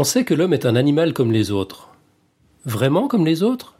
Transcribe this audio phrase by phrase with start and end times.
[0.00, 1.90] On sait que l'homme est un animal comme les autres.
[2.64, 3.74] Vraiment comme les autres?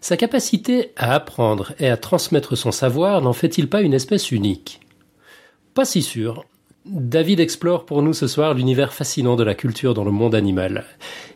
[0.00, 4.80] Sa capacité à apprendre et à transmettre son savoir n'en fait-il pas une espèce unique?
[5.72, 6.44] Pas si sûr.
[6.84, 10.84] David explore pour nous ce soir l'univers fascinant de la culture dans le monde animal.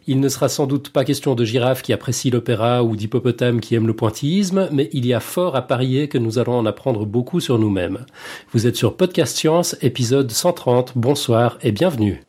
[0.08, 3.76] Il ne sera sans doute pas question de girafes qui apprécient l'opéra ou d'hippopotames qui
[3.76, 7.06] aiment le pointillisme, mais il y a fort à parier que nous allons en apprendre
[7.06, 8.04] beaucoup sur nous-mêmes.
[8.50, 10.94] Vous êtes sur Podcast Science, épisode 130.
[10.96, 12.24] Bonsoir et bienvenue.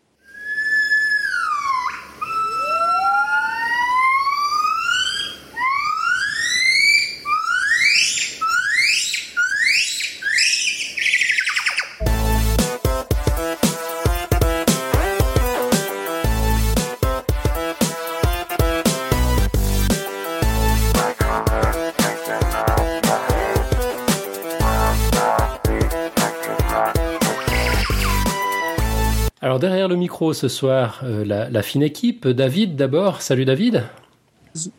[30.33, 32.27] Ce soir, euh, la, fine équipe.
[32.27, 33.21] David d'abord.
[33.21, 33.83] Salut David.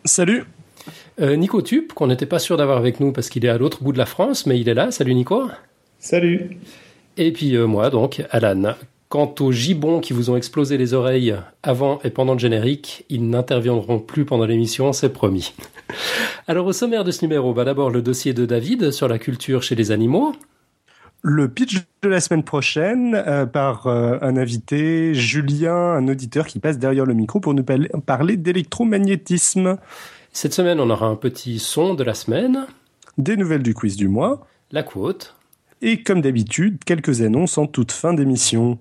[0.05, 0.45] Salut.
[1.21, 3.83] Euh, Nico Tup, qu'on n'était pas sûr d'avoir avec nous parce qu'il est à l'autre
[3.83, 4.91] bout de la France, mais il est là.
[4.91, 5.49] Salut Nico.
[5.99, 6.59] Salut.
[7.17, 8.75] Et puis euh, moi, donc, Alan.
[9.09, 13.29] Quant aux gibbons qui vous ont explosé les oreilles avant et pendant le générique, ils
[13.29, 15.53] n'interviendront plus pendant l'émission, c'est promis.
[16.49, 19.63] Alors au sommaire de ce numéro, bah d'abord le dossier de David sur la culture
[19.63, 20.35] chez les animaux
[21.23, 26.59] le pitch de la semaine prochaine euh, par euh, un invité, Julien, un auditeur qui
[26.59, 29.79] passe derrière le micro pour nous parler d'électromagnétisme.
[30.33, 32.67] Cette semaine, on aura un petit son de la semaine.
[33.19, 34.47] Des nouvelles du quiz du mois.
[34.73, 35.37] La quote.
[35.81, 38.79] Et comme d'habitude, quelques annonces en toute fin d'émission.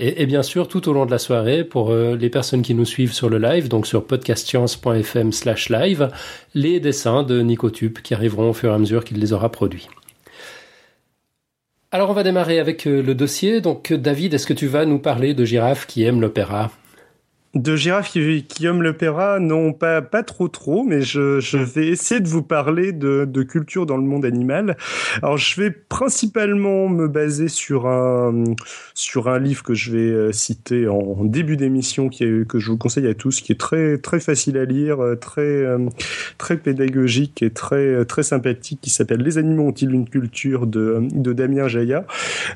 [0.00, 2.84] Et, bien sûr, tout au long de la soirée, pour euh, les personnes qui nous
[2.84, 6.10] suivent sur le live, donc sur podcastscience.fm slash live,
[6.54, 9.88] les dessins de Nicotube qui arriveront au fur et à mesure qu'il les aura produits.
[11.90, 13.62] Alors on va démarrer avec euh, le dossier.
[13.62, 16.70] Donc David, est-ce que tu vas nous parler de girafes qui aiment l'opéra?
[17.54, 21.88] De girafes qui, qui aiment l'opéra, non, pas, pas trop trop, mais je, je vais
[21.88, 24.76] essayer de vous parler de, de culture dans le monde animal.
[25.22, 28.44] Alors, je vais principalement me baser sur un,
[28.92, 32.70] sur un livre que je vais euh, citer en début d'émission, qui est, que je
[32.70, 35.78] vous conseille à tous, qui est très, très facile à lire, euh, très, euh,
[36.36, 41.32] très pédagogique et très, très sympathique, qui s'appelle Les animaux ont-ils une culture de, de
[41.32, 42.04] Damien Jaya.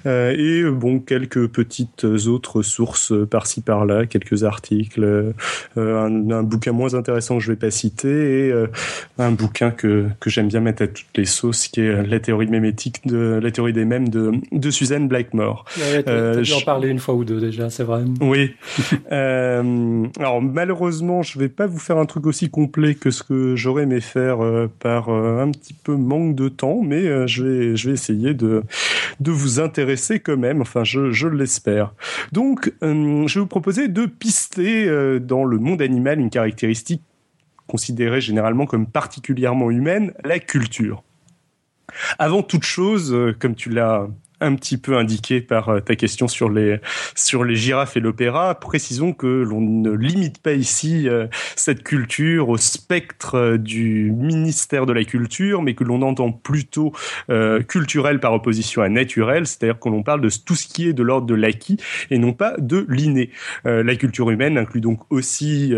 [0.05, 5.33] et bon, quelques petites autres sources par-ci par-là, quelques articles euh,
[5.77, 8.67] un, bouquin moins intéressant que je vais pas citer, et euh,
[9.19, 12.47] un bouquin que, que j'aime bien mettre à toutes les sauces, qui est la théorie
[12.47, 15.65] mémétique de la théorie des mêmes de, de Suzanne Blackmore.
[15.79, 18.03] Ouais, euh, en parler une fois ou deux déjà, c'est vrai.
[18.21, 18.55] Oui.
[19.11, 23.85] alors malheureusement, je vais pas vous faire un truc aussi complet que ce que j'aurais
[23.85, 24.39] aimé faire
[24.81, 28.63] par un petit peu manque de temps, mais je vais je vais essayer de
[29.21, 30.61] de vous intéresser quand même.
[30.61, 31.93] Enfin, je je l'espère.
[32.33, 37.03] Donc, je vais vous proposer de pister euh, dans le monde animal une caractéristique
[37.67, 41.03] considérée généralement comme particulièrement humaine, la culture.
[42.19, 44.09] Avant toute chose, euh, comme tu l'as
[44.43, 46.79] un petit peu indiqué par euh, ta question sur les
[47.15, 48.55] sur les girafes et l'opéra.
[48.57, 51.27] Précisons que l'on ne limite pas ici euh,
[51.57, 56.93] cette culture au spectre euh, du ministère de la culture, mais que l'on entend plutôt
[57.69, 61.03] culturel par opposition à naturel, c'est-à-dire que l'on parle de tout ce qui est de
[61.03, 61.77] l'ordre de l'acquis
[62.11, 63.31] et non pas de l'inné.
[63.65, 65.73] la culture humaine inclut donc aussi,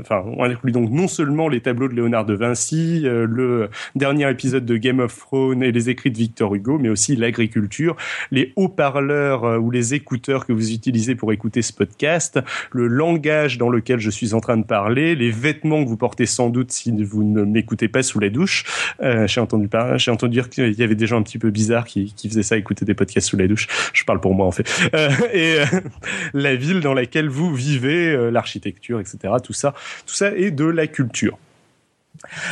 [0.00, 4.64] enfin, on inclut donc non seulement les tableaux de Léonard de Vinci, le dernier épisode
[4.64, 7.96] de Game of Thrones et les écrits de Victor Hugo, mais aussi l'agriculture,
[8.30, 12.40] les haut-parleurs euh, ou les écouteurs que vous utilisez pour écouter ce podcast,
[12.72, 16.26] le langage dans lequel je suis en train de parler, les vêtements que vous portez
[16.26, 18.64] sans doute si vous ne m'écoutez pas sous la douche.
[19.02, 21.50] Euh, j'ai entendu pas, j'ai entendu dire qu'il y avait des gens un petit peu
[21.50, 23.66] bizarres qui, qui faisaient ça, écouter des podcasts sous la douche.
[23.92, 24.68] Je parle pour moi en fait.
[24.94, 25.58] Euh, et
[26.34, 29.34] la ville dans laquelle vous vivez, l'architecture, etc.
[29.42, 29.74] Tout ça,
[30.06, 31.38] tout ça est de la culture.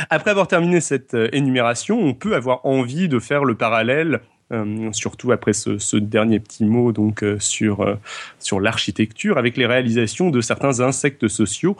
[0.09, 5.31] Après avoir terminé cette énumération, on peut avoir envie de faire le parallèle euh, surtout
[5.31, 7.95] après ce, ce, dernier petit mot donc euh, sur euh,
[8.39, 11.77] sur l'architecture avec les réalisations de certains insectes sociaux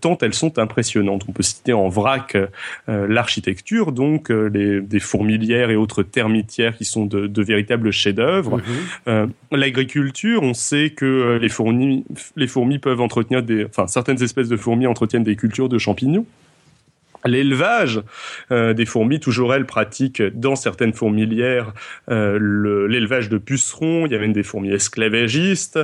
[0.00, 1.24] tant elles sont impressionnantes.
[1.28, 2.36] On peut citer en vrac
[2.86, 8.60] l'architecture donc les des fourmilières et autres termitières qui sont de, de véritables chefs-d'œuvre.
[9.06, 9.32] Mhm.
[9.52, 12.04] L'agriculture, on sait que les fourmis
[12.36, 16.26] les fourmis peuvent entretenir des enfin certaines espèces de fourmis entretiennent des cultures de champignons.
[17.24, 18.00] L'élevage
[18.52, 21.72] euh, des fourmis, toujours elles pratiquent dans certaines fourmilières
[22.10, 24.06] euh, l'élevage de pucerons.
[24.06, 25.78] Il y a même des fourmis esclavagistes.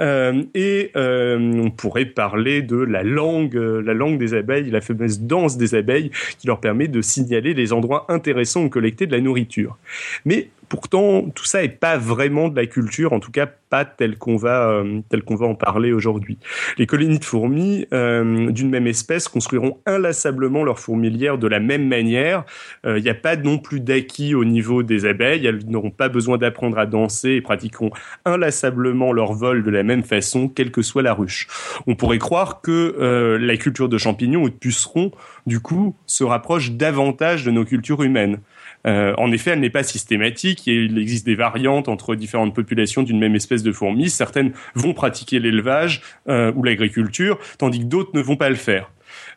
[0.00, 5.56] Euh, et on pourrait parler de la langue, la langue des abeilles, la fameuse danse
[5.56, 9.76] des abeilles, qui leur permet de signaler les endroits intéressants où collecter de la nourriture.
[10.24, 14.16] Mais pourtant, tout ça n'est pas vraiment de la culture, en tout cas pas tel
[14.16, 16.38] qu'on va, euh, va en parler aujourd'hui.
[16.78, 21.86] Les colonies de fourmis euh, d'une même espèce construiront inlassablement leur fourmilière de la même
[21.86, 22.44] manière.
[22.86, 25.44] Il n'y a pas non plus d'acquis au niveau des abeilles.
[25.46, 27.90] Elles n'auront pas besoin d'apprendre à danser et pratiqueront
[28.24, 31.46] inlassablement leur vol de la même façon, quelle que soit la ruche.
[31.86, 35.12] On pourrait croire que la culture de champignons ou de pucerons,
[35.46, 38.38] du coup, se rapproche davantage de nos cultures humaines.
[38.86, 43.02] Euh, en effet, elle n'est pas systématique et il existe des variantes entre différentes populations
[43.02, 44.10] d'une même espèce de fourmis.
[44.10, 48.90] Certaines vont pratiquer l'élevage euh, ou l'agriculture, tandis que d'autres ne vont pas le faire.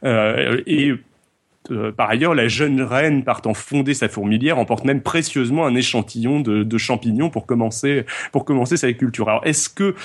[0.03, 0.93] Euh, et
[1.95, 6.77] par ailleurs, la jeune reine partant fonder sa fourmilière emporte même précieusement un échantillon de,
[6.79, 9.29] champignons pour commencer pour commencer sa culture.
[9.29, 9.95] Alors, est-ce que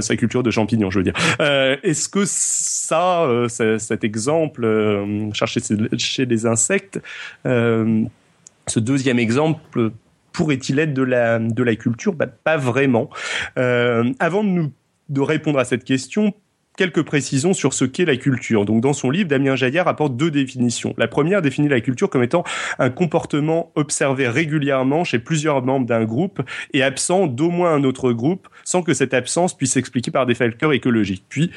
[0.00, 4.66] sa culture de champignons, je veux dire, est-ce que ça, cet exemple
[5.34, 5.60] cherché
[5.98, 6.98] chez les insectes
[8.66, 9.90] ce deuxième exemple
[10.32, 12.14] pourrait-il être de la, culture?
[12.14, 13.10] Bah, Pas vraiment.
[13.58, 14.72] Euh, avant de, nous,
[15.08, 16.34] de répondre à cette question,
[16.76, 18.64] quelques précisions sur ce qu'est la culture.
[18.64, 20.94] Donc, dans son livre, Damien Jaillard apporte deux définitions.
[20.96, 22.44] La première définit la culture comme étant
[22.78, 26.42] un comportement observé régulièrement chez plusieurs membres d'un groupe
[26.72, 30.34] et absent d'au moins un autre groupe, sans que cette absence puisse s'expliquer par des
[30.34, 31.24] facteurs écologiques.
[31.28, 31.50] Puis,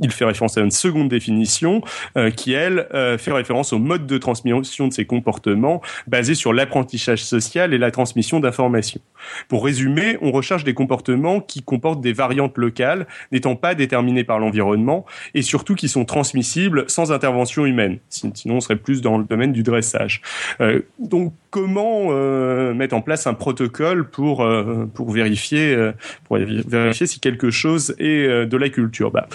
[0.00, 1.82] il fait référence à une seconde définition
[2.16, 6.52] euh, qui, elle, euh, fait référence au mode de transmission de ces comportements basé sur
[6.52, 9.00] l'apprentissage social et la transmission d'informations.
[9.48, 14.38] Pour résumer, on recherche des comportements qui comportent des variantes locales, n'étant pas déterminées par
[14.40, 14.53] l'environnement,
[15.34, 17.98] et surtout qui sont transmissibles sans intervention humaine.
[18.08, 20.22] Sinon, on serait plus dans le domaine du dressage.
[20.60, 22.12] Euh, donc, comment
[22.74, 24.46] mettre en place un protocole pour
[24.94, 25.76] pour vérifier
[26.24, 29.12] pour vérifier si quelque chose est de la culture?
[29.12, 29.28] Bah,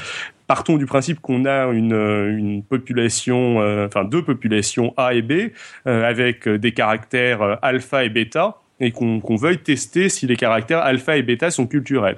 [0.50, 5.52] partons du principe qu'on a une, population, euh, enfin deux populations A et B,
[5.86, 10.80] euh, avec des caractères euh, alpha et bêta, et qu'on veuille tester si les caractères
[10.80, 12.18] alpha et bêta sont culturels.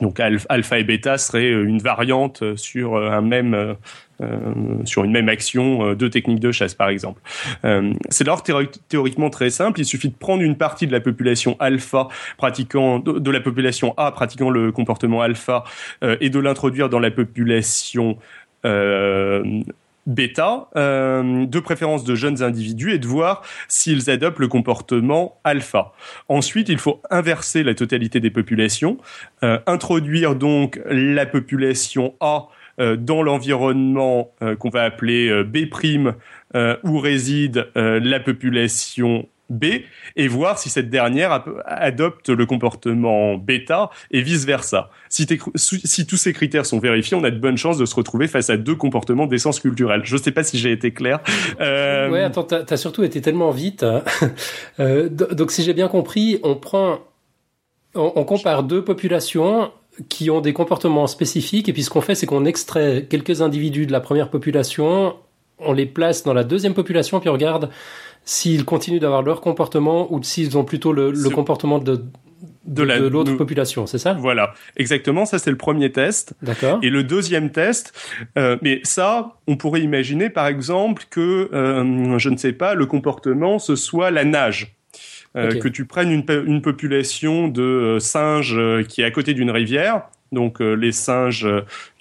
[0.00, 3.76] Donc alpha et bêta seraient une variante sur un même
[4.22, 4.38] euh,
[4.84, 7.20] sur une même action euh, deux techniques de chasse par exemple.
[7.64, 11.56] Euh, c'est alors théoriquement très simple, il suffit de prendre une partie de la population
[11.58, 12.06] alpha
[12.36, 15.64] pratiquant de, la population A pratiquant le comportement alpha
[16.20, 18.16] et de l'introduire dans la population
[20.06, 25.92] bêta, de préférence de jeunes individus, et de voir s'ils adoptent le comportement alpha.
[26.28, 28.98] Ensuite, il faut inverser la totalité des populations,
[29.42, 32.48] introduire donc la population A
[32.80, 35.68] euh, dans l'environnement euh, qu'on va appeler euh, B'
[36.82, 39.64] où réside la population B
[40.16, 44.90] et voir si cette dernière adopte le comportement bêta et vice versa.
[45.08, 48.50] Si, tous ces critères sont vérifiés, on a de bonnes chances de se retrouver face
[48.50, 50.02] à deux comportements d'essence culturelle.
[50.04, 51.20] Je ne sais pas si j'ai été clair.
[51.60, 52.10] Euh...
[52.10, 53.82] Ouais, attends, t'as as surtout été tellement vite.
[53.82, 54.02] Hein.
[55.08, 57.00] donc si j'ai bien compris, on prend,
[57.94, 59.70] on compare deux populations
[60.08, 61.68] qui ont des comportements spécifiques.
[61.68, 65.16] Et puis ce qu'on fait, c'est qu'on extrait quelques individus de la première population,
[65.58, 67.70] on les place dans la deuxième population, puis on regarde
[68.24, 72.04] s'ils continuent d'avoir leur comportement ou s'ils ont plutôt le, comportement de,
[72.64, 74.14] de, l'autre population, c'est ça?
[74.14, 75.26] Voilà, exactement.
[75.26, 76.34] Ça, c'est le premier test.
[76.42, 76.78] D'accord.
[76.82, 77.92] Et le deuxième test,
[78.38, 82.86] euh, mais ça, on pourrait imaginer, par exemple, que, euh, je ne sais pas, le
[82.86, 84.74] comportement, ce soit la nage.
[85.36, 88.56] Euh, que tu prennes une, une population de singes
[88.88, 91.48] qui est à côté d'une rivière, donc les singes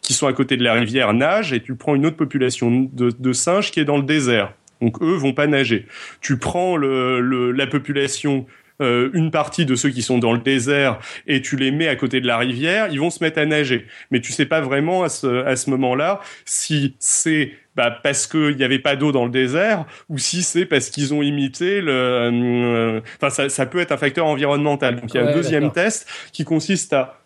[0.04, 3.10] qui sont à côté de la rivière nagent, et tu prends une autre population de,
[3.10, 4.54] de singes qui est dans le désert.
[4.84, 5.88] Donc eux vont pas nager.
[6.22, 8.46] Tu prends le, le, la population
[8.82, 11.96] euh, une partie de ceux qui sont dans le désert et tu les mets à
[11.96, 13.86] côté de la rivière, ils vont se mettre à nager.
[14.12, 18.58] Mais tu sais pas vraiment à ce, à ce moment-là si c'est bah, parce qu'il
[18.58, 21.92] n'y avait pas d'eau dans le désert ou si c'est parce qu'ils ont imité le.
[21.92, 25.00] Euh, enfin, ça, ça, peut être un facteur environnemental.
[25.00, 27.23] Donc il y a un deuxième test qui consiste à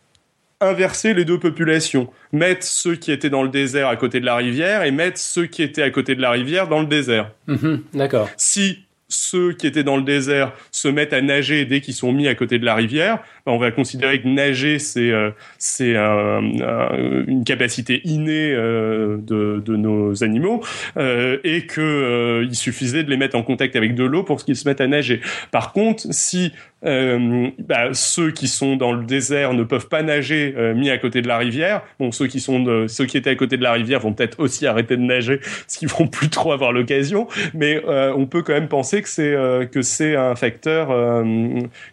[0.60, 4.36] inverser les deux populations, mettre ceux qui étaient dans le désert à côté de la
[4.36, 7.32] rivière et mettre ceux qui étaient à côté de la rivière dans le désert.
[7.48, 8.30] Mhm, d'accord.
[8.38, 12.28] Si ceux qui étaient dans le désert se mettent à nager dès qu'ils sont mis
[12.28, 17.44] à côté de la rivière, ben, on va considérer que nager c'est euh, c'est une
[17.46, 20.62] capacité innée euh, de, de, nos animaux
[20.98, 24.56] euh, et que il suffisait de les mettre en contact avec de l'eau pour qu'ils
[24.56, 25.22] se mettent à nager.
[25.52, 26.52] Par contre, si
[26.84, 31.28] bah, ceux qui sont dans le désert ne peuvent pas nager mis à côté de
[31.28, 31.82] la rivière.
[32.00, 34.40] Bon, ceux qui sont de, ceux qui étaient à côté de la rivière vont peut-être
[34.40, 37.28] aussi arrêter de nager, parce qu'ils vont plus trop avoir l'occasion.
[37.54, 40.88] Mais on peut quand même penser penser que c'est que c'est un facteur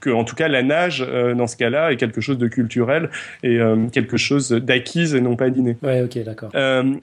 [0.01, 3.11] que en tout cas la nage dans ce cas-là est quelque chose de culturel
[3.43, 3.59] et
[3.93, 5.77] quelque chose d'acquise et non pas d'inné.
[5.83, 6.51] Ouais, ok, d'accord.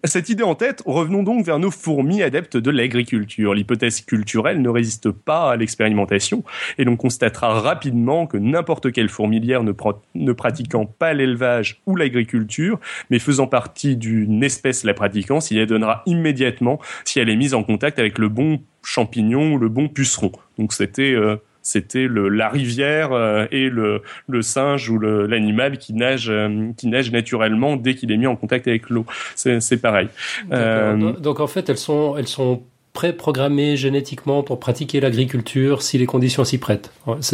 [0.03, 3.53] cette idée en tête, revenons donc vers nos fourmis adeptes de l'agriculture.
[3.53, 6.43] L'hypothèse culturelle ne résiste pas à l'expérimentation
[6.77, 9.73] et l'on constatera rapidement que n'importe quelle fourmilière ne,
[10.15, 12.79] ne pratiquant pas l'élevage ou l'agriculture,
[13.09, 17.53] mais faisant partie d'une espèce la pratiquant, s'il la donnera immédiatement si elle est mise
[17.53, 20.31] en contact avec le bon champignon ou le bon puceron.
[20.57, 26.29] Donc c'était euh, c'était la rivière euh, et le, le singe ou l'animal qui nage
[26.29, 29.05] euh, qui nage naturellement dès qu'il est mis en contact avec l'eau.
[29.35, 30.07] C'est pareil.
[30.49, 36.43] Donc en fait elles sont elles sont préprogrammées génétiquement pour pratiquer l'agriculture si les conditions
[36.43, 36.91] s'y prêtent.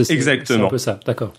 [0.10, 0.60] Exactement.
[0.60, 1.34] C'est un peu ça, d'accord.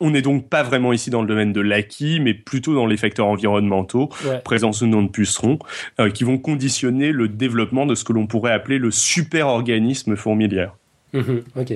[0.00, 2.96] On n'est donc pas vraiment ici dans le domaine de l'acquis, mais plutôt dans les
[2.96, 4.08] facteurs environnementaux,
[4.44, 5.58] présence ou non de pucerons,
[6.00, 10.74] euh, qui vont conditionner le développement de ce que l'on pourrait appeler le super-organisme fourmilière.
[11.12, 11.74] Mhm, ok.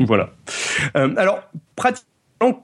[0.00, 0.30] Voilà.
[0.96, 1.40] Euh, alors,
[1.74, 2.15] pratiquement,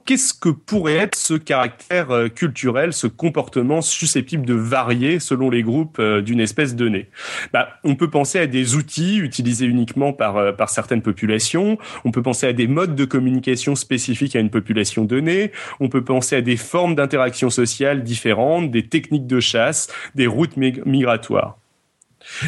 [0.05, 5.63] qu'est-ce que pourrait être ce caractère euh, culturel, ce comportement susceptible de varier selon les
[5.63, 7.09] groupes euh, d'une espèce donnée?
[7.51, 12.11] Bah, On peut penser à des outils utilisés uniquement par, euh, par certaines populations, on
[12.11, 16.35] peut penser à des modes de communication spécifiques à une population donnée, on peut penser
[16.35, 21.57] à des formes d'interaction sociale différentes, des techniques de chasse, des routes migratoires.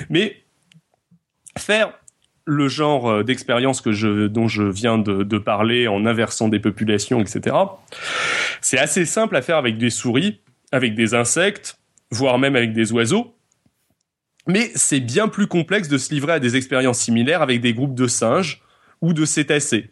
[0.10, 0.44] Mais
[1.58, 1.94] faire
[2.46, 6.60] le genre euh, d'expérience que je, dont je viens de, de, parler en inversant des
[6.60, 7.56] populations, etc.
[8.62, 11.80] C'est assez simple à faire avec des souris, avec des insectes,
[12.12, 13.36] voire même avec des oiseaux.
[14.48, 17.96] Mais c'est bien plus complexe de se livrer à des expériences similaires avec des groupes
[17.96, 18.62] de singes
[19.02, 19.92] ou de cétacés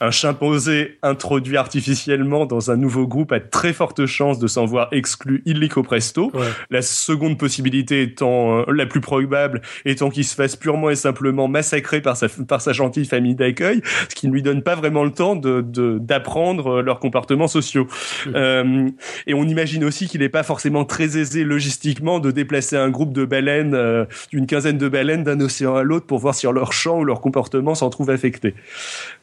[0.00, 4.88] un chimpanzé introduit artificiellement dans un nouveau groupe a très forte chance de s'en voir
[4.92, 6.32] exclu illico presto.
[6.70, 11.48] La seconde possibilité étant euh, la plus probable étant qu'il se fasse purement et simplement
[11.48, 15.04] massacrer par sa par sa gentille famille d'accueil, ce qui ne lui donne pas vraiment
[15.04, 15.60] le temps de
[15.98, 17.86] d'apprendre euh, leurs comportements sociaux.
[18.26, 18.30] Mmh.
[18.34, 18.88] Euh,
[19.26, 23.12] et on imagine aussi qu'il n'est pas forcément très aisé logistiquement de déplacer un groupe
[23.12, 26.72] de baleines, euh, d'une quinzaine de baleines d'un océan à l'autre pour voir si leur
[26.72, 28.54] champ ou leur comportement s'en trouve affecté.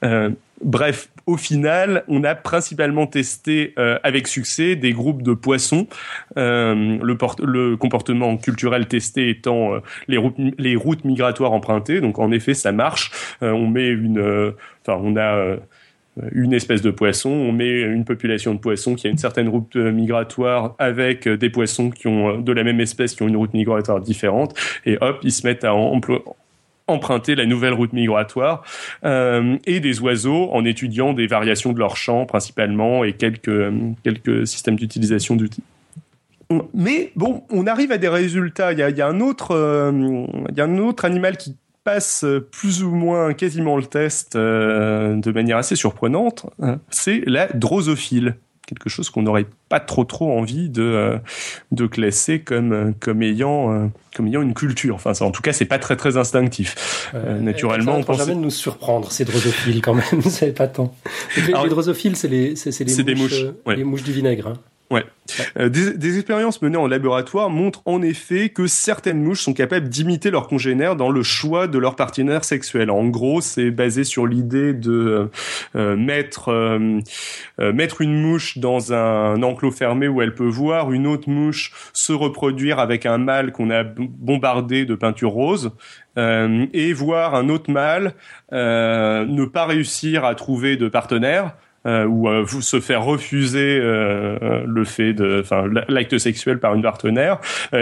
[0.04, 0.30] Euh,
[0.64, 5.88] Bref, au final, on a principalement testé euh, avec succès des groupes de poissons.
[6.38, 12.02] Euh, le, comportement culturel testé étant euh, les, routes, migratoires empruntées.
[12.02, 13.12] Donc en effet, ça marche.
[13.42, 15.58] on met une, enfin, on a
[16.32, 19.76] une espèce de poisson, on met une population de poissons qui a une certaine route
[19.76, 24.02] migratoire avec des poissons qui ont de la même espèce qui ont une route migratoire
[24.02, 25.76] différente, et hop, ils se mettent à
[26.88, 28.64] emprunter la nouvelle route migratoire
[29.04, 33.72] euh, et des oiseaux en étudiant des variations de leur chant principalement et quelques
[34.04, 35.64] quelques systèmes d'utilisation d'outils.
[36.74, 38.72] Mais bon, on arrive à des résultats.
[38.72, 40.26] Il y a, un autre euh,
[40.56, 45.32] y a un autre animal qui passe plus ou moins quasiment le test euh, de
[45.32, 46.46] manière assez surprenante.
[46.62, 46.80] Hein.
[46.90, 48.36] C'est la drosophile
[48.68, 51.18] quelque chose qu'on n'aurait pas trop trop envie de euh,
[51.72, 54.96] de classer comme comme ayant euh, comme ayant une culture.
[54.96, 57.10] Enfin, ça, en tout cas, c'est pas très très instinctif.
[57.16, 60.22] Euh, naturellement, on pense jamais de nous surprendre ces drosophiles quand même.
[60.26, 60.94] c'est pas tant.
[61.38, 64.48] Les, drosophiles, c'est les c'est les mouches, les mouches du vinaigre.
[64.48, 64.54] Hein.
[64.90, 65.04] Ouais.
[65.58, 69.90] Euh, des, des, expériences menées en laboratoire montrent en effet que certaines mouches sont capables
[69.90, 72.90] d'imiter leurs congénères dans le choix de leur partenaire sexuel.
[72.90, 75.30] En gros, c'est basé sur l'idée de
[75.76, 77.02] euh, mettre euh,
[77.60, 82.14] mettre une mouche dans un enclos fermé où elle peut voir une autre mouche se
[82.14, 85.72] reproduire avec un mâle qu'on a bombardé de peinture rose
[86.18, 88.14] et voir un autre mâle
[88.52, 94.84] ne pas réussir à trouver de partenaire euh, ou euh, se faire refuser euh, le
[94.84, 97.40] fait de, enfin, l'acte sexuel par une partenaire,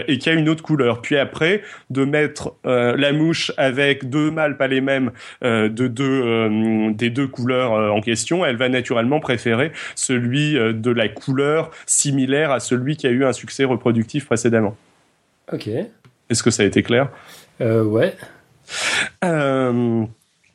[0.07, 1.01] et qui a une autre couleur.
[1.01, 7.09] Puis après, de mettre la mouche avec deux mâles pas les mêmes de deux des
[7.09, 12.97] deux couleurs en question, elle va naturellement préférer celui de la couleur similaire à celui
[12.97, 14.75] qui a eu un succès reproductif précédemment.
[15.51, 15.69] Ok.
[16.29, 17.09] Est-ce que ça a été clair?
[17.61, 18.15] Euh, Ouais.
[19.23, 20.05] Euh,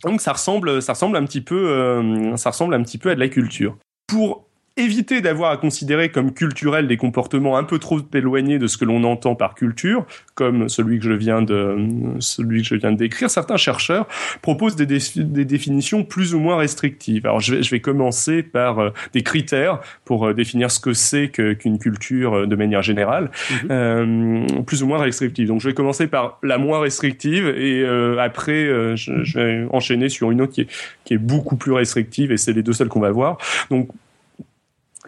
[0.05, 3.15] donc ça ressemble, ça ressemble un petit peu, euh, ça ressemble un petit peu à
[3.15, 3.77] de la culture.
[4.07, 4.50] Pour
[4.81, 8.85] éviter d'avoir à considérer comme culturel des comportements un peu trop éloignés de ce que
[8.85, 11.77] l'on entend par culture, comme celui que je viens de
[12.19, 14.07] celui que je viens de décrire, certains chercheurs
[14.43, 17.27] proposent des, des définitions plus ou moins restrictives.
[17.27, 20.93] Alors je vais, je vais commencer par euh, des critères pour euh, définir ce que
[20.93, 23.31] c'est qu'une culture euh, de manière générale,
[23.65, 24.65] mhm.
[24.65, 25.49] plus ou moins restrictive.
[25.49, 27.85] Donc je vais commencer par la moins restrictive et
[28.19, 30.69] après je, je, vais enchaîner sur une autre qui est,
[31.05, 33.39] qui est beaucoup plus restrictive et c'est les deux seules qu'on va voir.
[33.71, 33.89] Donc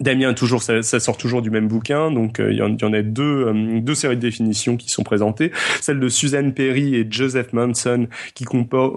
[0.03, 3.95] Damien, toujours, ça, sort toujours du même bouquin, donc il y, en a deux, deux
[3.95, 5.53] séries de définitions qui sont présentées.
[5.81, 8.45] Celle de Suzanne Perry et Joseph Manson qui,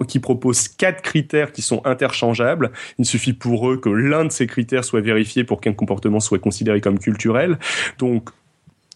[0.08, 2.72] qui proposent quatre critères qui sont interchangeables.
[2.98, 6.38] Il suffit pour eux que l'un de ces critères soit vérifié pour qu'un comportement soit
[6.38, 7.58] considéré comme culturel.
[7.98, 8.30] Donc,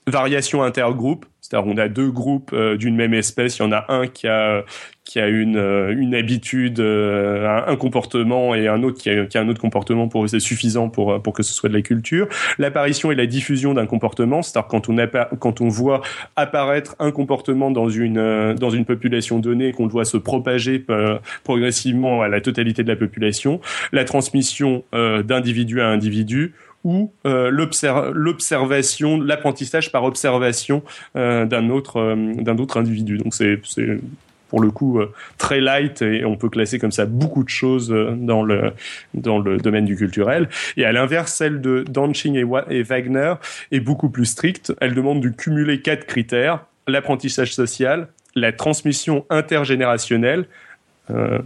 [0.06, 3.84] variation intergroupe, c'est-à-dire on a deux groupes euh, d'une même espèce, il y en a
[3.88, 4.64] un qui a
[5.04, 9.36] qui a une euh, une habitude, euh, un, comportement et un autre qui a, qui
[9.36, 12.28] a un autre comportement pour c'est suffisant pour pour que ce soit de la culture.
[12.58, 14.96] L'apparition et la diffusion d'un comportement, c'est-à-dire quand on
[15.40, 16.02] quand on voit
[16.36, 20.84] apparaître un comportement dans une dans une population donnée, qu'on le voit se propager
[21.42, 23.60] progressivement à la totalité de la population.
[23.92, 26.54] La transmission d'individu à individu
[26.84, 30.82] ou euh, l'observation, l'apprentissage par observation
[31.16, 33.18] euh, d'un autre euh, d'un autre individu.
[33.18, 33.60] Donc c'est
[34.48, 35.00] pour le coup
[35.38, 38.72] très light et on peut classer comme ça beaucoup de choses dans le
[39.14, 40.48] dans le domaine du culturel.
[40.76, 42.34] Et à l'inverse, celle de Danching
[42.68, 43.34] et, Wagner
[43.70, 44.72] est beaucoup plus stricte.
[44.80, 50.44] Elle demande de cumuler quatre critères l'apprentissage social, la transmission intergénérationnelle, euh,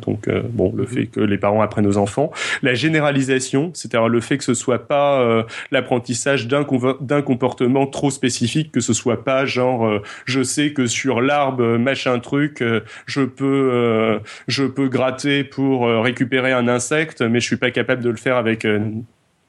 [0.01, 2.31] donc euh, bon, le fait que les parents apprennent aux enfants,
[2.63, 6.67] la généralisation, c'est-à-dire le fait que ce soit pas euh, l'apprentissage d'un
[7.01, 12.19] d'un comportement trop spécifique, que ce soit pas genre je sais que sur l'arbre machin
[12.19, 12.63] truc,
[13.07, 18.11] je peux je peux gratter pour récupérer un insecte, mais je suis pas capable de
[18.11, 18.67] le faire avec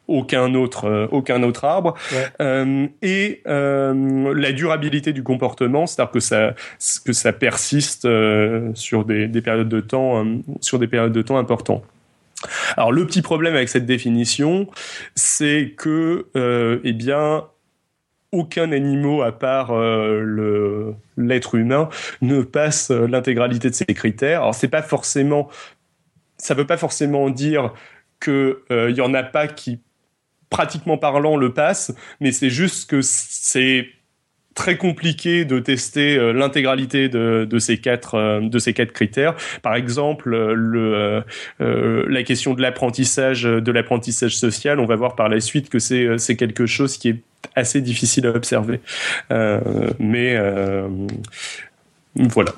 [0.07, 1.95] aucun autre euh, aucun autre arbre.
[2.41, 6.55] Euh, et euh, la durabilité du comportement c'est-à-dire que ça
[7.05, 8.07] que ça persiste
[8.73, 10.25] sur des, des, périodes de temps
[10.61, 11.83] sur des périodes de temps importantes
[12.77, 14.67] alors le petit problème avec cette définition
[15.15, 16.27] c'est que
[16.83, 17.45] eh bien
[18.31, 21.89] aucun animal à part le l'être humain
[22.21, 24.41] ne passe l'intégralité de ces critères.
[24.41, 25.49] Alors c'est pas forcément
[26.37, 27.73] ça veut pas forcément dire
[28.19, 29.79] que il y en a pas qui
[30.49, 33.87] pratiquement parlant le passe, mais c'est juste que c'est
[34.55, 39.35] très compliqué de tester euh, l'intégralité de, de, ces quatre euh, de ces quatre critères.
[39.61, 41.23] Par exemple, le
[41.61, 45.77] euh, la question de l'apprentissage de l'apprentissage social, on va voir par la suite que
[45.77, 47.19] c'est c'est quelque chose qui est
[47.55, 48.79] assez difficile à observer.
[49.99, 50.39] mais
[52.17, 52.53] voilà.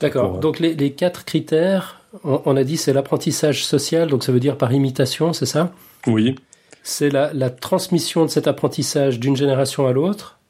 [0.00, 0.38] D'accord.
[0.38, 4.40] Donc les, les, quatre critères, on, on a dit c'est l'apprentissage social, donc ça veut
[4.40, 5.70] dire par imitation, c'est ça?
[6.06, 6.34] Oui
[6.82, 10.40] c'est la, transmission de cet apprentissage d'une génération à l'autre?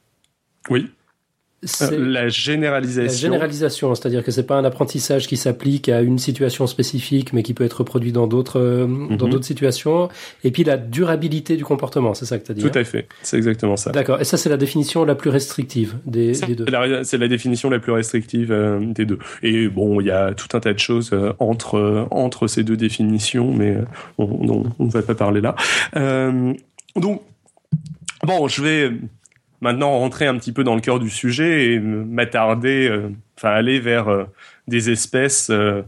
[0.71, 0.91] Oui.
[1.83, 3.03] Euh, la généralisation.
[3.03, 7.45] La généralisation, c'est-à-dire que c'est pas un apprentissage qui s'applique à une situation spécifique, mais
[7.45, 9.31] qui peut être reproduit dans d'autres euh, dans mhm.
[9.31, 10.09] d'autres situations.
[10.43, 12.63] Et puis la durabilité du comportement, c'est ça que tu as dit.
[12.63, 13.93] Tout hein à fait, c'est exactement ça.
[13.93, 14.21] D'accord.
[14.21, 16.67] Et ça, c'est la définition la plus restrictive des, deux.
[17.05, 19.19] C'est la définition la plus restrictive euh, des deux.
[19.45, 23.53] Et bon, il y a tout un tas de choses entre entre ces deux définitions,
[23.53, 23.77] mais
[24.19, 25.55] on ne va pas parler là.
[26.97, 27.23] donc
[28.25, 28.91] bon, je vais
[29.63, 33.81] maintenant rentrer un petit peu dans le cœur du sujet et m'attarder, euh, enfin aller
[33.81, 34.25] vers euh,
[34.69, 35.83] des espèces euh,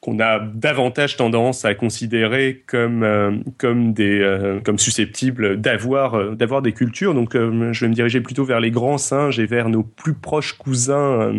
[0.00, 7.12] qu'on a davantage tendance à considérer comme comme des comme susceptibles d'avoir d'avoir des cultures.
[7.12, 10.52] Donc je vais me diriger plutôt vers les grands singes et vers nos plus proches
[10.52, 11.32] cousins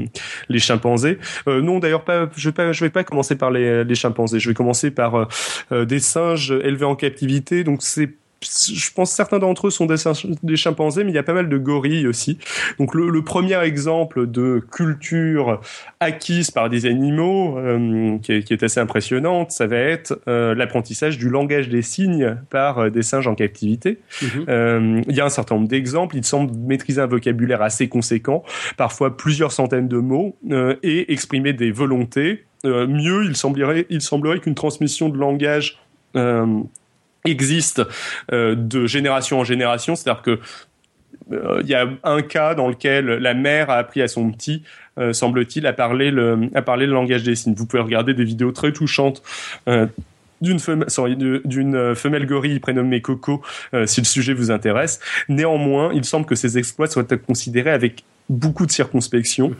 [0.50, 1.18] les chimpanzés.
[1.46, 2.04] non d'ailleurs
[2.36, 4.40] je vais pas vais pas commencer par les, les chimpanzés.
[4.40, 5.30] Je vais commencer par
[5.72, 7.64] des singes élevés en captivité.
[7.64, 8.10] Donc c'est
[8.42, 11.58] je pense certains d'entre eux sont des, chimpanzés, mais il y a pas mal de
[11.58, 12.38] gorilles aussi.
[12.78, 15.60] Donc le, premier exemple de culture
[16.00, 21.30] acquise par des animaux, euh, qui, est, assez impressionnante, ça va être euh, l'apprentissage du
[21.30, 24.00] langage des signes par euh, des singes en captivité.
[24.22, 25.04] Mhm.
[25.08, 26.16] il y a un certain nombre d'exemples.
[26.16, 28.44] Ils semblent maîtriser un vocabulaire assez conséquent,
[28.78, 30.38] parfois plusieurs centaines de mots,
[30.84, 32.46] et exprimer des volontés.
[32.64, 35.80] mieux, il semblerait, il semblerait qu'une transmission de langage
[37.26, 37.82] existe
[38.32, 40.40] euh, de génération en génération, c'est-à-dire que
[41.32, 44.64] euh, il y a un cas dans lequel la mère a appris à son petit,
[44.98, 47.54] euh, semble-t-il, à parler le à parler le langage des signes.
[47.54, 49.22] Vous pouvez regarder des vidéos très touchantes.
[50.40, 53.42] d'une femelle, d'une femelle gorille prénommée Coco,
[53.86, 55.00] si le sujet vous intéresse.
[55.30, 59.50] Néanmoins, il semble que ces exploits soient considérés avec beaucoup de circonspection.
[59.50, 59.56] Mhm.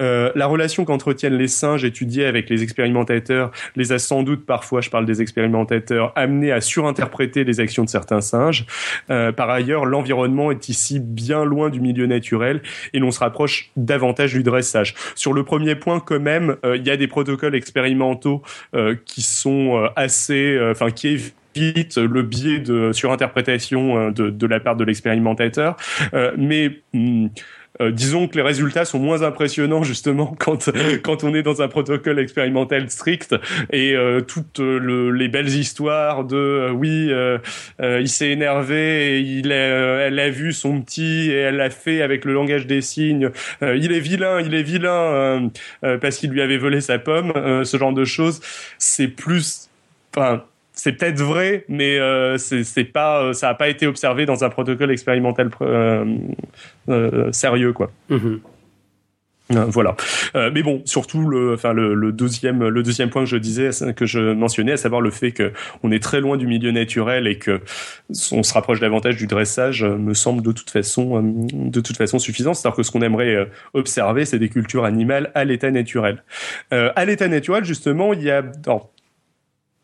[0.00, 4.80] Euh, la relation qu'entretiennent les singes étudiés avec les expérimentateurs les a sans doute parfois,
[4.80, 8.66] je parle des expérimentateurs, amenés à surinterpréter les actions de certains singes.
[9.10, 13.70] Euh, par ailleurs, l'environnement est ici bien loin du milieu naturel et l'on se rapproche
[13.76, 14.94] davantage du dressage.
[15.14, 18.42] Sur le premier point, quand même, euh, il y a des protocoles expérimentaux
[19.04, 21.08] qui sont assez, enfin qui
[21.54, 25.76] évitent le biais de surinterprétation de, de la part de l'expérimentateur,
[26.36, 27.28] mais hmm,
[27.80, 30.70] euh, disons que les résultats sont moins impressionnants justement quand
[31.02, 33.34] quand on est dans un protocole expérimental strict.
[33.72, 37.10] Et euh, toutes les belles histoires de oui
[37.80, 42.02] il s'est énervé et il a, elle a vu son petit et elle l'a fait
[42.02, 43.30] avec le langage des signes.
[43.62, 47.32] Il est vilain il est vilain parce qu'il lui avait volé sa pomme
[47.64, 48.40] ce genre de choses.
[48.78, 49.70] C'est plus
[50.14, 50.44] enfin
[50.82, 54.48] c'est peut-être vrai, mais euh, c'est pas, euh, ça n'a pas été observé dans un
[54.48, 57.92] protocole expérimental euh, sérieux, quoi.
[58.10, 58.40] Mm-hmm.
[59.68, 59.94] Voilà.
[60.34, 64.32] mais bon, surtout le, enfin le, deuxième, le deuxième point que je disais, que je
[64.32, 67.60] mentionnais, à savoir le fait que on est très loin du milieu naturel et que
[68.32, 72.54] on se rapproche davantage du dressage, me semble de toute façon, de toute façon suffisant.
[72.54, 76.24] C'est-à-dire que ce qu'on aimerait observer, c'est des cultures animales à l'état naturel.
[76.70, 78.42] à l'état naturel, justement, il y a,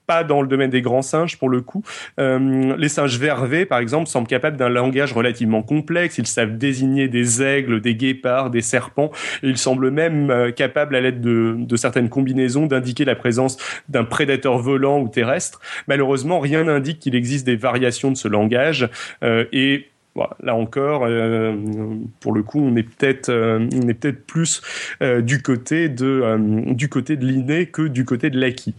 [0.08, 1.84] pas dans le domaine des grands singes pour le coup.
[2.18, 6.16] Euh, les singes vervés, par exemple, semblent capables d'un langage relativement complexe.
[6.16, 9.12] Ils savent désigner des aigles, des guépards, des serpents.
[9.42, 13.58] Ils semblent même euh, capables, à l'aide de, de, certaines combinaisons, d'indiquer la présence
[13.90, 15.60] d'un prédateur volant ou terrestre.
[15.88, 18.88] Malheureusement, rien n'indique qu'il existe des variations de ce langage.
[19.22, 19.88] Euh, et
[20.42, 21.54] là encore, euh,
[22.20, 24.62] pour le coup, on est peut-être, on est peut-être plus
[25.00, 28.74] du côté de, du côté de l'inné que du côté de l'acquis.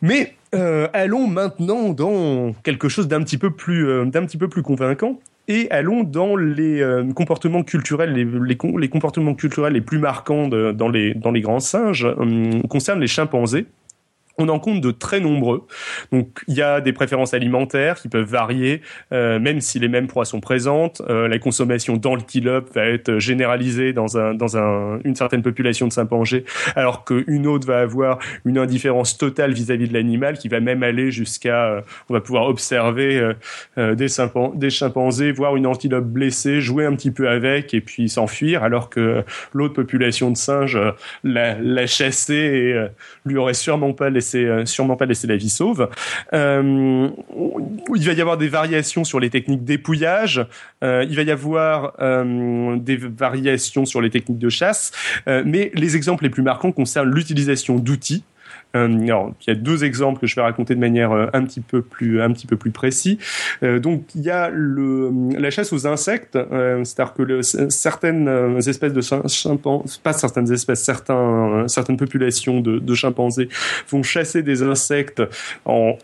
[0.00, 5.18] Mais allons maintenant dans quelque chose d'un petit peu plus, d'un petit peu plus convaincant.
[5.48, 6.84] Et allons dans les
[7.14, 12.06] comportements culturels, les, les, comportements culturels les plus marquants dans, les, dans les grands singes
[12.68, 13.66] concernent les chimpanzés
[14.38, 15.66] on en compte de très nombreux.
[16.12, 18.80] Donc il y a des préférences alimentaires qui peuvent varier,
[19.12, 21.02] euh, même si les mêmes proies sont présentes.
[21.08, 25.92] Euh, la consommation d'antilope va être généralisée dans, un, dans un, une certaine population de
[25.92, 26.44] chimpanzés,
[26.76, 31.10] alors qu'une autre va avoir une indifférence totale vis-à-vis de l'animal, qui va même aller
[31.10, 33.34] jusqu'à, euh, on va pouvoir observer
[33.76, 34.06] des,
[34.54, 38.88] des chimpanzés, voir une antilope blessée, jouer un petit peu avec et puis s'enfuir, alors
[38.90, 40.78] que l'autre population de singes
[41.24, 42.86] l'a, l'a chassé et
[43.24, 45.88] lui aurait sûrement pas laissé euh, sûrement pas laisser la vie sauve.
[46.32, 47.08] Euh,
[47.94, 50.46] il va y avoir des variations sur les techniques d'épouillage.
[50.82, 51.94] Euh, il va y avoir
[52.76, 54.92] des variations sur les techniques de chasse.
[55.26, 58.24] mais les exemples les plus marquants concernent l'utilisation d'outils.
[58.76, 61.44] Euh, alors, il y a deux exemples que je vais raconter de manière euh, un
[61.44, 63.18] petit peu plus un petit peu plus précis.
[63.62, 66.38] Euh, donc, il y a le la chasse aux insectes,
[66.84, 72.94] c'est-à-dire que le, certaines espèces de chimpanzés, pas certaines espèces, certains certaines populations de, de
[72.94, 73.48] chimpanzés
[73.90, 75.22] vont chasser des insectes
[75.64, 75.96] en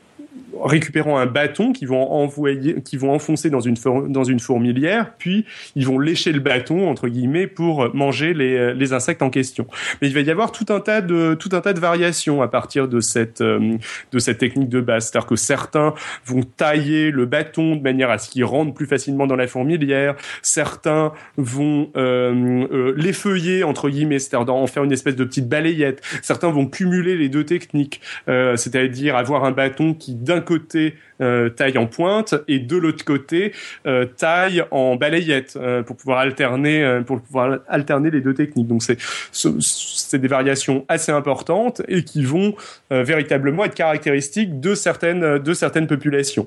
[0.64, 3.76] récupérant un bâton qu'ils vont envoyer, qui vont enfoncer dans une
[4.08, 8.92] dans une fourmilière, puis ils vont lécher le bâton entre guillemets pour manger les, les
[8.92, 9.66] insectes en question.
[10.00, 12.48] Mais il va y avoir tout un tas de tout un tas de variations à
[12.48, 13.76] partir de cette euh,
[14.12, 18.18] de cette technique de base, c'est-à-dire que certains vont tailler le bâton de manière à
[18.18, 24.18] ce qu'il rentre plus facilement dans la fourmilière, certains vont euh, euh, l'effeuiller entre guillemets,
[24.18, 28.56] c'est-à-dire en faire une espèce de petite balayette, certains vont cumuler les deux techniques, euh,
[28.56, 33.52] c'est-à-dire avoir un bâton qui d'un côté euh, taille en pointe et de l'autre côté
[33.86, 38.66] euh, taille en balayette euh, pour pouvoir alterner pour pouvoir alterner les deux techniques.
[38.66, 42.54] Donc c'est des variations assez importantes et qui vont
[42.90, 46.46] véritablement être caractéristiques de certaines populations.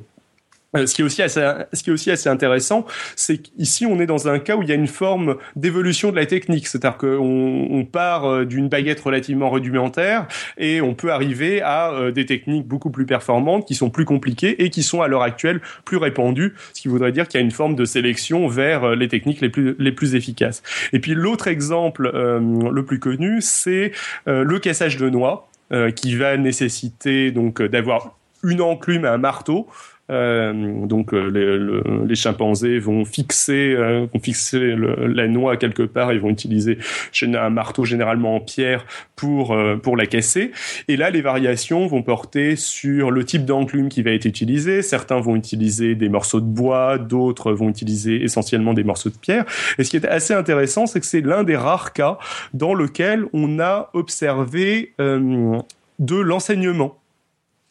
[0.76, 1.42] Euh, ce qui est aussi assez,
[1.74, 4.70] ce qui est aussi assez intéressant, c'est qu'ici on est dans un cas où il
[4.70, 9.00] y a une forme d'évolution de la technique, c'est-à-dire qu'on on part euh, d'une baguette
[9.00, 10.28] relativement rudimentaire
[10.58, 14.64] et on peut arriver à euh, des techniques beaucoup plus performantes, qui sont plus compliquées
[14.64, 17.46] et qui sont à l'heure actuelle plus répandues, ce qui voudrait dire qu'il y a
[17.46, 20.62] une forme de sélection vers les techniques les plus les plus efficaces.
[20.94, 23.92] Et puis l'autre exemple le plus connu, c'est
[24.26, 25.50] le cassage de noix,
[25.96, 29.68] qui va nécessiter donc d'avoir une enclume et un marteau
[30.10, 36.14] euh, donc euh, les, les, chimpanzés vont fixer, euh, vont fixer la noix quelque part.
[36.14, 36.78] Ils vont utiliser
[37.22, 40.52] un marteau généralement en pierre pour pour la casser.
[40.88, 44.82] Et là, les variations vont porter sur le type d'enclume qui va être utilisé.
[44.82, 49.46] Certains vont utiliser des morceaux de bois, d'autres vont utiliser essentiellement des morceaux de pierre.
[49.78, 52.18] Et ce qui est assez intéressant, c'est que c'est l'un des rares cas
[52.54, 57.00] dans lequel on a observé de l'enseignement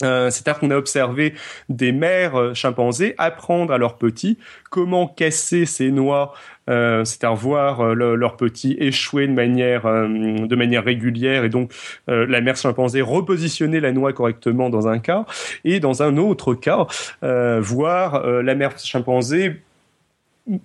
[0.04, 1.34] euh, c'est-à-dire qu'on a observé
[1.68, 4.38] des mères euh, chimpanzés apprendre à leurs petits
[4.70, 6.34] comment casser ces noix,
[6.70, 11.72] euh, c'est-à-dire voir leurs petits échouer de manière de manière régulière et donc
[12.06, 15.24] la mère chimpanzé repositionner la noix correctement dans un cas
[15.64, 16.86] et dans un autre cas
[17.22, 19.62] voir la mère chimpanzé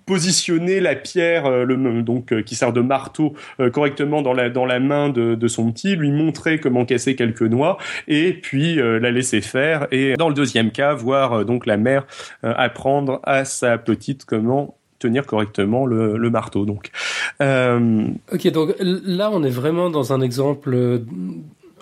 [0.05, 5.09] positionner la pierre euh, donc euh, qui sert de marteau euh, correctement dans la main
[5.09, 10.13] de, son petit, lui montrer comment casser quelques noix et puis la laisser faire et
[10.13, 12.05] dans le deuxième cas voir donc la mère
[12.43, 16.65] apprendre à sa petite comment tenir correctement le, marteau.
[16.65, 16.91] Donc,
[17.39, 21.01] ok, donc là on est vraiment dans un exemple.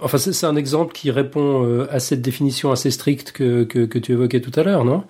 [0.02, 4.60] Enfin, c'est un exemple qui répond à cette définition assez stricte que tu évoquais tout
[4.60, 5.04] à l'heure, non?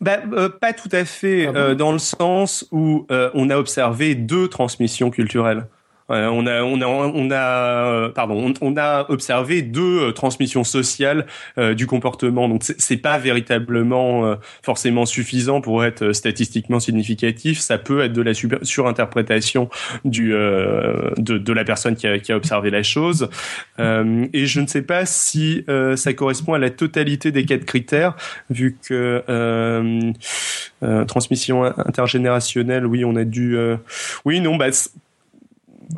[0.00, 0.18] Bah,
[0.60, 5.66] pas tout à fait, ah dans le sens où on a observé deux transmissions culturelles.
[6.10, 10.64] Euh, on a, on a, on a, euh, pardon, on, a observé deux euh, transmissions
[10.64, 11.26] sociales
[11.74, 12.48] du comportement.
[12.48, 17.58] Donc c'est pas véritablement forcément suffisant pour être statistiquement significatif.
[17.58, 19.68] Ça peut être de la surinterprétation
[20.04, 23.28] du de, de, la personne qui a, qui a observé la chose.
[23.78, 25.64] et je ne sais pas si
[25.96, 28.14] ça correspond à la totalité des quatre critères,
[28.50, 29.22] vu que
[31.06, 33.56] transmission intergénérationnelle, oui, on a dû,
[34.24, 34.70] oui, non, bah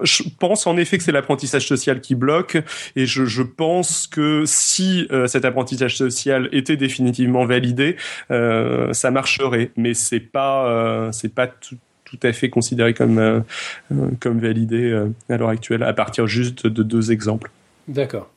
[0.02, 2.58] je pense en effet que c'est l'apprentissage social qui bloque
[2.96, 7.96] et je, je pense que si euh, cet apprentissage social était définitivement validé,
[8.30, 9.70] euh, ça marcherait.
[9.76, 13.40] Mais c'est pas euh, c'est pas tout, tout, à fait considéré comme euh,
[14.20, 14.92] comme validé
[15.28, 17.50] à l'heure actuelle à partir juste de deux exemples.
[17.88, 18.30] D'accord.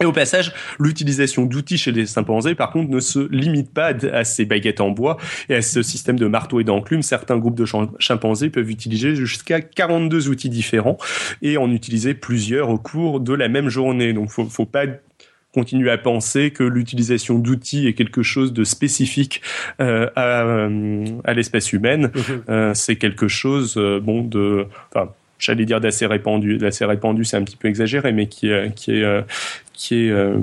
[0.00, 4.24] Et au passage, l'utilisation d'outils chez les chimpanzés, par contre, ne se limite pas à
[4.24, 5.16] ces baguettes en bois
[5.48, 7.02] et à ce système de marteau et d'enclume.
[7.02, 7.64] Certains groupes de
[7.98, 10.98] chimpanzés peuvent utiliser jusqu'à 42 outils différents
[11.40, 14.12] et en utiliser plusieurs au cours de la même journée.
[14.12, 14.86] Donc, faut, faut pas
[15.56, 19.40] continuer à penser que l'utilisation d'outils est quelque chose de spécifique
[19.80, 22.10] euh, à, euh, à l'espèce humaine.
[22.14, 27.24] Mmh euh, c'est quelque chose, euh, bon, de, enfin, j'allais dire d'assez répandu, d'assez répandu,
[27.24, 30.36] c'est un petit peu exagéré, mais qui, est, qui est euh,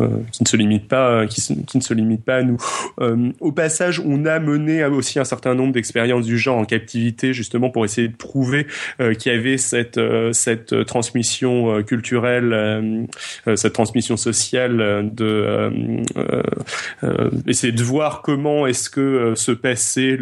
[0.00, 2.56] euh, qui ne se limite pas, qui, qui, ne se limite pas à nous.
[3.00, 7.32] Euh, au passage, on a mené aussi un certain nombre d'expériences du genre en captivité,
[7.32, 8.66] justement pour essayer de prouver
[9.00, 13.06] euh, qu'il y avait cette transmission culturelle,
[13.54, 16.02] cette transmission sociale, de
[17.46, 20.18] essayer de voir comment est-ce que se passait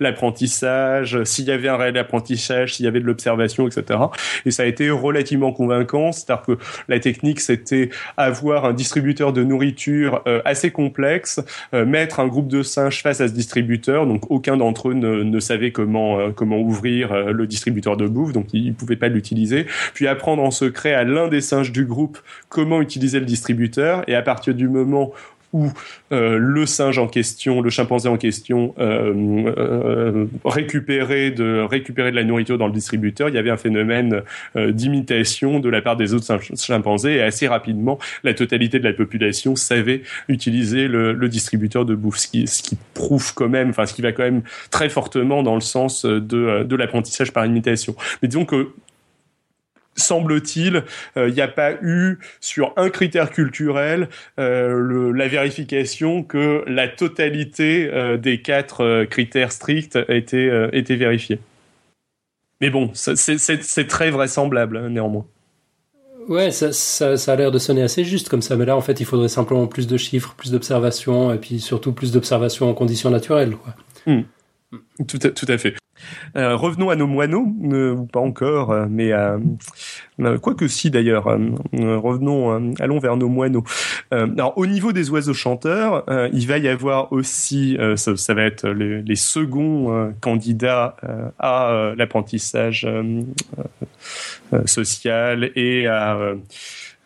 [0.00, 4.00] l'apprentissage, s'il y avait un réel apprentissage, s'il y avait de l'observation, etc.
[4.46, 6.58] Et ça a été relativement convaincant, c'est-à-dire que
[6.88, 11.42] la technique c'était avoir un distributeur de nourriture euh, assez complexe,
[11.74, 15.40] euh, mettre un groupe de singes face à ce distributeur, donc aucun d'entre eux ne,
[15.40, 20.06] savait comment euh, comment ouvrir le distributeur de bouffe, donc ils, pouvaient pas l'utiliser, puis
[20.06, 24.22] apprendre en secret à l'un des singes du groupe comment utiliser le distributeur, et à
[24.22, 25.12] partir du moment
[25.52, 25.68] où
[26.12, 29.12] euh, le singe en question, le chimpanzé en question, euh,
[29.56, 34.22] euh, récupérait de récupérer de la nourriture dans le distributeur, il y avait un phénomène
[34.56, 39.56] d'imitation de la part des autres chimpanzés et assez rapidement, la totalité de la population
[39.56, 43.86] savait utiliser le, le distributeur de bouffe, ce qui, ce qui, prouve quand même, enfin
[43.86, 46.18] ce qui va quand même très fortement dans le sens de,
[46.64, 47.94] de l'apprentissage par imitation.
[48.22, 48.72] Mais disons que
[49.98, 50.84] semble-t-il,
[51.16, 54.08] il euh, n'y a pas eu sur un critère culturel
[54.38, 61.40] euh, le, la vérification que la totalité euh, des quatre critères stricts était, était vérifiée.
[62.60, 65.26] Mais bon, c'est très vraisemblable hein, néanmoins.
[66.28, 68.82] Ouais, ça, ça, ça, a l'air de sonner assez juste comme ça, mais là en
[68.82, 72.74] fait il faudrait simplement plus de chiffres, plus d'observations et puis surtout plus d'observations en
[72.74, 73.56] conditions naturelles.
[73.56, 73.74] Quoi.
[74.06, 74.22] Hmm.
[75.06, 75.74] Tout, à, tout à fait.
[76.36, 79.38] Euh, revenons à nos moineaux, ou pas encore, euh, mais euh,
[80.40, 81.24] quoi que si d'ailleurs.
[81.24, 83.64] revenons, allons vers nos moineaux.
[84.10, 88.68] alors au niveau des oiseaux chanteurs, il va y avoir aussi, ça, ça, va être
[88.68, 90.96] les, les seconds candidats
[91.38, 92.86] à l'apprentissage
[94.66, 96.34] social et à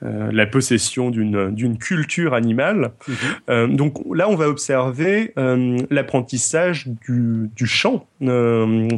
[0.04, 2.92] euh, la possession d'une d'une culture animale.
[3.06, 3.16] Mhm.
[3.50, 8.06] Euh, donc là, on va observer euh, l'apprentissage du, du chant,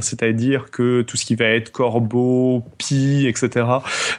[0.01, 3.67] c'est-à-dire que tout ce qui va être corbeau, pie, etc.,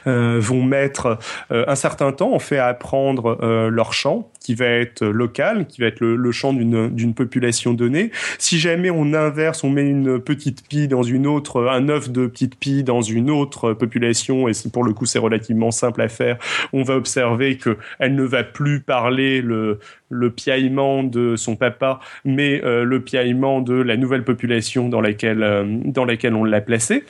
[0.04, 1.18] vont mettre
[1.50, 3.38] un certain temps en fait à apprendre
[3.70, 8.12] leur chant qui va être local, qui va être le, chant d'une population donnée.
[8.38, 12.28] Si jamais on inverse, on met une petite pie dans une autre, un œuf de
[12.28, 16.38] petite pie dans une autre population, et pour le coup c'est relativement simple à faire,
[16.72, 22.00] on va observer que elle ne va plus parler le le piaillement de son papa,
[22.24, 26.60] mais euh, le piaillement de la nouvelle population dans laquelle euh, dans laquelle on l'a
[26.60, 27.04] placé.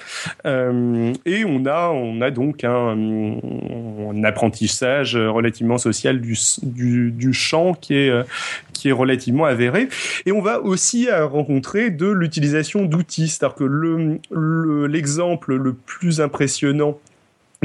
[0.46, 2.96] Euh, et on a on a donc un,
[4.24, 8.12] apprentissage relativement social du, du, chant qui est
[8.72, 9.88] qui est relativement avéré.
[10.24, 16.20] Et on va aussi rencontrer de l'utilisation d'outils, c'est-à-dire que le l'exemple le, le plus
[16.20, 16.98] impressionnant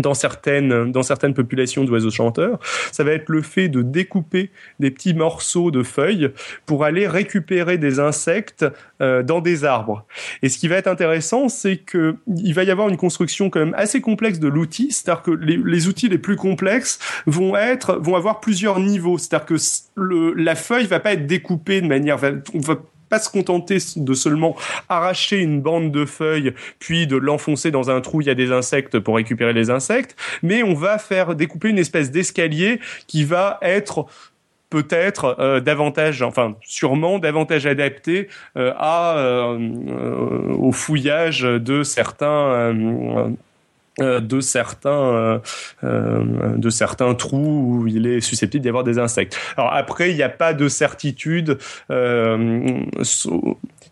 [0.01, 2.59] dans certaines, dans certaines populations d'oiseaux chanteurs,
[2.91, 6.31] ça va être le fait de découper des petits morceaux de feuilles
[6.65, 8.65] pour aller récupérer des insectes
[9.01, 10.05] euh, dans des arbres.
[10.41, 13.59] Et ce qui va être intéressant, c'est que il va y avoir une construction quand
[13.59, 17.95] même assez complexe de l'outil, c'est-à-dire que les, les, outils les plus complexes vont être,
[17.95, 19.55] vont avoir plusieurs niveaux, c'est-à-dire que
[20.37, 22.17] la feuille va pas être découpée de manière,
[23.11, 24.55] pas se contenter de seulement
[24.87, 28.53] arracher une bande de feuilles, puis de l'enfoncer dans un trou, il y a des
[28.53, 33.59] insectes pour récupérer les insectes, mais on va faire découper une espèce d'escalier qui va
[33.61, 34.07] être
[34.69, 42.73] peut-être euh, davantage, enfin sûrement davantage adapté euh, à euh, au fouillage de certains
[44.01, 45.41] de certains
[45.83, 49.37] de certains trous où il est susceptible d'y avoir des insectes.
[49.57, 51.57] Alors après, il n'y a pas de certitude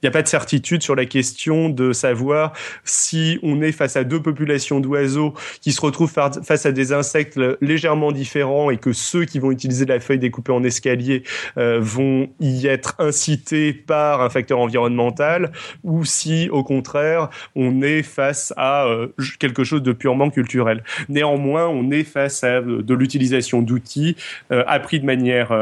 [0.01, 2.53] il n'y a pas de certitude sur la question de savoir
[2.85, 7.39] si on est face à deux populations d'oiseaux qui se retrouvent face à des insectes
[7.59, 11.23] légèrement différents et que ceux qui vont utiliser la feuille découpée en escalier
[11.57, 15.51] euh, vont y être incités par un facteur environnemental
[15.83, 19.07] ou si au contraire on est face à euh,
[19.39, 20.83] quelque chose de purement culturel.
[21.09, 24.15] Néanmoins, on est face à euh, de l'utilisation d'outils
[24.49, 25.53] appris de manière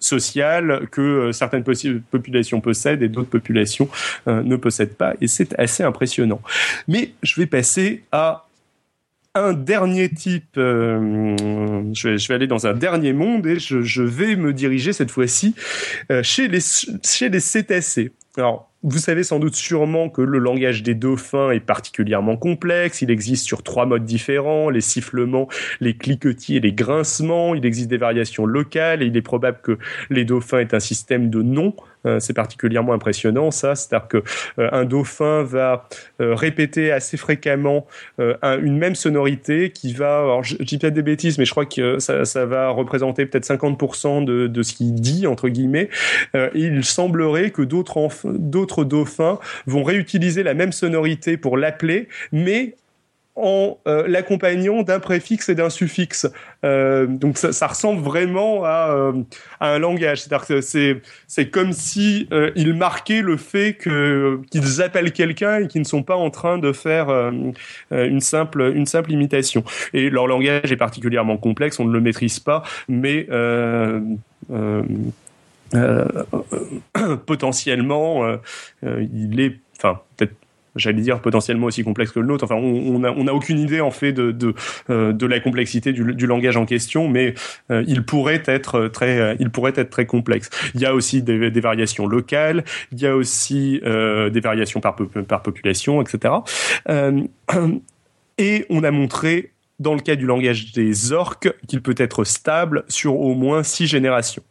[0.00, 1.64] sociale que certaines
[2.10, 3.57] populations possèdent et d'autres populations
[4.26, 6.40] euh, ne possède pas, et c'est assez impressionnant.
[6.86, 8.48] Mais je vais passer à
[9.34, 11.36] un dernier type, euh,
[11.94, 15.54] je, vais, aller dans un dernier monde et je, vais me diriger cette fois-ci
[16.10, 16.60] euh, chez, les,
[17.04, 18.12] chez les cétacés.
[18.36, 23.02] Alors, vous savez sans doute sûrement que le langage des dauphins est particulièrement complexe.
[23.02, 25.48] Il existe sur trois modes différents, les sifflements,
[25.80, 27.54] les cliquetis et les grincements.
[27.54, 29.78] Il existe des variations locales et il est probable que
[30.10, 31.74] les dauphins aient un système de noms
[32.06, 34.22] euh, c'est particulièrement impressionnant ça, c'est-à-dire que
[34.58, 35.88] euh, un dauphin va
[36.20, 37.86] euh, répéter assez fréquemment
[38.18, 41.98] une même sonorité qui va, alors je, dis peut-être des bêtises, mais je crois que
[41.98, 45.88] ça, va représenter peut-être 50% de, de, ce qu'il dit entre guillemets.
[46.54, 47.96] il semblerait que d'autres
[48.84, 52.74] dauphins vont réutiliser la même sonorité pour l'appeler, mais
[53.38, 56.26] en euh, l'accompagnant d'un préfixe et d'un suffixe.
[56.64, 59.12] Euh, donc ça, ressemble vraiment à, euh,
[59.60, 60.24] un langage.
[61.28, 66.16] C'est comme si ils marquaient le fait qu'ils appellent quelqu'un et qu'ils ne sont pas
[66.16, 67.10] en train de faire
[67.90, 68.72] une simple
[69.08, 69.64] imitation.
[69.94, 71.78] Et leur langage est particulièrement complexe.
[71.78, 73.26] On ne le maîtrise pas, mais
[77.26, 78.38] potentiellement,
[78.82, 80.34] il est, enfin peut-être
[80.78, 82.44] j'allais dire potentiellement aussi complexe que le nôtre.
[82.44, 84.54] Enfin, on n'a aucune idée en fait de de,
[84.90, 87.34] euh, la complexité du, langage en question, mais
[87.70, 90.50] euh, il pourrait être très euh, il pourrait être très complexe.
[90.74, 94.96] Il y a aussi des, des variations locales, il y a aussi des variations par
[95.26, 96.34] par population, etc.
[98.38, 102.84] et on a montré dans le cas du langage des orques qu'il peut être stable
[102.88, 104.42] sur au moins six générations.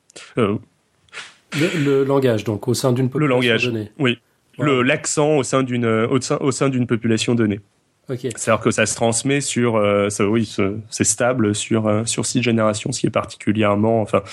[1.54, 3.92] Le, le, langage, donc au sein d'une population le langage, donnée.
[4.00, 4.20] Oui,
[4.60, 7.62] le l'accent au sein d'une au sein, au sein d'une population donnée.
[8.10, 8.30] Okay.
[8.36, 10.50] C'est-à-dire que ça se transmet sur, euh, ça, oui,
[10.90, 14.24] c'est stable sur euh, sur six générations, ce qui est particulièrement, enfin,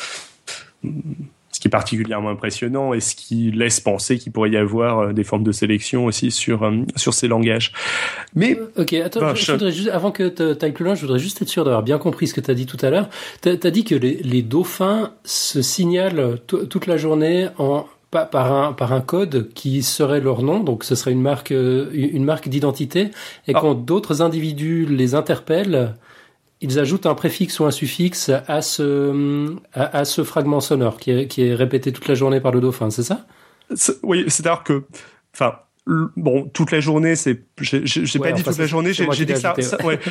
[1.64, 5.24] qui est particulièrement impressionnant et ce qui laisse penser qu'il pourrait y avoir euh, des
[5.24, 7.72] formes de sélection aussi sur sur ces langages.
[8.34, 11.40] Mais ok, attends, je, voudrais juste, avant que tu ailles plus loin, je voudrais juste
[11.40, 13.08] être sûr d'avoir bien compris ce que tu as dit tout à l'heure.
[13.40, 17.86] Tu as, dit que les, les dauphins se signalent toute la journée en
[18.24, 21.90] par un, par un code qui serait leur nom, donc ce serait une marque, euh,
[21.92, 23.10] une marque d'identité,
[23.48, 23.60] et ah.
[23.60, 25.94] quand d'autres individus les interpellent,
[26.60, 31.26] ils ajoutent un préfixe ou un suffixe à ce, à, ce fragment sonore qui est,
[31.26, 33.26] qui est répété toute la journée par le dauphin, c'est ça?
[34.02, 34.84] Oui, c'est-à-dire que,
[35.34, 35.54] enfin,
[35.86, 39.54] bon, toute la journée, c'est, j'ai pas dit toute la journée, j'ai dit que ça,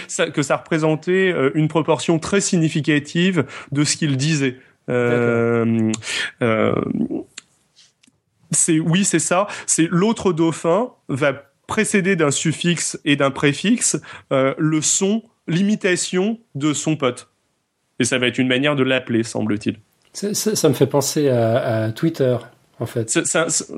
[0.07, 4.57] ça, que ça représentait euh, une proportion très significative de ce qu'il disait.
[4.89, 5.91] Euh,
[6.41, 6.75] euh,
[8.51, 9.47] c'est oui, c'est ça.
[9.65, 11.33] C'est l'autre dauphin va
[11.67, 13.99] précéder d'un suffixe et d'un préfixe
[14.31, 17.29] euh, le son, l'imitation de son pote.
[17.99, 19.77] Et ça va être une manière de l'appeler, semble-t-il.
[20.13, 22.37] Ça, me fait penser à, Twitter.
[22.79, 23.17] En fait.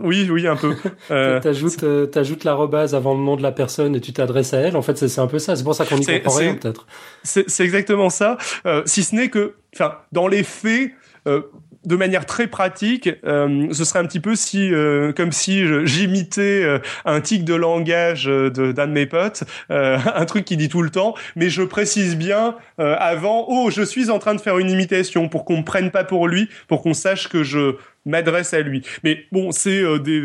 [0.04, 0.75] oui, oui, un peu.
[1.12, 2.08] Euh, t'ajoutes, euh,
[2.43, 4.75] l'arrobase avant le nom de la personne et tu t'adresses à elle.
[4.75, 5.56] En fait, c'est un peu ça.
[5.56, 6.88] C'est pour ça qu'on y comprend rien, peut-être.
[7.23, 8.38] C'est exactement ça.
[8.65, 10.91] Euh, si ce n'est que, enfin, dans les faits,
[11.28, 11.41] euh,
[11.86, 16.63] de manière très pratique, euh, ce serait un petit peu si, euh, comme si j'imitais
[16.63, 20.89] euh, un tic de langage d'un de, mes potes, un truc qui dit tout le
[20.89, 25.30] temps, mais je précise bien avant, oh, je suis en train de faire une imitation
[25.30, 28.84] pour qu'on me prenne pas pour lui, pour qu'on sache que je m'adresse à lui.
[29.04, 30.21] Mais bon, c'est des,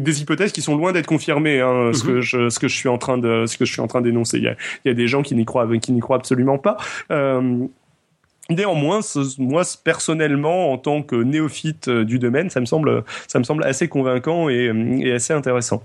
[0.00, 1.60] des hypothèses qui sont loin d'être confirmées.
[1.60, 2.12] Hein, ce mhm.
[2.12, 4.00] que je ce que je suis en train de ce que je suis en train
[4.00, 4.38] d'énoncer.
[4.38, 6.58] Il y a, il y a des gens qui n'y croient qui n'y croient absolument
[6.58, 6.76] pas.
[8.50, 9.00] Néanmoins,
[9.38, 13.64] moi personnellement, en tant que néophyte euh, du domaine, ça me semble, ça me semble
[13.64, 15.82] assez convaincant et, euh, assez intéressant.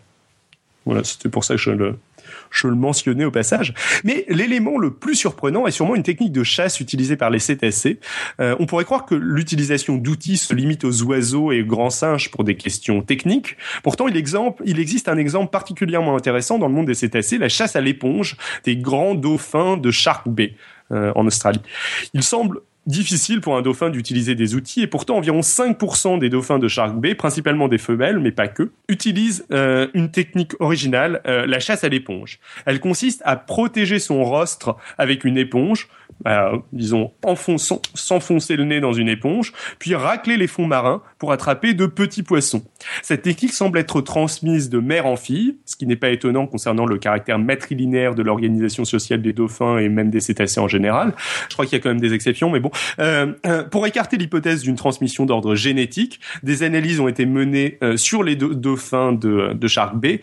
[0.86, 1.96] Voilà, c'était pour ça que je le,
[2.52, 3.74] je le mentionnais au passage.
[4.04, 8.00] Mais l'élément le plus surprenant est sûrement une technique de chasse utilisée par les cétacés.
[8.40, 12.32] Euh, on pourrait croire que l'utilisation d'outils se limite aux oiseaux et aux grands singes
[12.32, 13.58] pour des questions techniques.
[13.84, 14.16] Pourtant, il,
[14.66, 18.38] il existe un exemple particulièrement intéressant dans le monde des cétacés, la chasse à l'éponge
[18.64, 20.56] des grands dauphins de Shark Bay
[20.92, 21.62] en Australie.
[22.14, 26.60] Il semble difficile pour un dauphin d'utiliser des outils et pourtant environ 5% des dauphins
[26.60, 31.46] de Shark Bay, principalement des femelles mais pas que, utilisent euh, une technique originale, euh,
[31.46, 32.40] la chasse à l'éponge.
[32.66, 35.90] Elle consiste à protéger son rostre avec une éponge,
[36.28, 37.12] euh, disons
[37.94, 42.24] s'enfoncer le nez dans une éponge, puis racler les fonds marins pour attraper de petits
[42.24, 42.64] poissons.
[43.02, 46.86] Cette technique semble être transmise de mère en fille, ce qui n'est pas étonnant concernant
[46.86, 51.14] le caractère matrilinéaire de l'organisation sociale des dauphins et même des cétacés en général.
[51.50, 52.72] Je crois qu'il y a quand même des exceptions, mais bon.
[53.00, 57.98] Euh, euh, pour écarter l'hypothèse d'une transmission d'ordre génétique, des analyses ont été menées euh,
[57.98, 60.22] sur les dauphins de, de Shark Bay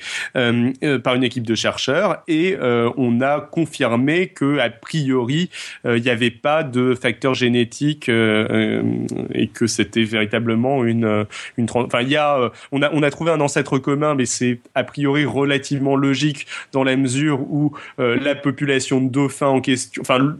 [1.02, 5.50] par une équipe de chercheurs et on a confirmé que a priori
[5.84, 12.08] il n'y avait pas de facteur génétique et que c'était véritablement une une enfin il
[12.08, 15.96] y a on a on a trouvé un ancêtre commun mais c'est a priori relativement
[15.96, 20.36] logique dans la mesure où la population de dauphins en question enfin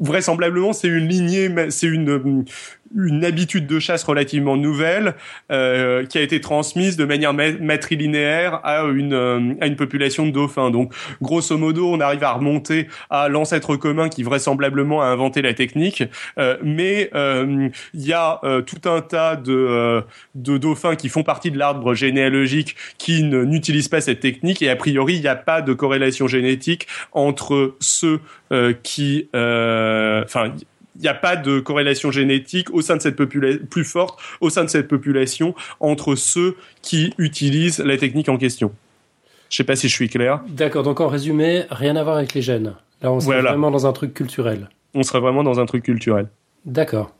[0.00, 2.44] vraisemblablement c'est une lignée, c'est une
[2.94, 5.14] une habitude de chasse relativement nouvelle
[5.50, 10.30] euh, qui a été transmise de manière matrilinéaire à une euh, à une population de
[10.30, 10.70] dauphins.
[10.70, 15.54] Donc grosso modo, on arrive à remonter à l'ancêtre commun qui vraisemblablement a inventé la
[15.54, 16.04] technique,
[16.38, 20.02] euh, mais euh, il y a euh, tout un tas de
[20.34, 24.76] de dauphins qui font partie de l'arbre généalogique qui n'utilisent pas cette technique et a
[24.76, 28.20] priori il n'y a pas de corrélation génétique entre ceux
[28.82, 30.52] qui enfin
[30.98, 34.50] il n'y a pas de corrélation génétique au sein de cette population plus forte au
[34.50, 38.72] sein de cette population entre ceux qui utilisent la technique en question.
[39.48, 40.40] Je sais pas si je suis clair.
[40.48, 40.82] D'accord.
[40.82, 42.74] Donc en résumé, rien à voir avec les gènes.
[43.00, 44.68] Là, on serait vraiment dans un truc culturel.
[44.94, 46.28] On serait vraiment dans un truc culturel.
[46.64, 47.12] D'accord.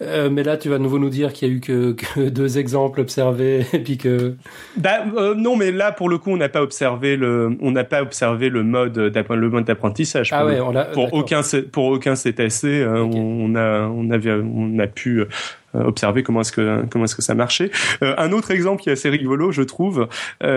[0.00, 1.96] Euh, mais là, tu vas à nouveau nous dire qu'il y a eu que,
[2.28, 4.34] deux exemples observés et puis que.
[4.76, 7.84] Bah euh, non, mais là pour le coup, on n'a pas observé le, on n'a
[7.84, 10.30] pas observé le mode le mode d'apprentissage.
[10.32, 11.40] Ah ouais, on pour aucun
[11.72, 15.24] pour aucun cétacé, euh, on a on avait on a pu
[15.74, 17.70] observer comment est-ce que comment est-ce que ça marchait.
[18.00, 20.08] un autre exemple qui est assez rigolo, je trouve,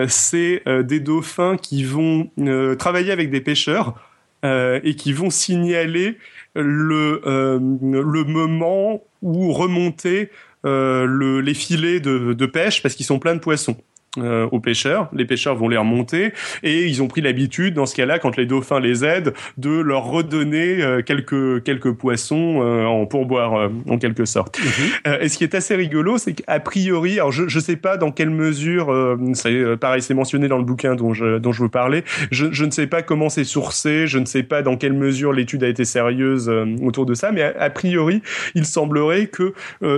[0.07, 2.29] c'est des dauphins qui vont
[2.77, 3.95] travailler avec des pêcheurs
[4.43, 6.17] et qui vont signaler
[6.55, 10.29] le le moment ou remonter
[10.65, 13.77] euh, le, les filets de pêche parce qu'ils sont pleins de poissons.
[14.17, 15.07] Euh, aux pêcheurs.
[15.13, 16.33] Les pêcheurs vont les remonter
[16.63, 20.03] et ils ont pris l'habitude, dans ce cas-là, quand les dauphins les aident, de leur
[20.03, 24.59] redonner euh, quelques quelques poissons euh, en pourboire en quelque sorte.
[24.59, 25.15] Mhm.
[25.21, 28.11] et ce qui est assez rigolo, c'est qu'a priori, alors je je sais pas dans
[28.11, 32.03] quelle mesure, c'est pareil, c'est mentionné dans le bouquin dont je dont je veux parler.
[32.31, 35.31] Je je ne sais pas comment c'est sourcé, je ne sais pas dans quelle mesure
[35.31, 36.51] l'étude a été sérieuse
[36.83, 38.21] autour de ça, mais a, a priori,
[38.55, 39.53] il semblerait que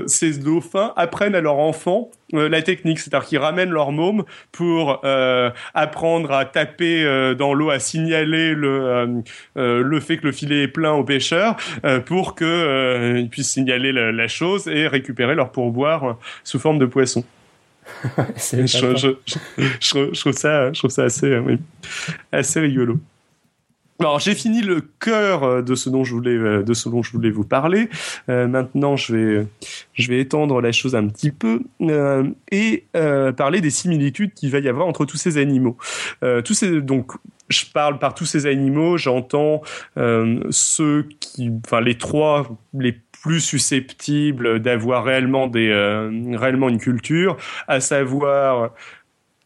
[0.05, 5.01] ces dauphins apprennent à leurs enfants euh, la technique, c'est-à-dire qu'ils ramènent leur môme pour
[5.03, 9.23] euh, apprendre à taper euh, dans l'eau, à signaler le
[9.55, 11.55] le fait que le filet est plein aux pêcheurs
[12.05, 17.23] pour que ils puissent signaler la, chose et récupérer leur pourboire sous forme de poisson.
[18.37, 19.15] je, je,
[19.79, 21.57] je, trouve ça, je trouve ça assez, oui,
[22.31, 22.99] assez rigolo.
[24.03, 27.01] Alors j'ai fini le cœur euh, de ce dont je voulais euh, de ce dont
[27.01, 27.89] je voulais vous parler.
[28.27, 29.47] Euh, maintenant je vais
[29.93, 34.51] je vais étendre la chose un petit peu euh, et euh, parler des similitudes qu'il
[34.51, 35.77] va y avoir entre tous ces animaux.
[36.43, 37.13] tous ces donc
[37.49, 39.61] je parle par tous ces animaux, j'entends
[39.95, 45.71] ceux qui enfin les trois les plus susceptibles d'avoir réellement des
[46.33, 47.37] réellement une culture,
[47.67, 48.71] à savoir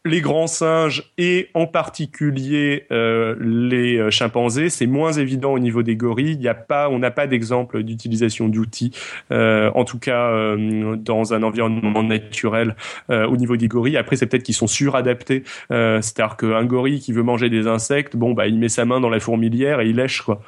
[0.08, 5.84] les grands singes et en particulier euh, les euh, chimpanzés, c'est moins évident au niveau
[5.84, 6.34] des gorilles.
[6.34, 8.92] Il y a pas, on n'a pas d'exemple d'utilisation d'outils,
[9.32, 10.56] euh, en tout cas
[10.98, 12.76] dans un environnement naturel
[13.10, 13.98] au niveau des gorilles.
[13.98, 18.34] Après, c'est peut-être qu'ils sont suradaptés, c'est-à-dire qu'un gorille qui veut manger des insectes, bon
[18.34, 20.42] bah il met sa main dans la fourmilière et il lèche quoi.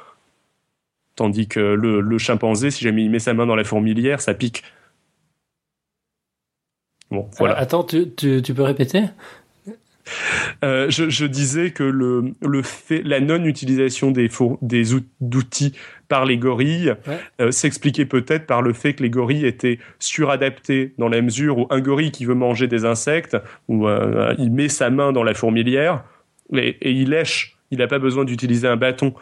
[1.16, 4.62] Tandis que le, chimpanzé, si jamais il met sa main dans la fourmilière, ça pique.
[7.10, 7.58] Bon, voilà.
[7.58, 9.02] attends, tu peux répéter?
[10.64, 14.28] Euh, je, je, disais que le, le fait, la non-utilisation des,
[14.62, 15.74] des outils
[16.08, 16.94] par les gorilles
[17.40, 21.66] euh, s'expliquait peut-être par le fait que les gorilles étaient suradaptés dans la mesure où
[21.70, 23.36] un gorille qui veut manger des insectes,
[23.68, 26.04] où, euh, il met sa main dans la fourmilière
[26.52, 29.14] et, et il lèche il n'a pas besoin d'utiliser un bâton.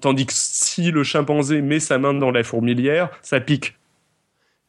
[0.00, 3.74] tandis que si le chimpanzé met sa main dans la fourmilière, ça pique.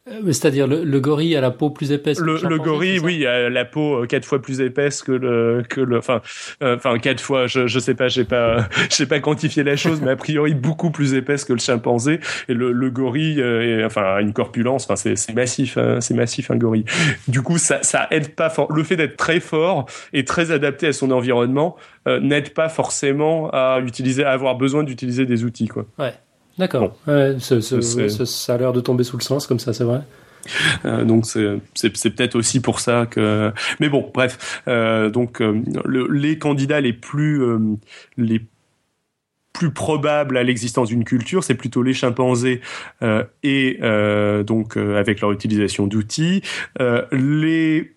[0.10, 2.20] Euh, c'est-à-dire le, gorille a la peau plus épaisse.
[2.20, 5.82] Le, le, le gorille, oui, a la peau quatre fois plus épaisse que le que
[5.82, 6.22] le, enfin,
[6.62, 7.48] enfin quatre fois.
[7.48, 10.92] Je je sais pas, j'ai pas, j'ai pas quantifié la chose, mais a priori beaucoup
[10.92, 12.20] plus épaisse que le chimpanzé.
[12.50, 14.86] Et le, le gorille, est, enfin, a une corpulence.
[14.86, 16.86] Enfin, c'est c'est massif, hein, c'est massif un gorille.
[17.28, 18.72] Du coup, ça ça aide pas fort.
[18.72, 21.76] Le fait d'être très fort et très adapté à son environnement
[22.08, 25.86] euh, n'aide pas forcément à utiliser, à avoir besoin d'utiliser des outils, quoi.
[26.00, 26.14] Ouais.
[26.58, 26.98] D'accord.
[27.06, 30.02] ça a l'air de tomber sous le sens comme ça, c'est vrai.
[30.86, 33.52] Euh, donc c'est peut-être aussi pour ça que.
[33.80, 34.62] Mais bon, bref.
[34.68, 35.42] Euh, donc
[35.88, 37.44] les candidats les plus
[38.18, 38.42] les
[39.54, 42.62] plus probables à l'existence d'une culture, c'est plutôt les chimpanzés
[43.44, 43.80] et
[44.46, 46.42] donc avec leur utilisation d'outils,
[47.12, 47.97] les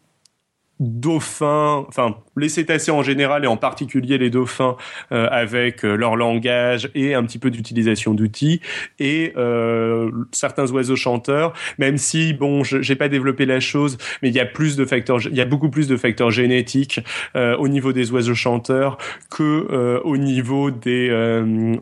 [0.81, 4.77] dauphins, enfin les cétacés en général et en particulier les dauphins
[5.13, 8.61] euh, avec euh, leur langage et un petit peu d'utilisation d'outils
[8.99, 14.35] et euh, certains oiseaux chanteurs, même si bon, j'ai pas développé la chose, mais il
[14.35, 17.01] y a plus de facteurs, il y a beaucoup plus de facteurs génétiques
[17.35, 18.97] au niveau des oiseaux chanteurs
[19.31, 21.11] que au niveau des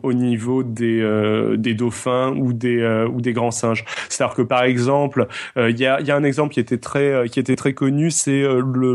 [0.03, 3.85] au niveau des des dauphins ou des ou des grands singes.
[4.09, 7.39] C'est-à-dire que par exemple, il y a y a un exemple qui était très qui
[7.39, 8.88] était très connu, c'est le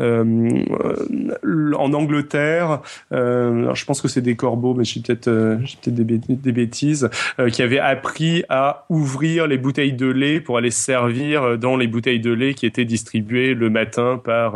[0.00, 2.80] euh, en Angleterre,
[3.12, 7.08] euh, je pense que c'est des corbeaux, mais peut-être euh, peut-être des, des, bêtises,
[7.50, 12.20] qui avaient appris à ouvrir les bouteilles de lait pour aller servir dans les bouteilles
[12.20, 14.54] de lait qui étaient distribuées le matin par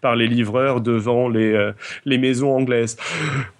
[0.00, 1.72] par les livreurs devant les
[2.04, 2.96] les maisons anglaises.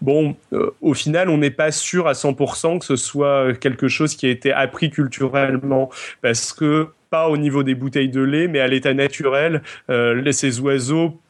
[0.01, 0.37] Bon,
[0.81, 4.31] au final, on n'est pas sûr à 100% que ce soit quelque chose qui a
[4.31, 5.91] été appris culturellement,
[6.23, 6.89] parce que
[7.25, 11.21] au niveau des bouteilles de lait, mais à l'état naturel, euh, ces oiseaux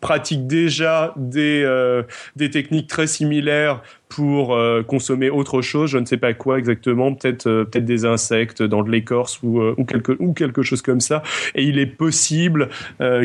[0.00, 2.02] pratiquent déjà des, euh,
[2.36, 7.14] des techniques très similaires pour euh, consommer autre chose, je ne sais pas quoi exactement,
[7.14, 11.22] peut-être peut-être des insectes dans de l'écorce ou, ou, quelque, ou quelque chose comme ça.
[11.54, 12.68] Et il est possible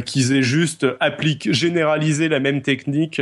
[0.06, 3.22] qu'ils aient juste appliqué, généralisé la même technique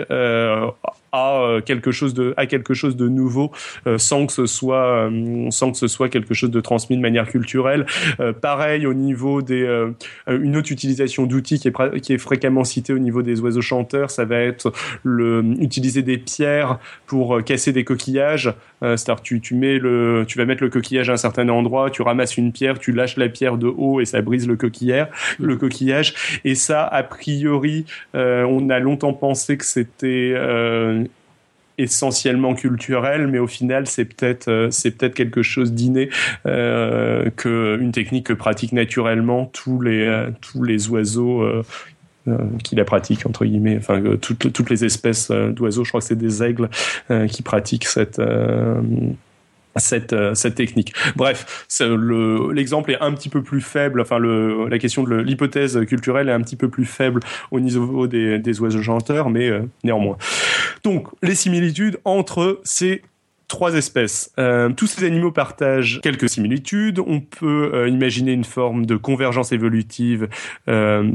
[1.12, 3.51] à quelque chose de à quelque chose de nouveau
[3.97, 5.09] sans que ce soit
[5.49, 7.86] sans que ce soit quelque chose de transmis de manière culturelle
[8.41, 9.91] pareil au niveau des
[10.28, 14.12] une autre utilisation d'outils qui est qui est fréquemment citée au niveau des oiseaux chanteurs,
[14.12, 14.72] ça va être
[15.03, 18.53] le, utiliser des pierres pour euh, casser des coquillages.
[18.84, 21.89] Euh, c'est-à-dire tu, tu mets le, tu vas mettre le coquillage à un certain endroit,
[21.89, 25.07] tu ramasses une pierre, tu lâches la pierre de haut et ça brise le coquillage.
[25.39, 25.45] Mmh.
[25.45, 26.14] Le coquillage.
[26.43, 27.86] Et ça, a priori,
[28.16, 30.34] euh, on a longtemps pensé que c'était
[31.78, 36.09] essentiellement culturel, mais au final, c'est peut-être peut-être quelque chose d'inné,
[36.45, 40.28] euh, une technique que pratiquent naturellement tous les
[40.63, 41.63] les oiseaux
[42.28, 43.78] euh, qui la pratiquent entre guillemets.
[43.78, 45.84] Enfin euh, toutes, les espèces euh, d'oiseaux.
[45.84, 46.69] Je crois que c'est des aigles
[47.28, 48.22] qui pratiquent cette
[49.78, 50.93] cette, cette technique.
[51.15, 54.01] Bref, l'exemple est un petit peu plus faible.
[54.01, 58.07] Enfin, le, la question de l'hypothèse culturelle est un petit peu plus faible au niveau
[58.07, 59.51] des, des oiseaux chanteurs, mais
[59.84, 60.17] néanmoins.
[60.84, 63.01] Donc, les similitudes entre ces
[63.51, 64.32] trois espèces.
[64.39, 66.99] Euh, tous ces animaux partagent quelques similitudes.
[67.05, 70.30] On peut euh, imaginer une forme de convergence évolutive
[70.69, 71.11] euh,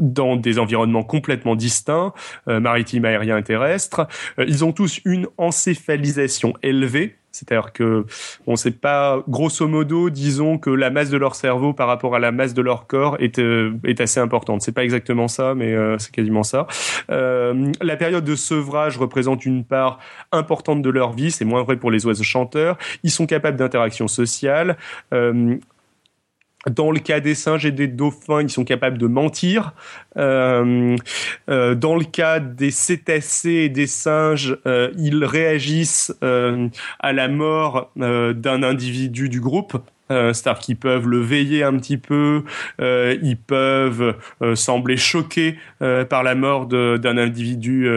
[0.00, 2.14] dans des environnements complètement distincts,
[2.46, 4.08] maritimes, aériens et terrestres.
[4.38, 8.06] ils ont tous une encéphalisation élevée, c'est-à-dire que
[8.46, 12.20] on sait pas, grosso modo, disons que la masse de leur cerveau par rapport à
[12.20, 14.62] la masse de leur corps est, euh, assez importante.
[14.62, 16.66] C'est pas exactement ça, mais euh, c'est quasiment ça.
[17.10, 19.98] Euh, la période de sevrage représente une part
[20.30, 21.32] importante de leur vie.
[21.32, 22.78] C'est moins vrai pour les oiseaux chanteurs.
[23.02, 24.76] Ils sont capables d'interaction sociale.
[26.70, 29.74] Dans le cas des singes et des dauphins, ils sont capables de mentir.
[30.16, 30.96] Euh,
[31.50, 37.90] euh, dans le cas des cétacés et des singes, euh, ils réagissent à la mort
[37.96, 39.76] d'un individu du groupe.
[40.10, 42.42] Euh, c'est-à-dire qu'ils peuvent le veiller un petit peu,
[42.80, 47.88] euh, ils peuvent euh, sembler choqués euh, par la mort d'un individu,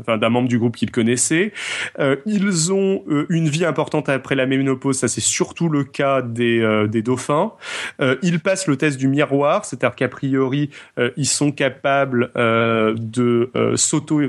[0.00, 1.52] enfin d'un membre du groupe qu'ils connaissaient.
[2.26, 7.02] ils ont une vie importante après la ménopause, ça c'est surtout le cas des, des
[7.02, 7.52] dauphins.
[8.22, 10.70] ils passent le test du miroir, c'est-à-dire qu'a priori
[11.16, 14.20] ils sont capables de s'auto,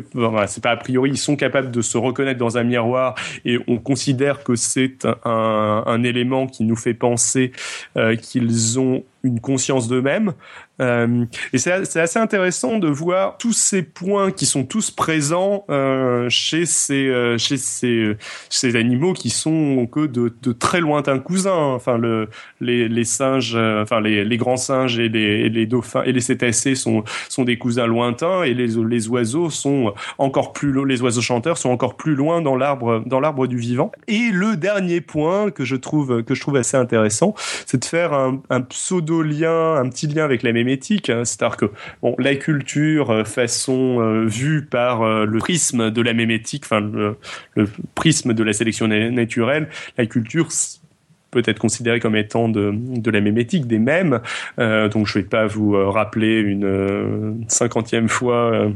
[0.47, 3.77] c'est pas a priori, ils sont capables de se reconnaître dans un miroir et on
[3.77, 7.51] considère que c'est un, un élément qui nous fait penser
[7.97, 10.33] euh, qu'ils ont une conscience d'eux-mêmes.
[10.81, 16.27] Euh, et c'est assez intéressant de voir tous ces points qui sont tous présents euh,
[16.29, 18.17] chez ces euh, chez ces
[18.49, 21.53] ces animaux qui sont que de, très lointains cousins.
[21.53, 27.03] Enfin le les, singes, enfin les, grands singes et les, dauphins et les cétacés sont
[27.39, 32.15] des cousins lointains et les oiseaux sont encore plus les oiseaux chanteurs sont encore plus
[32.15, 33.91] loin dans l'arbre dans l'arbre du vivant.
[34.07, 37.33] Et le dernier point que je trouve que je trouve assez intéressant,
[37.65, 41.25] c'est de faire un, pseudo lien, un petit lien avec la hein.
[41.25, 41.65] c'est-à-dire que
[42.01, 46.81] bon, la culture euh, façon euh, vue par euh, le prisme de la mémétique, enfin
[46.81, 47.17] le,
[47.95, 50.49] prisme de la sélection naturelle, la culture
[51.31, 54.21] peut être considérée comme étant de, de la mémétique, des mêmes.
[54.57, 58.69] donc je vais pas vous rappeler une cinquantième fois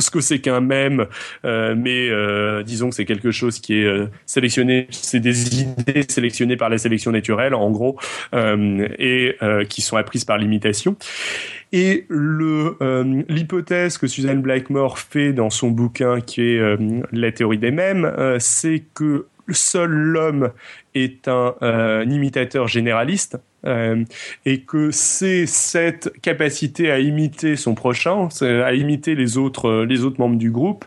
[0.00, 1.06] ce que c'est qu'un mème,
[1.44, 6.04] euh, mais euh, disons que c'est quelque chose qui est euh, sélectionné, c'est des idées
[6.08, 7.98] sélectionnées par la sélection naturelle, en gros,
[8.32, 9.36] et
[9.68, 10.96] qui sont apprises par l'imitation.
[11.72, 12.76] Et le
[13.28, 16.78] l'hypothèse que Suzanne Blackmore fait dans son bouquin, qui est
[17.12, 20.50] la théorie des mèmes, c'est que seul l'homme
[20.94, 24.04] est un, un imitateur généraliste euh,
[24.46, 30.20] et que c'est cette capacité à imiter son prochain, à imiter les autres les autres
[30.20, 30.84] membres du groupe,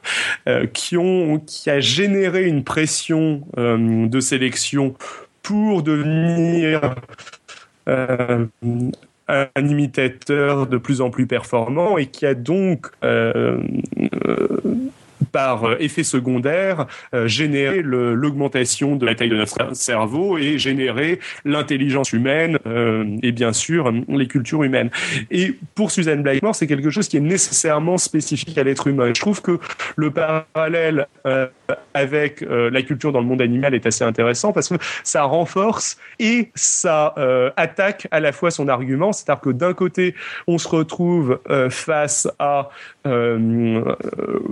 [0.47, 4.95] euh, qui ont qui a généré une pression euh, de sélection
[5.43, 6.95] pour devenir
[7.87, 8.45] euh,
[9.27, 13.57] un imitateur de plus en plus performant et qui a donc euh,
[15.31, 21.19] par euh, effet secondaire, euh, générer l'augmentation de la taille de notre cerveau et générer
[21.45, 24.89] l'intelligence humaine euh, et bien sûr les cultures humaines.
[25.29, 29.11] Et pour Suzanne Blackmore, c'est quelque chose qui est nécessairement spécifique à l'être humain.
[29.13, 29.59] Je trouve que
[29.95, 31.07] le parallèle
[31.93, 36.51] avec la culture dans le monde animal est assez intéressant parce que ça renforce et
[36.55, 37.15] ça
[37.57, 40.15] attaque à la fois son argument, c'est-à-dire que d'un côté,
[40.47, 42.69] on se retrouve face à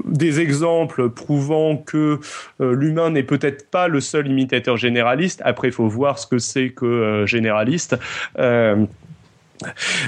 [0.05, 2.19] des exemples prouvant que
[2.61, 5.41] euh, l'humain n'est peut-être pas le seul imitateur généraliste.
[5.45, 7.97] Après, il faut voir ce que c'est que euh, généraliste.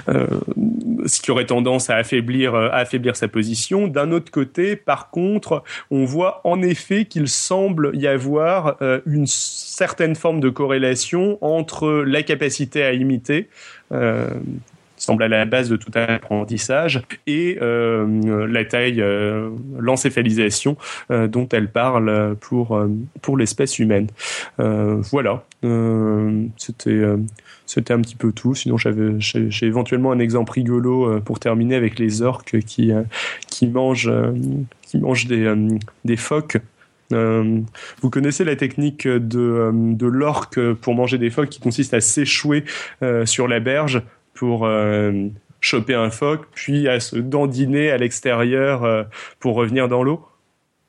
[0.10, 0.28] Euh,
[1.06, 3.88] ce qui aurait tendance affaiblir, à affaiblir sa position.
[3.88, 10.16] D'un autre côté, par contre, on voit en effet qu'il semble y avoir une certaine
[10.16, 13.50] forme de corrélation entre la capacité à imiter,
[15.02, 19.50] semble à la base de tout apprentissage, et euh, la taille, euh,
[19.80, 20.78] l'encéphalisation
[21.10, 22.80] euh, dont elle parle pour
[23.22, 24.08] pour l'espèce humaine.
[24.58, 25.44] voilà,
[26.58, 27.02] c'était
[27.66, 28.54] c'était un petit peu tout.
[28.54, 32.92] Sinon, j'avais j'ai éventuellement un exemple rigolo pour terminer avec les orques qui
[33.48, 34.12] qui mangent
[34.84, 35.52] qui mangent des
[36.06, 36.58] des phoques.
[37.12, 42.66] vous connaissez la technique de, de l'orque pour manger des phoques qui consiste à s'échouer
[43.26, 44.04] sur la berge?
[44.34, 45.28] Pour euh,
[45.60, 49.04] choper un phoque, puis à se dandiner à l'extérieur euh,
[49.40, 50.26] pour revenir dans l'eau.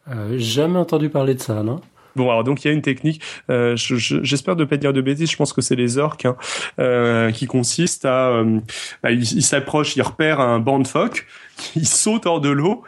[0.08, 1.80] Euh, Jamais entendu parler de ça, non?
[2.16, 5.30] Bon, alors donc il y a une technique, euh, j'espère de pas dire de bêtises,
[5.30, 6.36] je pense que c'est les orques, hein,
[6.78, 8.60] euh, qui consiste à, euh,
[9.02, 11.26] bah, ils s'approchent, ils repèrent un banc de phoques,
[11.76, 12.82] ils sautent hors de l'eau,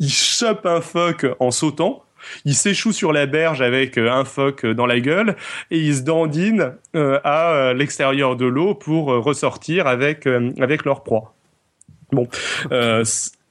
[0.00, 2.04] ils chopent un phoque en sautant,
[2.44, 5.36] il s'échoue sur la berge avec euh, un phoque dans la gueule
[5.70, 11.02] et il se dandine euh, à euh, l'extérieur de l'eau pour ressortir avec avec leur
[11.02, 11.34] proie.
[12.12, 12.28] Bon,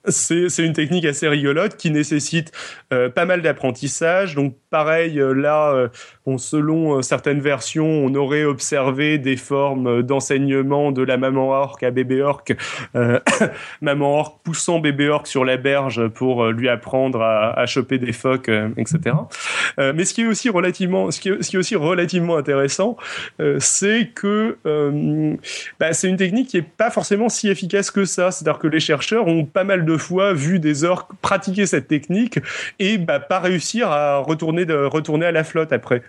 [0.07, 2.51] c'est une technique assez rigolote qui nécessite
[2.89, 4.35] pas mal d'apprentissage.
[4.35, 5.89] Donc pareil, là,
[6.25, 11.83] Bon, selon euh, certaines versions, on aurait observé des formes d'enseignement de la maman orque
[11.83, 12.55] à bébé orque,
[12.95, 13.19] euh,
[13.81, 17.97] maman orque poussant bébé orque sur la berge pour euh, lui apprendre à, à choper
[17.97, 19.15] des phoques, euh, etc.
[19.77, 22.95] mais ce qui est aussi relativement, ce qui est, ce qui est aussi relativement intéressant,
[23.59, 24.57] c'est que
[25.79, 28.31] bah, c'est une technique qui est pas forcément si efficace que ça.
[28.31, 32.39] C'est-à-dire que les chercheurs ont pas mal de fois vu des orques pratiquer cette technique
[32.79, 36.03] et bah, pas réussir à retourner de, à la flotte après.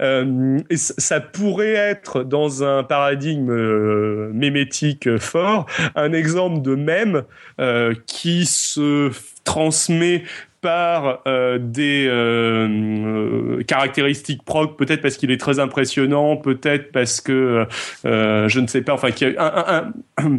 [0.00, 7.24] Euh, ça pourrait être dans un paradigme euh, mémétique fort un exemple de même
[7.60, 9.10] euh, qui se
[9.44, 10.24] transmet
[10.60, 17.66] par euh, des euh, caractéristiques propres, peut-être parce qu'il est très impressionnant, peut-être parce que
[18.04, 19.92] je ne sais pas, enfin, qu'il y a un, un,
[20.26, 20.38] un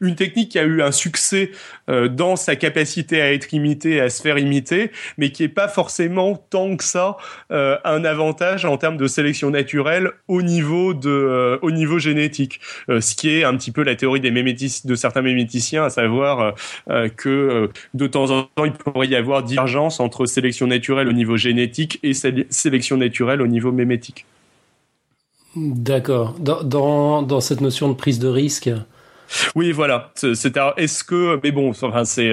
[0.00, 1.50] une technique qui a eu un succès
[1.88, 5.68] euh, dans sa capacité à être imitée, à se faire imiter, mais qui est pas
[5.68, 7.16] forcément tant que ça
[7.50, 12.60] euh, un avantage en termes de sélection naturelle au niveau euh, génétique.
[12.88, 16.54] ce qui est un petit peu la théorie des de certains méméticiens, à savoir
[17.16, 21.36] que de temps en temps il pourrait y avoir divergence entre sélection naturelle au niveau
[21.36, 24.24] génétique et sélection naturelle au niveau mémétique.
[25.56, 26.36] D'accord.
[26.38, 28.70] Dans, cette notion de prise de risque.
[29.54, 30.12] Oui, voilà.
[30.14, 32.32] C'est est-ce que, mais bon, enfin, c'est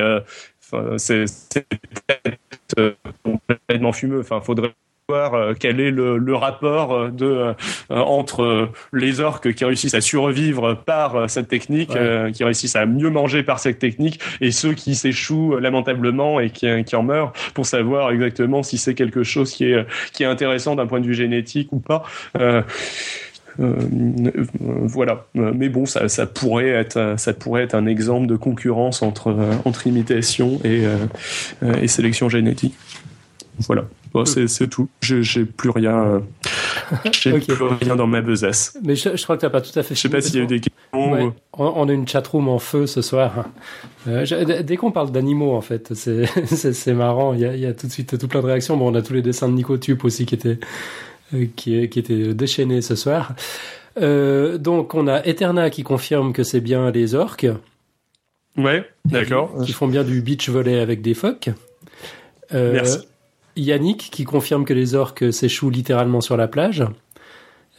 [0.98, 1.26] c'est
[1.70, 4.20] peut-être complètement fumeux.
[4.20, 4.74] Enfin, faudrait
[5.10, 7.54] voir euh, quel est le, le rapport euh, de euh,
[7.89, 11.91] entre les orques qui réussissent à survivre par cette technique,
[12.34, 16.68] qui réussissent à mieux manger par cette technique, et ceux qui s'échouent lamentablement et qui,
[16.84, 20.76] qui en meurent, pour savoir exactement si c'est quelque chose qui est qui est intéressant
[20.76, 22.04] d'un point de vue génétique ou pas.
[22.38, 22.64] Euh, euh,
[23.58, 25.26] voilà.
[25.34, 29.36] Mais bon, ça, ça, pourrait être, ça pourrait être un exemple de concurrence entre,
[29.66, 30.84] entre imitation et,
[31.82, 32.76] et sélection génétique.
[33.60, 33.86] Voilà.
[34.14, 34.88] Bon, c'est tout.
[35.01, 36.03] J'ai plus rien.
[36.03, 36.20] Euh,
[37.12, 37.53] j'ai okay.
[37.53, 38.78] plus rien dans ma besace.
[38.84, 39.95] Mais je, je crois que t'as pas tout à fait.
[39.95, 41.14] Je sais pas s'il y a eu des questions.
[41.14, 41.30] Ouais.
[41.53, 43.45] On, on, a une chatroom en feu ce soir.
[44.08, 47.34] Euh, je, dès qu'on parle d'animaux, en fait, c'est marrant.
[47.34, 48.78] Il y, a, il y, a, tout de suite tout plein de réactions.
[48.78, 50.55] Bon, on a tous les dessins de Nicotube aussi qui étaient euh,
[51.55, 53.34] qui, qui étaient déchaînés ce soir.
[53.99, 57.47] Euh, donc, on a Eterna qui confirme que c'est bien les orques.
[58.57, 59.53] Ouais, d'accord.
[59.59, 61.49] Qui, qui, font bien du beach volley avec des phoques.
[62.53, 63.07] Euh, Merci.
[63.55, 66.84] Yannick qui confirme que les orques s'échouent littéralement sur la plage.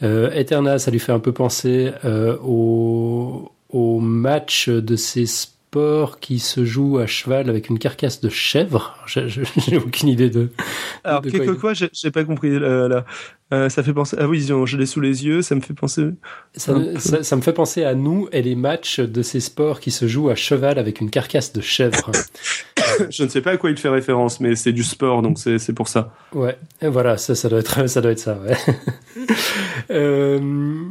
[0.01, 5.25] Euh, Eterna, ça lui fait un peu penser euh, au, au, match de ces
[5.69, 8.97] sports qui se jouent à cheval avec une carcasse de chèvre.
[9.05, 10.49] J'ai aucune idée de.
[11.03, 13.05] Alors, de quoi, quoi, quoi j'ai pas compris euh, là.
[13.53, 14.17] Euh, ça fait penser.
[14.19, 15.43] Ah oui, je l'ai sous les yeux.
[15.43, 16.05] Ça me fait penser.
[16.55, 19.91] Ça, ça, ça, me fait penser à nous et les matchs de ces sports qui
[19.91, 22.11] se jouent à cheval avec une carcasse de chèvre.
[23.11, 25.73] je ne sais pas à quoi il fait référence, mais c'est du sport, donc c'est
[25.73, 26.15] pour ça.
[26.33, 28.01] Ouais, et voilà, ça, ça doit être ça.
[28.01, 28.57] Doit être ça ouais.
[29.91, 30.81] euh,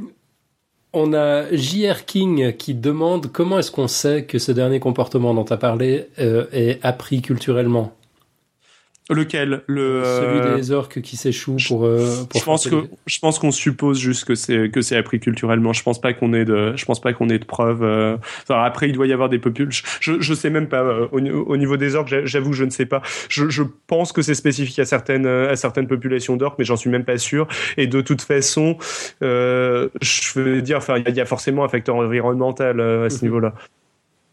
[0.92, 2.04] on a J.R.
[2.04, 6.08] King qui demande comment est-ce qu'on sait que ce dernier comportement dont tu as parlé
[6.18, 7.92] euh, est appris culturellement?
[9.10, 9.62] Lequel?
[9.66, 13.38] Le celui euh, des orques qui s'échouent pour, euh, pour je pense que je pense
[13.38, 15.72] qu'on suppose juste que c'est que c'est appris culturellement.
[15.72, 18.18] Je pense pas qu'on ait de je pense pas qu'on ait de preuves euh...
[18.42, 21.20] enfin après il doit y avoir des populations je je sais même pas euh, au,
[21.20, 23.00] au, niveau des orques j'avoue je ne sais pas.
[23.30, 26.90] Je, je pense que c'est spécifique à certaines à certaines populations d'orques mais j'en suis
[26.90, 27.48] même pas sûr.
[27.78, 28.76] Et de toute façon
[29.22, 33.14] euh, je veux dire enfin il y, y, a forcément un facteur environnemental à ce
[33.14, 33.22] mm -hmm.
[33.22, 33.54] niveau là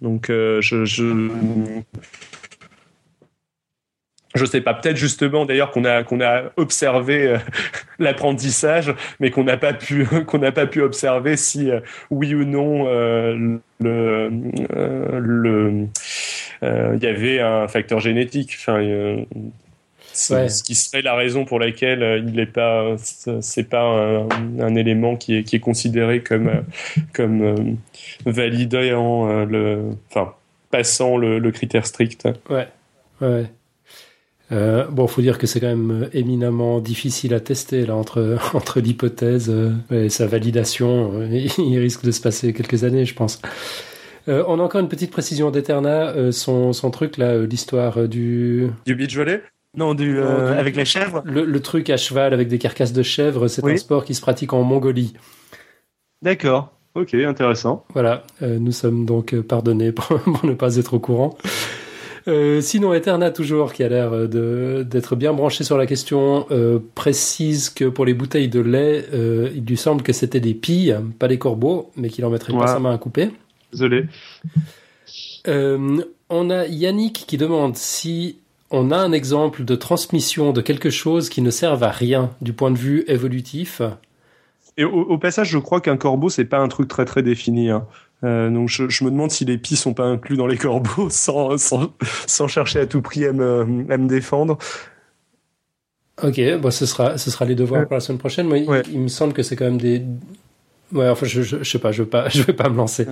[0.01, 1.03] donc je, je
[4.35, 7.37] je sais pas, peut-être justement d'ailleurs qu'on a qu'on a observé euh,
[7.99, 11.79] l'apprentissage, mais qu'on n'a pas pu qu'on n'a pas pu observer si euh,
[12.11, 14.29] oui ou non euh, le
[15.19, 15.87] le
[16.61, 18.55] il euh, y avait un facteur génétique.
[18.59, 20.49] Enfin, ouais.
[20.49, 24.27] ce qui serait la raison pour laquelle il n'est pas c'est pas un,
[24.59, 26.63] un, élément qui est qui est considéré comme
[27.13, 27.77] comme
[28.25, 30.33] validant le enfin
[30.71, 32.27] passant le, le critère strict.
[32.49, 32.67] Ouais.
[33.21, 33.45] Ouais.
[34.51, 38.37] Euh, bon, faut dire que c'est quand même euh, éminemment difficile à tester là entre
[38.53, 41.13] entre l'hypothèse euh, et sa validation.
[41.15, 43.41] Euh, il risque de se passer quelques années, je pense.
[44.27, 48.69] Euh, on a encore une petite précision d'Eterna, euh, son son truc là, l'histoire du
[48.85, 49.41] du beach volley.
[49.75, 51.21] Non, du, non, du avec les chèvres.
[51.25, 53.73] Le, le, truc à cheval avec des carcasses de chèvres, c'est oui.
[53.73, 55.13] un sport qui se pratique en Mongolie.
[56.21, 56.71] D'accord.
[56.93, 57.83] Ok, intéressant.
[57.93, 61.37] Voilà, nous sommes donc pardonnés pour, pour ne pas être au courant.
[62.27, 67.69] Euh, sinon, Eterna, toujours, qui a l'air d'être bien branché sur la question, euh, précise
[67.69, 71.27] que pour les bouteilles de lait, euh, il lui semble que c'était des pilles, pas
[71.27, 72.59] des corbeaux, mais qu'il en mettrait ouais.
[72.59, 73.29] pas sa main à couper.
[73.71, 74.05] Désolé.
[75.47, 78.37] Euh, on a Yannick qui demande si
[78.71, 82.53] on a un exemple de transmission de quelque chose qui ne serve à rien du
[82.53, 83.81] point de vue évolutif.
[84.77, 87.69] Et au, au passage, je crois qu'un corbeau, c'est pas un truc très très défini.
[87.69, 87.85] Hein.
[88.25, 91.07] Euh, donc je, je, me demande si les pies sont pas inclus dans les corbeaux
[91.09, 91.93] sans, sans,
[92.25, 94.57] sans chercher à tout prix à me, à me défendre.
[96.23, 97.85] Ok, bon, ce sera, ce sera les devoirs ouais.
[97.85, 98.47] pour la semaine prochaine.
[98.47, 98.83] Ouais.
[98.87, 100.01] il, il, me semble que c'est quand même des.
[100.93, 103.05] Ouais, enfin, je, je, je sais pas, je veux pas, je vais pas me lancer.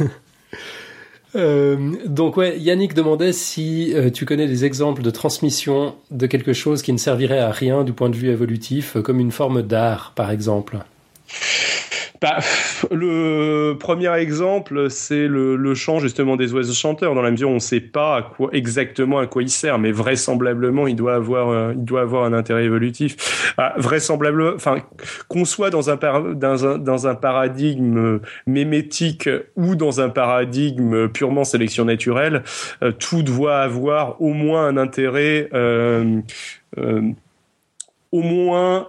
[0.00, 0.06] Ouais.
[1.36, 6.54] euh, donc ouais, Yannick demandait si euh, tu connais des exemples de transmission de quelque
[6.54, 10.12] chose qui ne servirait à rien du point de vue évolutif, comme une forme d'art,
[10.16, 10.78] par exemple.
[12.20, 12.38] Bah,
[12.90, 17.56] le premier exemple, c'est le, chant justement des oiseaux chanteurs, dans la mesure où on
[17.56, 22.64] ne sait pas exactement à quoi il sert, mais vraisemblablement, il doit avoir, un intérêt
[22.64, 23.54] évolutif.
[23.58, 24.78] Ah, vraisemblablement, enfin,
[25.28, 32.42] qu'on soit dans un paradigme mémétique ou dans un paradigme purement sélection naturelle,
[32.82, 36.20] euh, tout doit avoir au moins un intérêt, euh,
[36.78, 37.02] euh
[38.12, 38.88] au moins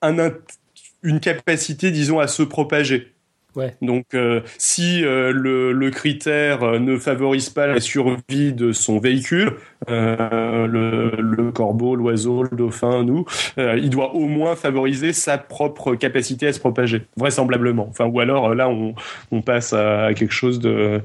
[0.00, 0.61] un intérêt
[1.02, 3.11] une capacité, disons, à se propager.
[3.54, 3.74] Ouais.
[3.82, 8.98] Donc, euh, si euh, le, le, critère euh, ne favorise pas la survie de son
[8.98, 9.52] véhicule,
[9.88, 13.24] le, le, corbeau, l'oiseau, le dauphin, nous,
[13.58, 17.88] il doit au moins favoriser sa propre capacité à se propager, vraisemblablement.
[17.90, 18.94] Enfin, ou alors là, on,
[19.32, 21.00] on passe à, quelque chose de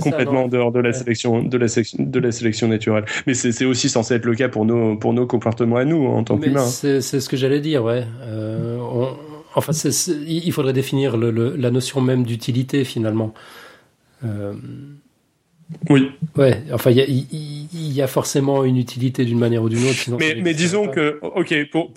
[0.00, 1.66] complètement en dehors de la sélection, de la,
[1.98, 3.06] de la sélection naturelle.
[3.26, 6.22] Mais c'est aussi censé être le cas pour nos, pour nos comportements à nous en
[6.24, 6.66] tant qu'humains.
[6.66, 8.04] C'est ce que j'allais dire, ouais.
[8.28, 9.72] On Enfin,
[10.26, 13.32] il faudrait définir la notion même d'utilité finalement.
[14.24, 14.54] Euh,
[15.88, 16.10] oui.
[16.36, 16.62] Ouais.
[16.72, 20.18] Enfin, il y, a, forcément une utilité d'une manière ou d'une autre.
[20.18, 21.92] mais, disons que, ok, pour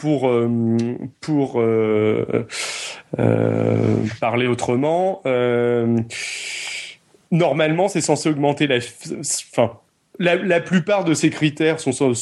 [1.21, 2.45] pour euh,
[3.19, 5.21] euh, parler autrement,
[7.31, 8.77] normalement, c'est censé augmenter la.
[9.51, 9.73] Enfin,
[10.19, 12.13] la, la, plupart de ces critères sont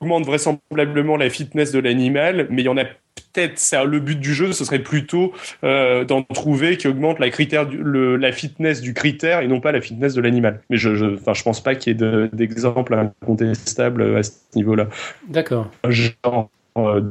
[0.00, 2.84] augmentent vraisemblablement la fitness de l'animal, mais il y en a
[3.32, 5.32] peut-être c'est le but du jeu, ce serait plutôt
[5.64, 9.72] euh, d'en trouver qui augmente la critère le, la fitness du critère et non pas
[9.72, 10.60] la fitness de l'animal.
[10.70, 14.88] Mais je, je, enfin, je pense pas qu'il y ait d'exemple incontestable à ce niveau-là.
[15.28, 15.70] D'accord.
[15.88, 17.02] Genre euh,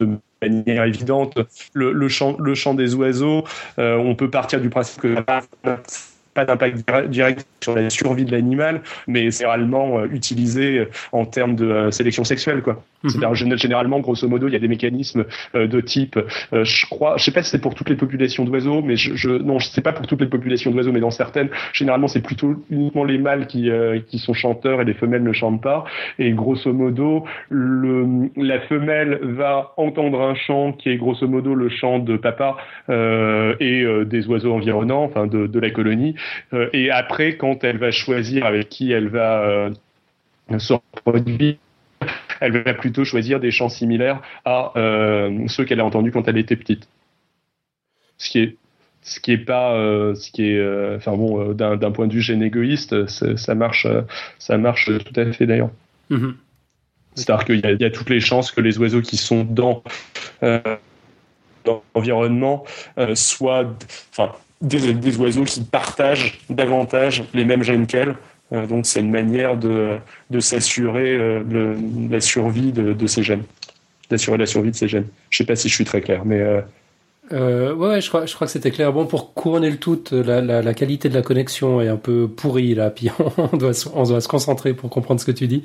[0.00, 1.38] de manière évidente,
[1.72, 3.44] le, le, chant, le chant des oiseaux,
[3.78, 5.16] euh, on peut partir du principe que
[6.34, 11.24] pas d'impact direct sur la survie de l'animal, mais c'est réellement euh, utilisé euh, en
[11.24, 12.84] termes de euh, sélection sexuelle, quoi.
[13.02, 13.10] Mhm.
[13.10, 15.24] C'est-à-dire généralement, grosso modo, il y a des mécanismes
[15.54, 16.18] de type,
[16.52, 19.30] je crois, je sais pas si c'est pour toutes les populations d'oiseaux, mais je, je
[19.30, 22.56] non, je sais pas pour toutes les populations d'oiseaux, mais dans certaines, généralement, c'est plutôt
[22.70, 23.70] uniquement les mâles qui
[24.08, 25.84] qui sont chanteurs et les femelles ne chantent pas.
[26.18, 31.68] Et grosso modo, le la femelle va entendre un chant qui est grosso modo le
[31.68, 32.56] chant de papa
[32.88, 36.14] euh, et des oiseaux environnants, enfin de, de la colonie.
[36.72, 39.70] et après, quand elle va choisir avec qui elle va euh,
[40.58, 41.56] se reproduire,
[42.40, 46.38] elle va plutôt choisir des chants similaires à euh, ceux qu'elle a entendus quand elle
[46.38, 46.88] était petite.
[48.16, 48.56] Ce qui est
[49.02, 52.42] ce qui est pas euh, ce qui est enfin bon d'un point de vue gène
[52.42, 53.86] égoïste ça marche
[54.38, 55.70] ça marche tout à fait d'ailleurs
[56.10, 56.34] mm-hmm.
[57.14, 59.84] c'est-à-dire qu'il y, a toutes les chances que les oiseaux qui sont dans
[61.94, 62.64] l'environnement
[63.14, 63.72] soient
[64.10, 68.16] enfin des, oiseaux qui partagent davantage les mêmes gènes qu'elles.
[68.52, 69.98] Euh, donc c'est une manière de,
[70.30, 71.74] de s'assurer euh,
[72.10, 73.44] la survie de, ces gènes,
[74.10, 75.06] d'assurer la survie de ces gènes.
[75.30, 76.60] Je sais pas si je suis très clair, mais euh...
[77.30, 78.90] Euh, ouais, je crois, je crois que c'était clair.
[78.90, 82.26] Bon, pour couronner le tout, la, la, la, qualité de la connexion est un peu
[82.26, 85.62] pourrie là, puis on doit, on doit se concentrer pour comprendre ce que tu dis.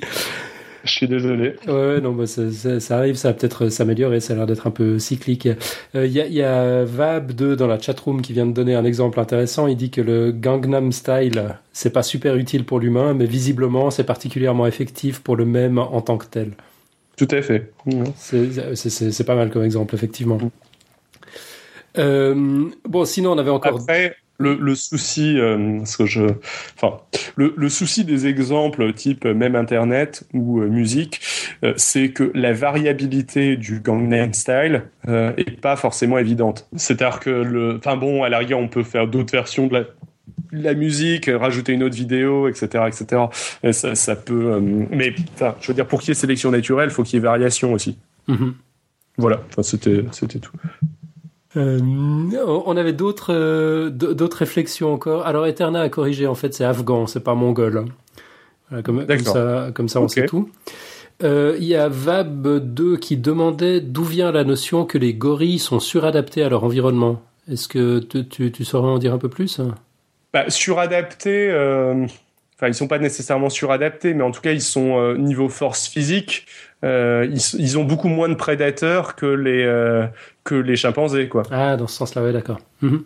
[0.84, 1.56] Je suis désolé.
[1.66, 4.70] Ouais, non, bah, ça, ça, arrive, ça va peut-être s'améliorer, ça a l'air d'être un
[4.70, 5.46] peu cyclique.
[5.46, 5.56] Il
[5.96, 9.18] euh, y, a, y a Vab2 dans la chatroom qui vient de donner un exemple
[9.18, 9.66] intéressant.
[9.66, 14.04] Il dit que le Gangnam Style, c'est pas super utile pour l'humain, mais visiblement, c'est
[14.04, 16.52] particulièrement effectif pour le même en tant que tel.
[17.16, 17.72] Tout à fait.
[18.24, 20.38] C'est pas mal comme exemple, effectivement.
[21.96, 23.80] Euh, bon, sinon, on avait encore.
[23.80, 26.22] Après, le, le, souci, euh, que je,
[26.76, 26.98] enfin,
[27.36, 31.20] le, le, souci des exemples type même internet ou euh, musique,
[31.62, 36.68] euh, c'est que la variabilité du Gangnam Style est pas forcément évidente.
[36.76, 39.84] C'est-à-dire que le, enfin bon, à la rigueur, on peut faire d'autres versions de la,
[40.50, 43.22] la musique, rajouter une autre vidéo, etc., etc.
[43.62, 45.14] Et ça, ça peut, mais
[45.60, 47.72] je veux dire, pour qu'il y ait sélection naturelle, il faut qu'il y ait variation
[47.72, 47.98] aussi.
[48.28, 48.52] Mm-hmm.
[49.16, 50.56] Voilà, enfin, c'était, c'était tout.
[51.56, 51.78] Euh,
[52.44, 55.26] on avait d'autres euh, d'autres réflexions encore.
[55.26, 57.86] Alors Eterna a corrigé, en fait c'est afghan, c'est pas mongol.
[58.82, 60.50] comme, ça, comme ça on sait tout.
[61.22, 65.78] Euh, il y a Vab2 qui demandait d'où vient la notion que les gorilles sont
[65.78, 67.22] suradaptés à leur environnement.
[67.48, 69.60] Est-ce que tu, tu, saurais en dire un peu plus
[70.32, 71.50] bah, Suradaptés,
[72.56, 76.46] enfin ils sont pas nécessairement suradaptés, mais en tout cas ils sont niveau force physique,
[76.84, 77.26] euh,
[77.58, 80.06] ils, ont beaucoup moins de prédateurs que les euh,
[80.44, 81.42] que les chimpanzés quoi.
[81.50, 82.60] Ah dans ce sens-là ouais d'accord.
[82.82, 83.04] Mhm.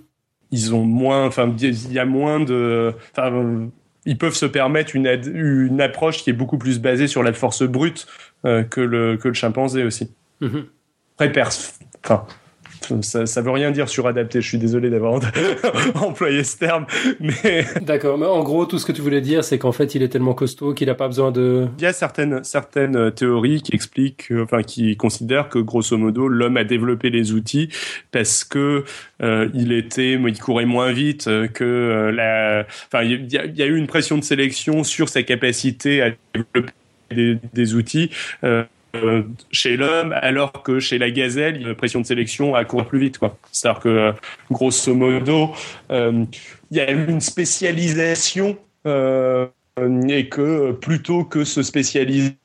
[0.51, 3.71] Ils ont moins enfin il y a moins de enfin
[4.05, 7.63] ils peuvent se permettre une, une approche qui est beaucoup plus basée sur la force
[7.63, 8.07] brute
[8.45, 10.11] euh, que le que le chimpanzé aussi.
[10.41, 10.59] Mmh.
[11.21, 12.27] enfin
[13.03, 14.41] ça, ça veut rien dire suradapté.
[14.41, 15.21] Je suis désolé d'avoir
[15.95, 16.87] employé ce terme,
[17.21, 18.19] mais d'accord.
[18.19, 20.35] Mais en gros, tout ce que tu voulais dire, c'est qu'en fait, il est tellement
[20.35, 21.69] costaud qu'il n'a pas besoin de.
[21.79, 26.57] Il y a certaines certaines théories qui expliquent, enfin, qui considèrent que grosso modo, l'homme
[26.57, 27.69] a développé les outils
[28.13, 28.85] parce que
[29.23, 32.67] euh, il était, il courait moins vite que euh, la.
[32.87, 36.11] Enfin, il y, a, y, a, eu une pression de sélection sur sa capacité à
[36.35, 36.73] développer
[37.11, 38.11] des, des outils.
[38.45, 38.65] Euh,
[39.05, 42.87] euh, chez l'homme, alors que chez la gazelle, il une pression de sélection à courir
[42.87, 43.19] plus vite.
[43.53, 44.13] C'est-à-dire que, euh,
[44.51, 45.53] grosso modo,
[45.91, 46.25] euh,
[46.71, 52.37] il y a une spécialisation et que plutôt que se spécialiser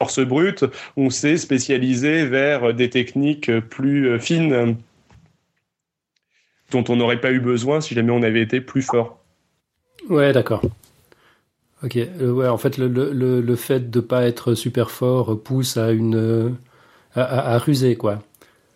[0.00, 0.64] force brute,
[0.96, 4.76] on s'est spécialisé vers des techniques plus fines
[6.70, 9.18] dont on n'aurait pas eu besoin si jamais on avait été plus fort.
[10.08, 10.62] Ouais, d'accord.
[11.84, 15.76] Ok, euh, ouais, en fait, le, le, le fait de pas être super fort pousse
[15.76, 16.56] à une
[17.14, 18.20] à, à, ruser, quoi.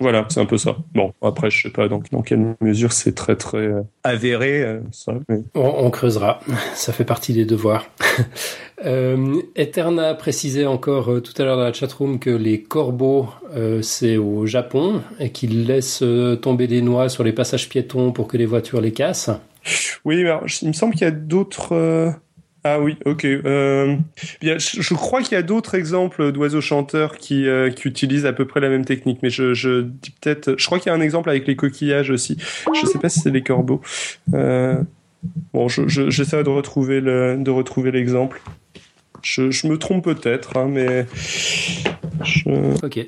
[0.02, 0.76] Voilà, c'est un peu ça.
[0.94, 4.80] Bon, après, je sais pas dans, dans quelle mesure c'est très très euh, avéré euh,
[4.90, 5.12] ça.
[5.28, 5.42] Mais...
[5.54, 6.40] On, on, creusera.
[6.74, 7.86] Ça fait partie des devoirs.
[8.84, 13.28] euh, Eterna précisait encore euh, tout à l'heure dans la chatroom que les corbeaux
[13.82, 16.02] c'est au Japon et qu'ils laissent
[16.40, 19.30] tomber des noix sur les passages piétons pour que les voitures les cassent.
[20.04, 22.14] Oui, alors, il me semble qu'il y a d'autres
[22.64, 23.24] ah oui, ok.
[23.24, 23.96] Euh,
[24.40, 28.60] je, crois qu'il y a d'autres exemples d'oiseaux chanteurs qui, euh, utilisent à peu près
[28.60, 30.54] la même technique, mais je, dis peut-être.
[30.56, 32.36] Je crois qu'il y a un exemple avec les coquillages aussi.
[32.72, 33.80] Je sais pas si c'est les corbeaux.
[34.34, 34.80] Euh,
[35.52, 38.40] bon, j'essaie je, de retrouver l'exemple.
[39.22, 41.06] Je, me trompe peut-être, hein, mais.
[42.82, 43.06] Ok.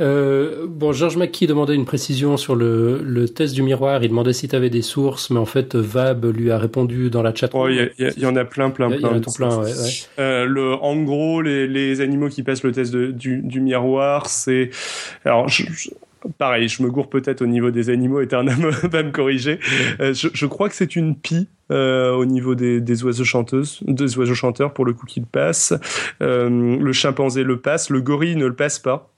[0.00, 4.02] Euh, bon, Georges McKee demandait une précision sur le, le test du miroir.
[4.02, 7.22] Il demandait si tu avais des sources, mais en fait, Vab lui a répondu dans
[7.22, 7.50] la chat.
[7.52, 8.98] Oh, il y, y, en a plein, plein, plein.
[8.98, 9.90] Y en a tout plein, ouais, ouais.
[10.18, 14.26] Euh, le, en gros, les, les animaux qui passent le test de, du, du miroir,
[14.26, 14.70] c'est...
[15.24, 15.90] Alors, je, je
[16.38, 19.58] pareil, je me gourre peut-être au niveau des animaux, Eternam va me corriger.
[20.00, 23.80] Euh, je, je, crois que c'est une pie euh, au niveau des, des, oiseaux chanteuses,
[23.86, 25.74] des oiseaux chanteurs pour le coup qu'il passe.
[26.22, 29.10] Euh, le chimpanzé le passe, le gorille ne le passe pas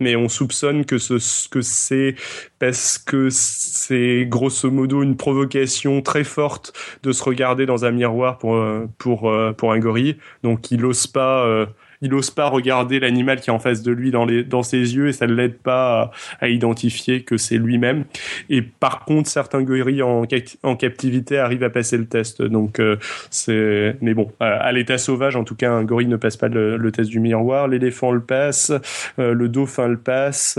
[0.00, 2.14] mais on soupçonne que ce que c'est
[2.58, 6.72] parce que c'est grosso modo une provocation très forte
[7.02, 8.62] de se regarder dans un miroir pour
[8.98, 10.16] pour pour un gorille.
[10.42, 11.66] Donc il ose pas euh,
[12.02, 14.94] il ose pas regarder l'animal qui est en face de lui dans les dans ses
[14.94, 18.04] yeux et ça ne l'aide pas à, à, identifier que c'est lui-même.
[18.50, 20.24] Et par contre, certains gorilles en,
[20.62, 22.42] en captivité arrivent à passer le test.
[22.42, 22.96] Donc euh,
[23.30, 26.76] c'est mais bon, à, l'état sauvage, en tout cas, un gorille ne passe pas le,
[26.76, 27.68] le test du miroir.
[27.68, 28.72] L'éléphant le passe,
[29.18, 30.58] euh, le dauphin le passe,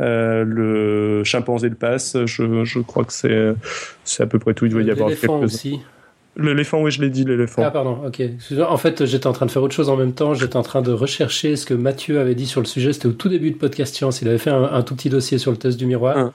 [0.00, 2.16] euh, le chimpanzé le passe.
[2.24, 3.52] Je, je crois que c'est
[4.04, 4.66] c'est à peu près tout.
[4.66, 5.80] Il doit y avoir quelques aussi.
[6.38, 7.62] L'éléphant, oui, je l'ai dit, l'éléphant.
[7.64, 8.22] Ah, pardon, ok.
[8.60, 10.34] En fait, j'étais en train de faire autre chose en même temps.
[10.34, 12.92] J'étais en train de rechercher ce que Mathieu avait dit sur le sujet.
[12.92, 14.22] C'était au tout début de Podcast Science.
[14.22, 16.14] Il avait fait un, un tout petit dossier sur le test du miroir.
[16.16, 16.32] Ah.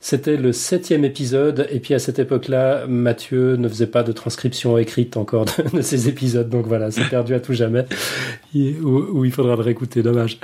[0.00, 1.66] C'était le septième épisode.
[1.70, 5.82] Et puis à cette époque-là, Mathieu ne faisait pas de transcription écrite encore de, de
[5.82, 6.48] ces épisodes.
[6.48, 7.84] Donc voilà, c'est perdu à tout jamais.
[8.54, 10.02] Où, où il faudra le réécouter.
[10.02, 10.38] Dommage.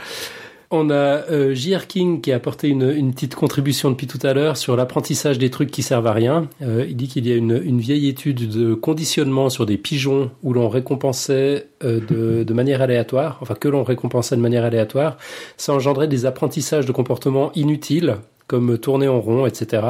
[0.72, 1.88] On a euh, J.R.
[1.88, 5.50] King qui a apporté une, une, petite contribution depuis tout à l'heure sur l'apprentissage des
[5.50, 6.48] trucs qui servent à rien.
[6.62, 10.30] Euh, il dit qu'il y a une, une, vieille étude de conditionnement sur des pigeons
[10.44, 15.16] où l'on récompensait euh, de, de, manière aléatoire, enfin que l'on récompensait de manière aléatoire.
[15.56, 19.82] Ça engendrait des apprentissages de comportements inutiles comme tourner en rond, etc.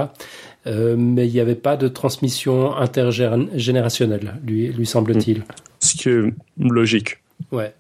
[0.66, 5.44] Euh, mais il n'y avait pas de transmission intergénérationnelle, lui, lui semble-t-il.
[5.78, 6.20] Ce qui est
[6.58, 7.18] logique.
[7.52, 7.72] Ouais.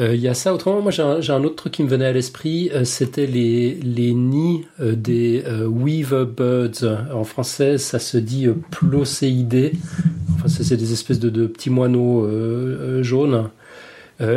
[0.00, 0.54] Euh, il y a ça.
[0.54, 2.70] Autrement, moi, j'ai un, autre truc qui me venait à l'esprit.
[2.72, 6.84] Euh, C'était les, les nids euh, des weaver birds.
[7.14, 9.72] En français, ça se dit plocéidés.
[10.34, 12.28] Enfin, c'est des espèces de, de petits moineaux
[13.02, 13.50] jaunes.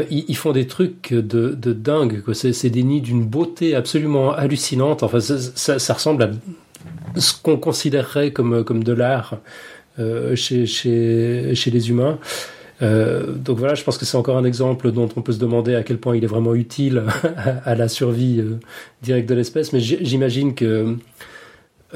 [0.09, 2.24] Ils, font des trucs de, de dingue.
[2.34, 5.03] C'est des nids d'une beauté absolument hallucinante.
[5.03, 6.32] Enfin, ça, ça, ça ressemble à
[7.20, 9.39] ce qu'on considérerait comme, comme de l'art
[10.36, 12.18] chez, chez, chez les humains.
[12.84, 15.76] Euh, donc voilà, je pense que c'est encore un exemple dont on peut se demander
[15.76, 17.04] à quel point il est vraiment utile
[17.38, 18.60] à, à la survie euh,
[19.02, 19.74] directe de l'espèce.
[19.74, 20.98] Mais j'imagine que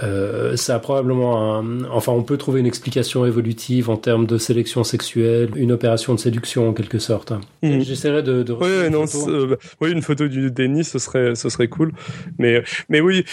[0.03, 1.83] euh, ça a probablement un...
[1.85, 6.19] Enfin, on peut trouver une explication évolutive en termes de sélection sexuelle, une opération de
[6.19, 7.33] séduction en quelque sorte.
[7.63, 7.79] Mmh.
[7.81, 8.43] J'essaierai de...
[8.43, 9.31] de oui, une non, photo.
[9.31, 11.93] Euh, oui, une photo du Denis, ce serait, ce serait cool.
[12.37, 13.25] Mais, mais oui,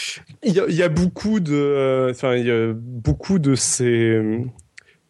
[0.42, 2.08] il y a, beaucoup de...
[2.10, 4.42] Enfin, il y a beaucoup de ces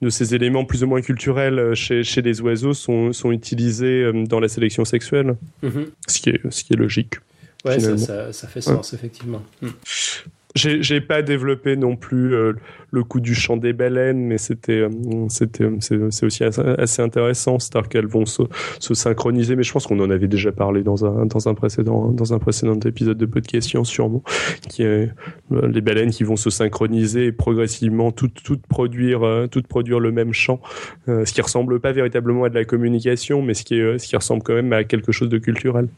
[0.05, 4.03] de ces éléments plus ou moins culturels euh, chez, chez les oiseaux sont, sont utilisés
[4.05, 5.87] euh, dans la sélection sexuelle, mm -hmm.
[6.07, 7.15] ce, qui est, ce qui est logique.
[7.65, 8.99] Ouais, ça, ça, ça, fait sens, ouais.
[8.99, 9.43] effectivement.
[9.63, 9.69] Mm.
[10.55, 12.53] J'ai pas développé non plus euh,
[12.93, 14.89] le coup du chant des baleines, mais c'était euh,
[15.29, 18.43] c'était c'est aussi assez intéressant, c'est-à-dire qu'elles vont se,
[18.79, 19.57] se, synchroniser.
[19.57, 22.39] Mais je pense qu'on en avait déjà parlé dans un dans un précédent dans un
[22.39, 24.23] précédent épisode de podcast sûrement,
[24.69, 25.11] qui est
[25.53, 30.01] euh, les baleines qui vont se synchroniser et progressivement toutes toutes produire euh, toutes produire
[30.01, 30.61] le même chant,
[31.09, 34.07] euh, ce qui ressemble pas véritablement à de la communication, mais ce qui est ce
[34.07, 35.89] qui ressemble quand même à quelque chose de culturel.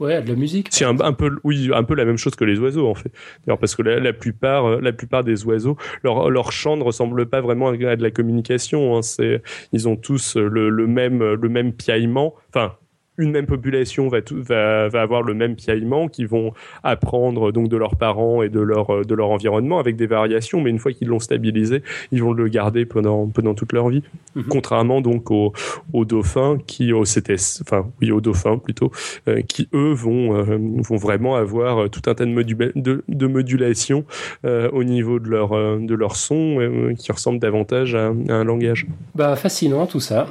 [0.00, 0.68] Ouais, de la musique.
[0.70, 3.12] C'est un, peu, oui, un peu la même chose que les oiseaux en fait.
[3.46, 7.26] D'ailleurs, parce que la, plupart, euh, la plupart des oiseaux, leur, leur chant ne ressemble
[7.26, 8.96] pas vraiment à de la communication.
[8.96, 9.02] Hein.
[9.02, 9.42] C'est,
[9.72, 12.34] ils ont tous le, le même, le même piaillement.
[12.48, 12.74] Enfin,
[13.18, 16.52] une même population va, va, va, avoir le même piaillement, qui vont
[16.82, 20.70] apprendre donc de leurs parents et de leur, de leur environnement avec des variations, mais
[20.70, 24.02] une fois qu'ils l'ont stabilisé, ils vont le garder pendant, pendant toute leur vie.
[24.34, 24.44] Mhm.
[24.48, 25.52] Contrairement donc aux,
[25.92, 28.90] aux, dauphins qui, au CTS, enfin oui aux dauphins plutôt,
[29.28, 34.04] euh, qui eux vont, euh, vont vraiment avoir tout un tas de, de, de modulation
[34.44, 38.86] euh, au niveau de leur, de leur son qui ressemble davantage à, à un langage.
[39.14, 40.26] Bah fascinant tout ça.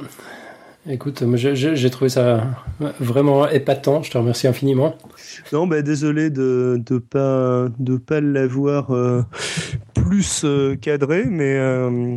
[0.86, 2.46] Écoute, j'ai trouvé ça
[3.00, 4.02] vraiment épatant.
[4.02, 4.96] Je te remercie infiniment.
[5.52, 9.22] Non, bah, désolé de ne pas, de pas l'avoir euh,
[9.94, 12.16] plus euh, cadré, mais, euh,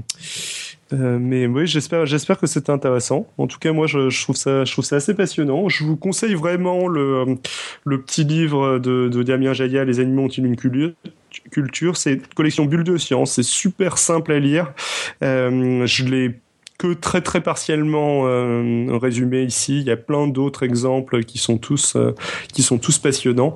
[0.91, 2.03] mais oui, j'espère,
[2.37, 3.25] que c'était intéressant.
[3.37, 5.69] En tout cas, moi, je, trouve ça, je trouve ça assez passionnant.
[5.69, 7.37] Je vous conseille vraiment le,
[7.85, 12.83] le petit livre de, Damien Jaya, Les animaux ont-ils une culture C'est une collection Bulle
[12.83, 13.31] de science.
[13.31, 14.73] C'est super simple à lire.
[15.21, 16.41] je l'ai
[16.77, 19.79] que très très partiellement euh, résumé ici.
[19.79, 22.13] Il y a plein d'autres exemples qui sont tous euh,
[22.53, 23.55] qui sont tous passionnants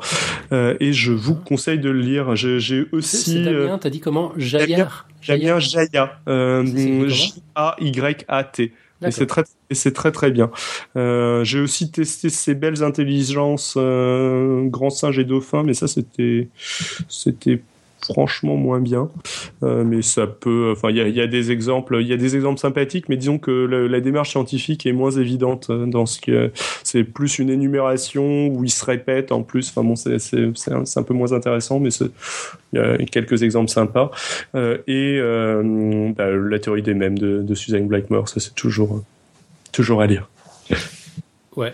[0.52, 2.36] euh, et je vous conseille de le lire.
[2.36, 3.44] J'ai aussi.
[3.44, 5.08] Damien, t'as dit comment Jaillard.
[5.28, 6.20] Damien Jaya.
[6.26, 8.74] J A Y A T.
[9.04, 10.52] Et c'est très, c'est très très bien.
[10.96, 16.48] J'ai aussi testé ces belles intelligences grand singe et dauphin, mais ça c'était,
[17.08, 17.62] c'était
[18.06, 19.10] franchement moins bien.
[19.64, 20.74] Euh, mais ça peut.
[20.76, 23.52] Enfin, il y a, des exemples, il y a des exemples sympathiques, mais disons que
[23.52, 26.52] la démarche scientifique est moins évidente euh, dans ce que
[26.84, 29.70] c'est plus une énumération où il se répète en plus.
[29.70, 31.90] Enfin bon, c'est c'est un, peu moins intéressant, mais
[32.74, 34.12] il y a quelques exemples sympas.
[34.56, 35.20] Euh, et
[36.16, 39.02] bah, la théorie des mêmes de, de Suzanne Blackmore, ça c'est toujours
[39.72, 40.30] toujours à lire.
[41.56, 41.74] Ouais,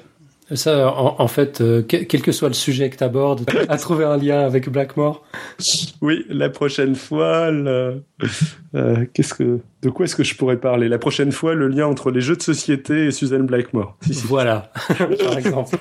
[0.53, 4.15] ça, en, fait, euh, quel que soit le sujet que tu abordes, à trouver un
[4.15, 5.23] lien avec Blackmore.
[6.01, 8.01] Oui, la prochaine fois, le...
[8.73, 10.87] euh, qu'est-ce que, de quoi est-ce que je pourrais parler?
[10.87, 13.97] La prochaine fois, le lien entre les jeux de société et Suzanne Blackmore.
[14.23, 15.77] Voilà, par exemple.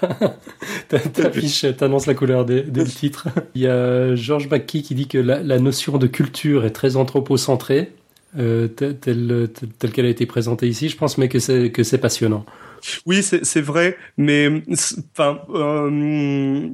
[0.89, 3.29] T'affiches, t'annonces la couleur des, des, titres.
[3.55, 6.97] Il y a Georges Backy qui dit que la, la notion de culture est très
[6.97, 7.93] anthropocentrée,
[8.39, 9.49] euh, telle,
[9.79, 12.45] telle qu'elle a été présentée ici, je pense, mais que c'est que c'est passionnant.
[13.07, 14.63] Oui, c'est vrai, mais
[15.13, 16.69] enfin, euh,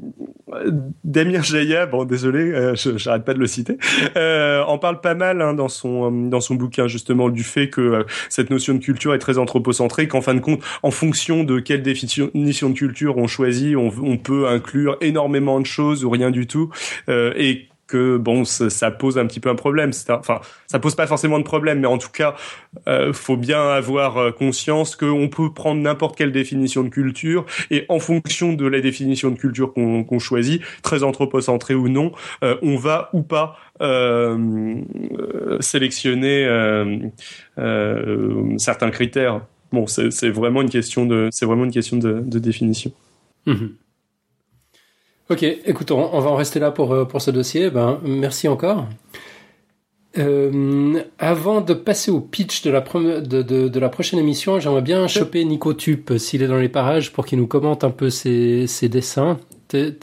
[1.04, 3.78] Damien Jaya, bon, désolé, euh, j'arrête pas de le citer,
[4.16, 7.80] euh, en parle pas mal hein, dans son dans son bouquin justement du fait que
[7.80, 11.60] euh, cette notion de culture est très anthropocentrée, qu'en fin de compte, en fonction de
[11.60, 16.46] quelle définition de culture on choisit, on, peut inclure énormément de choses ou rien du
[16.46, 16.70] tout,
[17.08, 19.90] et que bon, ça, pose un petit peu un problème.
[20.08, 22.34] Enfin, ça pose pas forcément de problème, mais en tout cas,
[22.88, 27.84] euh, faut bien avoir euh, conscience qu'on peut prendre n'importe quelle définition de culture et
[27.90, 32.12] en fonction de la définition de culture qu'on choisit, très anthropocentrée ou non,
[32.42, 34.80] euh, on va ou pas euh,
[35.60, 36.48] sélectionner
[38.56, 39.42] certains critères.
[39.70, 42.92] Bon, c'est vraiment une question de, c'est vraiment une question de, définition.
[43.44, 43.66] Mmh.
[45.32, 47.70] Ok, écoute, on, va en rester là pour, euh, pour ce dossier.
[47.70, 48.86] Ben, merci encore.
[50.18, 54.82] Euh, avant de passer au pitch de la, de, de, de la prochaine émission, j'aimerais
[54.82, 58.10] bien choper Nico Tup s'il est dans les parages pour qu'il nous commente un peu
[58.10, 59.40] ses, ses dessins.
[59.68, 59.94] T'es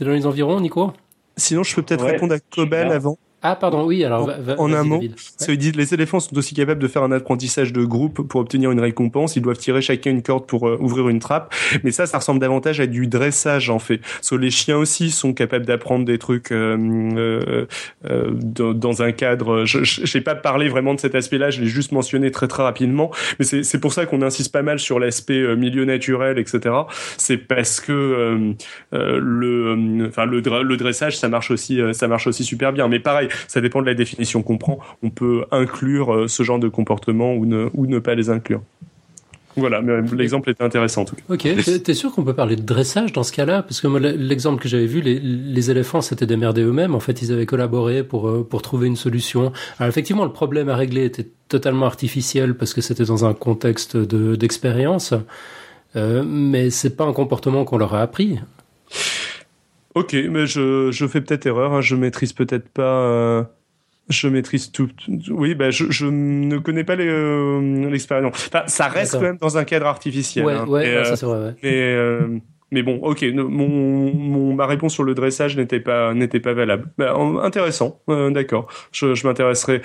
[0.00, 0.92] dans les environs, Nico?
[1.36, 3.18] Sinon, je peux peut-être répondre à Cobel avant.
[3.42, 4.30] Ah, pardon, oui, alors.
[4.58, 5.00] En, un mot,
[5.46, 9.36] les éléphants sont aussi capables de faire un apprentissage de groupe pour obtenir une récompense.
[9.36, 11.54] Ils doivent tirer chacun une corde pour euh, ouvrir une trappe.
[11.84, 14.00] Mais ça, ça ressemble davantage à du dressage, en fait.
[14.22, 16.76] So, les chiens aussi sont capables d'apprendre des trucs euh,
[17.16, 17.66] euh,
[18.10, 19.64] euh dans, un cadre.
[19.66, 23.10] Je n'ai pas parlé vraiment de cet aspect-là, je l'ai juste mentionné très très rapidement.
[23.38, 26.74] Mais c'est pour ça qu'on insiste pas mal sur l'aspect milieu naturel, etc.
[27.18, 28.54] C'est parce que
[28.92, 32.88] le, enfin le, le dressage, ça marche aussi, ça marche aussi super bien.
[32.88, 34.78] Mais pareil, ça dépend de la définition qu'on prend.
[35.02, 38.62] On peut inclure euh, ce genre de comportement ou ne, ou ne pas les inclure.
[39.58, 41.22] Voilà, mais l'exemple était intéressant en tout cas.
[41.30, 41.48] Ok,
[41.82, 43.62] t'es sûr qu'on peut parler de dressage dans ce cas-là?
[43.62, 46.94] Parce que moi, l'exemple que j'avais vu, les, les éléphants s'étaient démerdés eux-mêmes.
[46.94, 49.52] En fait, ils avaient collaboré pour euh, pour trouver une solution.
[49.78, 53.96] Alors effectivement, le problème à régler était totalement artificiel parce que c'était dans un contexte
[53.96, 55.14] de d'expérience.
[55.94, 58.38] Euh, mais c'est pas un comportement qu'on leur a appris.
[59.96, 61.72] Ok, mais je, je fais peut-être erreur.
[61.72, 61.80] Hein.
[61.80, 63.00] Je maîtrise peut-être pas.
[63.00, 63.42] Euh,
[64.10, 64.90] je maîtrise tout.
[65.30, 68.34] Oui, bah je, je ne connais pas euh, l'expérience.
[68.52, 70.44] enfin, ça reste quand même dans un cadre artificiel.
[70.44, 70.66] Ouais, hein.
[70.66, 71.38] ouais, ça c'est vrai.
[71.38, 71.54] Ouais.
[71.62, 72.38] Mais euh,
[72.70, 73.24] mais bon, ok.
[73.32, 73.68] Mon,
[74.12, 76.90] mon ma réponse sur le dressage n'était pas n'était pas valable.
[76.98, 78.02] Bah, intéressant.
[78.06, 78.68] D'accord.
[78.92, 79.80] Je, je m'intéresserai.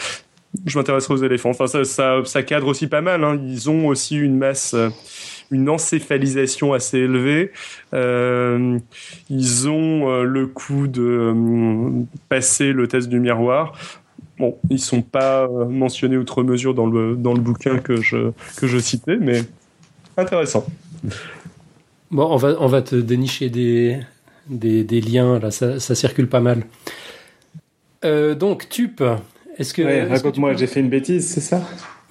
[0.65, 1.51] Je m'intéresserai aux éléphants.
[1.51, 3.23] Enfin, ça, ça, ça cadre aussi pas mal.
[3.23, 3.39] Hein.
[3.47, 4.75] Ils ont aussi une masse
[5.51, 7.51] une encéphalisation assez élevée.
[7.93, 8.79] Euh,
[9.29, 13.73] ils ont euh, le coup de euh, passer le test du miroir.
[14.39, 18.65] Bon, ils sont pas mentionnés outre mesure dans le dans le bouquin que je que
[18.65, 19.43] je citais, mais
[20.17, 20.65] intéressant.
[22.09, 23.97] Bon, on va, on va te dénicher des,
[24.49, 26.65] des, des liens, là, ça, ça circule pas mal.
[28.03, 29.01] Euh, donc, Tup,
[29.57, 29.81] est-ce que.
[29.81, 31.61] Ouais, raconte-moi, j'ai fait une bêtise, c'est ça?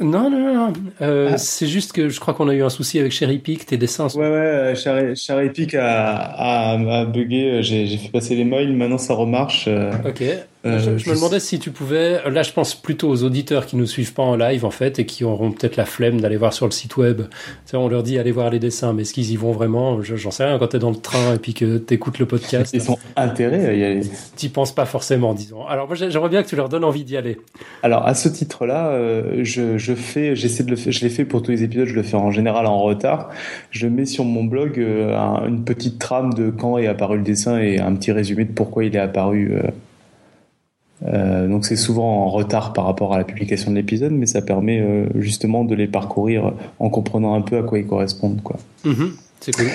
[0.01, 0.73] Non, non, non.
[1.01, 1.39] Euh, ah.
[1.39, 4.09] C'est juste que je crois qu'on a eu un souci avec Cherry Peak, tes dessins.
[4.15, 7.63] Ouais, ouais, Cherry, Cherry Peak a, a, a bugué.
[7.63, 9.67] J'ai fait passer les mails, maintenant ça remarche.
[9.69, 10.23] Euh, ok.
[10.67, 12.21] Euh, je, me demandais si tu pouvais.
[12.29, 15.07] Là, je pense plutôt aux auditeurs qui nous suivent pas en live en fait et
[15.07, 17.23] qui auront peut-être la flemme d'aller voir sur le site web.
[17.67, 20.03] Tu on leur dit allez voir les dessins, mais est-ce qu'ils y vont vraiment?
[20.03, 20.59] J'en sais rien.
[20.59, 22.99] Quand tu es dans le train et puis que tu écoutes le podcast, ils sont
[23.17, 24.03] intérêts à y aller.
[24.37, 25.67] T'y penses pas forcément, disons.
[25.67, 27.39] Alors moi, j'aimerais bien que tu leur donnes envie d'y aller.
[27.83, 30.93] Alors à ce titre-là, euh, je, je, fais, j'essaie de le faire.
[30.93, 31.87] Je l'ai fait pour tous les épisodes.
[31.87, 33.31] Je le fais en général en retard.
[33.71, 35.17] Je mets sur mon blog euh,
[35.49, 38.85] une petite trame de quand est apparu le dessin et un petit résumé de pourquoi
[38.85, 39.55] il est apparu.
[41.07, 44.43] Euh, donc c'est souvent en retard par rapport à la publication de l'épisode, mais ça
[44.43, 48.43] permet euh, justement de les parcourir en comprenant un peu à quoi ils correspondent.
[48.43, 48.57] Quoi.
[48.85, 49.11] Mm-hmm.
[49.41, 49.67] c'est cool.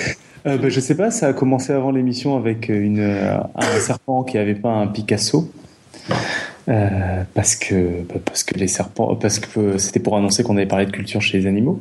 [0.46, 4.38] Euh, bah, je sais pas, ça a commencé avant l'émission avec une, un serpent qui
[4.38, 5.50] avait pas un Picasso.
[6.68, 10.66] Euh, parce que bah, parce que les serpents parce que c'était pour annoncer qu'on avait
[10.66, 11.80] parlé de culture chez les animaux.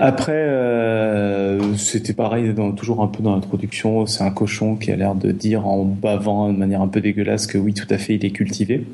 [0.00, 4.96] Après euh, c'était pareil dans, toujours un peu dans l'introduction, c'est un cochon qui a
[4.96, 8.14] l'air de dire en bavant de manière un peu dégueulasse que oui tout à fait
[8.14, 8.86] il est cultivé.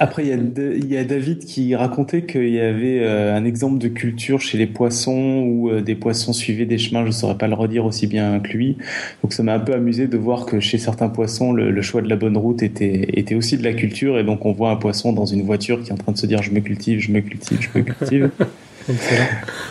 [0.00, 4.40] Après, il y, a David qui racontait qu'il y avait euh, un exemple de culture
[4.40, 7.54] chez les poissons où euh, des poissons suivaient des chemins, je ne saurais pas le
[7.54, 8.76] redire aussi bien que lui.
[9.22, 12.08] Donc ça m'a un peu amusé de voir que chez certains poissons, le, choix de
[12.08, 14.18] la bonne route était, était aussi de la culture.
[14.18, 16.26] Et donc on voit un poisson dans une voiture qui est en train de se
[16.26, 18.30] dire je me cultive, je me cultive, je me cultive.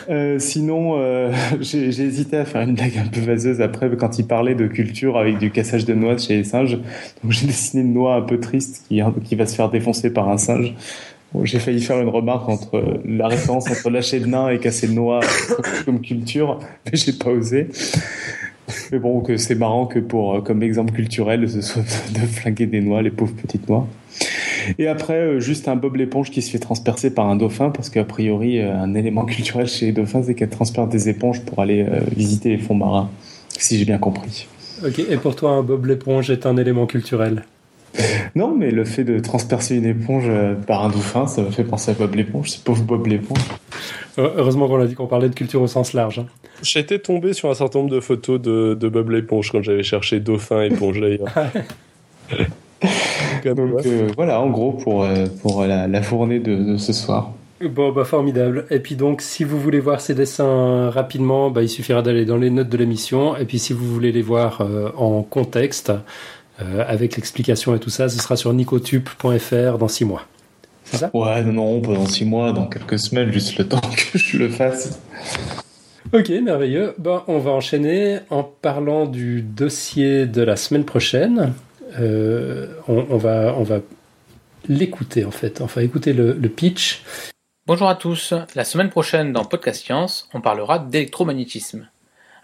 [0.09, 4.25] Euh, sinon, euh, j'ai hésité à faire une blague un peu vaseuse après quand il
[4.25, 6.77] parlait de culture avec du cassage de noix chez les singes.
[7.23, 10.29] Donc j'ai dessiné une noix un peu triste qui, qui va se faire défoncer par
[10.29, 10.73] un singe.
[11.43, 14.93] j'ai failli faire une remarque entre la référence entre lâcher le nain et casser le
[14.93, 15.19] noix
[15.85, 17.67] comme culture, mais j'ai pas osé.
[18.91, 21.81] Mais bon, que c'est marrant que pour comme exemple culturel, ce soit
[22.13, 23.87] de flinguer des noix, les pauvres petites noix.
[24.77, 27.89] Et après, euh, juste un Bob l'éponge qui se fait transpercer par un dauphin, parce
[27.89, 31.59] qu'a priori, euh, un élément culturel chez les dauphins, c'est qu'elles transpercent des éponges pour
[31.59, 33.09] aller euh, visiter les fonds marins,
[33.57, 34.47] si j'ai bien compris.
[34.85, 37.43] Ok, et pour toi, un Bob l'éponge est un élément culturel?
[38.35, 40.29] Non, mais le fait de transpercer une éponge
[40.67, 43.39] par un dauphin, ça me fait penser à Bob l'éponge, c'est pauvre Bob l'éponge.
[44.17, 46.19] Heureusement qu'on a dit qu'on parlait de culture au sens large.
[46.19, 46.27] Hein.
[46.61, 50.19] J'étais tombé sur un certain nombre de photos de, de Bob l'éponge quand j'avais cherché
[50.19, 51.33] dauphin éponge d'ailleurs.
[53.43, 57.31] Donc euh, voilà, en gros, pour, euh, pour la, la fournée de, ce soir.
[57.61, 58.65] Bon, bah formidable.
[58.69, 62.37] Et puis donc, si vous voulez voir ces dessins rapidement, bah, il suffira d'aller dans
[62.37, 63.35] les notes de l'émission.
[63.35, 65.91] Et puis si vous voulez les voir euh, en contexte,
[66.87, 70.23] avec l'explication et tout ça, ce sera sur nicotube.fr dans six mois.
[70.85, 71.11] C'est ça?
[71.13, 74.39] Ouais, non, non, pas dans six mois, dans quelques semaines, juste le temps que je
[74.39, 74.99] le fasse.
[76.13, 76.95] Ok, merveilleux.
[76.97, 81.53] Bon, on va enchaîner en parlant du dossier de la semaine prochaine.
[81.99, 83.65] Euh, on, va, on
[84.67, 87.03] l'écouter en fait, enfin écouter le, le pitch.
[87.65, 91.89] Bonjour à tous, la semaine prochaine dans Podcast Science, on parlera d'électromagnétisme.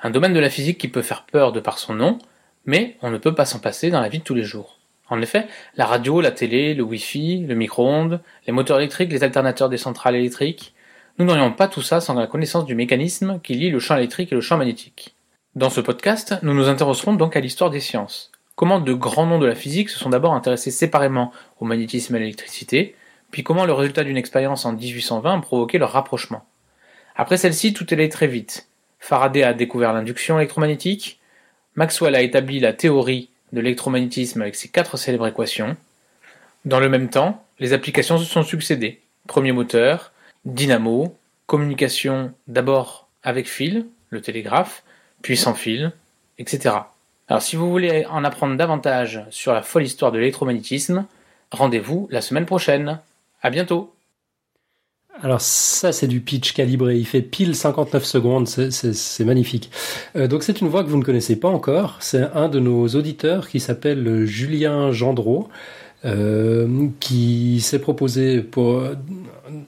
[0.01, 2.19] Un domaine de la physique qui peut faire peur de par son nom,
[2.65, 4.79] mais on ne peut pas s'en passer dans la vie de tous les jours.
[5.09, 9.69] En effet, la radio, la télé, le Wi-Fi, le micro-ondes, les moteurs électriques, les alternateurs
[9.69, 10.73] des centrales électriques,
[11.19, 14.31] nous n'aurions pas tout ça sans la connaissance du mécanisme qui lie le champ électrique
[14.31, 15.15] et le champ magnétique.
[15.55, 19.39] Dans ce podcast, nous nous intéresserons donc à l'histoire des sciences, comment de grands noms
[19.39, 22.95] de la physique se sont d'abord intéressés séparément au magnétisme et à l'électricité,
[23.31, 26.45] puis comment le résultat d'une expérience en 1820 a provoqué leur rapprochement.
[27.15, 28.67] Après celle-ci, tout est allé très vite.
[28.99, 31.19] Faraday a découvert l'induction électromagnétique,
[31.75, 35.75] Maxwell a établi la théorie de l'électromagnétisme avec ses quatre célèbres équations.
[36.65, 39.01] Dans le même temps, les applications se sont succédées.
[39.27, 40.11] Premier moteur,
[40.45, 41.17] dynamo,
[41.47, 44.83] communication d'abord avec fil, le télégraphe,
[45.21, 45.91] puis sans fil,
[46.37, 46.75] etc.
[47.27, 51.05] Alors si vous voulez en apprendre davantage sur la folle histoire de l'électromagnétisme,
[51.51, 52.99] rendez-vous la semaine prochaine.
[53.41, 53.93] À bientôt.
[55.21, 59.69] Alors ça c'est du pitch calibré, il fait pile 59 secondes, c'est magnifique.
[60.15, 62.87] Euh, donc c'est une voix que vous ne connaissez pas encore, c'est un de nos
[62.87, 65.49] auditeurs qui s'appelle Julien Gendreau.
[66.05, 68.45] Euh, qui s'est proposé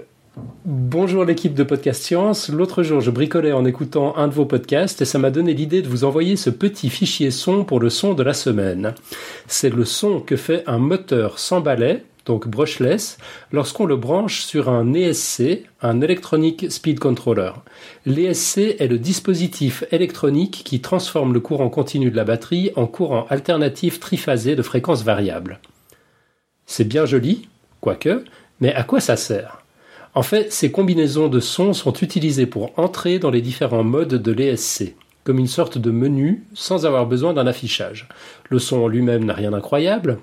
[0.64, 2.48] bonjour l'équipe de Podcast Science.
[2.48, 5.82] L'autre jour, je bricolais en écoutant un de vos podcasts et ça m'a donné l'idée
[5.82, 8.94] de vous envoyer ce petit fichier son pour le son de la semaine.
[9.46, 13.18] C'est le son que fait un moteur sans balai, donc brushless,
[13.50, 17.52] lorsqu'on le branche sur un ESC, un Electronic Speed Controller.
[18.06, 23.26] L'ESC est le dispositif électronique qui transforme le courant continu de la batterie en courant
[23.28, 25.58] alternatif triphasé de fréquence variable.
[26.64, 27.48] C'est bien joli,
[27.80, 28.24] quoique,
[28.60, 29.61] mais à quoi ça sert?
[30.14, 34.32] En fait, ces combinaisons de sons sont utilisées pour entrer dans les différents modes de
[34.32, 34.94] l'ESC,
[35.24, 38.08] comme une sorte de menu sans avoir besoin d'un affichage.
[38.50, 40.18] Le son en lui-même n'a rien d'incroyable,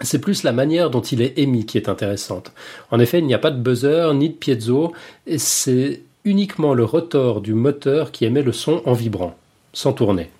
[0.00, 2.52] c'est plus la manière dont il est émis qui est intéressante.
[2.90, 4.92] En effet, il n'y a pas de buzzer ni de piezo,
[5.26, 9.36] et c'est uniquement le rotor du moteur qui émet le son en vibrant,
[9.72, 10.30] sans tourner.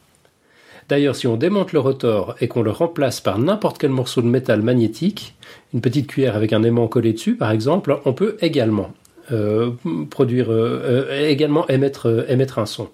[0.89, 4.27] D'ailleurs, si on démonte le rotor et qu'on le remplace par n'importe quel morceau de
[4.27, 5.35] métal magnétique,
[5.74, 8.90] une petite cuillère avec un aimant collé dessus par exemple, on peut également
[9.31, 9.70] euh,
[10.09, 12.09] produire, euh, euh, également émettre,
[12.56, 12.89] un son.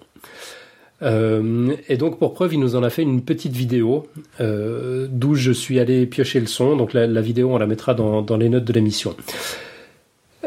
[1.01, 4.07] Et donc pour preuve, il nous en a fait une petite vidéo
[4.39, 6.75] d'où je suis allé piocher le son.
[6.75, 9.15] Donc la, vidéo, on la mettra dans les notes de l'émission.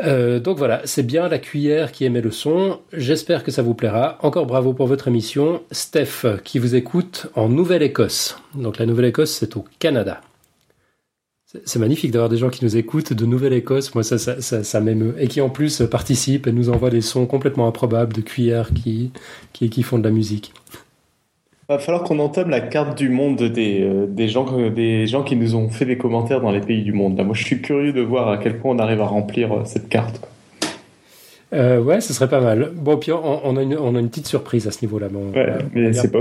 [0.05, 2.81] Euh, donc voilà, c'est bien la cuillère qui émet le son.
[2.93, 4.19] J'espère que ça vous plaira.
[4.23, 5.63] Encore bravo pour votre émission.
[5.73, 8.39] Steph, qui vous écoute en Nouvelle-Écosse.
[8.55, 10.21] Donc la Nouvelle-Écosse, c'est au Canada.
[11.65, 13.95] C'est- magnifique d'avoir des gens qui nous écoutent de Nouvelle-Écosse.
[13.95, 15.15] Moi, ça, ça, m'émeut.
[15.19, 19.13] Et qui en plus participent et nous envoient des sons complètement improbables de cuillères qui,
[19.55, 20.53] qui font de la musique.
[21.69, 25.37] Va falloir qu'on entame la carte du monde des, euh, des, gens, des gens qui
[25.37, 27.19] nous ont fait des commentaires dans les pays du monde.
[27.19, 29.61] Là, moi, je suis curieux de voir à quel point on arrive à remplir euh,
[29.67, 30.19] cette carte.
[31.53, 32.71] Euh, ouais, ce serait pas mal.
[32.75, 35.09] Bon, puis on, on a, une, on a une petite surprise à ce niveau-là.
[35.13, 36.21] mais on- Ouais, mais c'est pas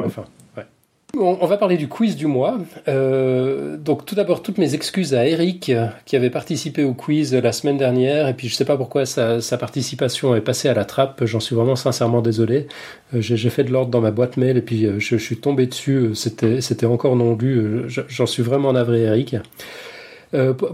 [1.19, 2.57] on va parler du quiz du mois.
[2.87, 7.33] Euh, donc, tout d'abord, toutes mes excuses à Eric, euh, qui avait participé au quiz
[7.33, 8.27] la semaine dernière.
[8.27, 11.23] Et puis, je sais pas pourquoi sa, participation est passée à la trappe.
[11.25, 12.67] J'en suis vraiment sincèrement désolé.
[13.13, 16.11] Euh, J'ai fait de l'ordre dans ma boîte mail et puis je, suis tombé dessus.
[16.13, 17.83] C'était encore non lu.
[17.87, 19.35] Je- J'en suis vraiment navré, Eric.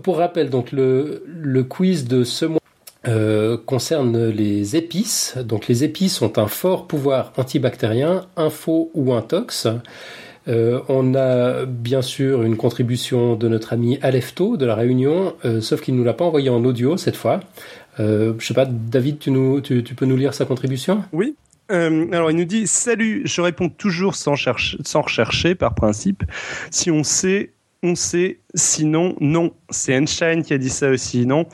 [0.03, 2.59] Pour, rappel, donc le, quiz de ce mois
[3.65, 5.37] concerne les épices.
[5.37, 9.67] Donc les épices ont un fort pouvoir antibactérien, info ou intox.
[10.47, 15.61] Euh, on a bien sûr une contribution de notre ami Alefto de la Réunion, euh,
[15.61, 17.39] sauf qu'il nous l'a pas envoyé en audio cette fois.
[17.99, 21.03] Euh, je sais pas, David, tu, nous, tu, tu peux nous lire sa contribution?
[21.13, 21.35] Oui.
[21.71, 26.23] Euh, alors, il nous dit Salut, je réponds toujours sans, chercher, sans rechercher par principe.
[26.71, 27.51] Si on sait,
[27.83, 28.39] on sait.
[28.55, 29.53] Sinon, non.
[29.69, 31.47] C'est Einstein qui a dit ça aussi, non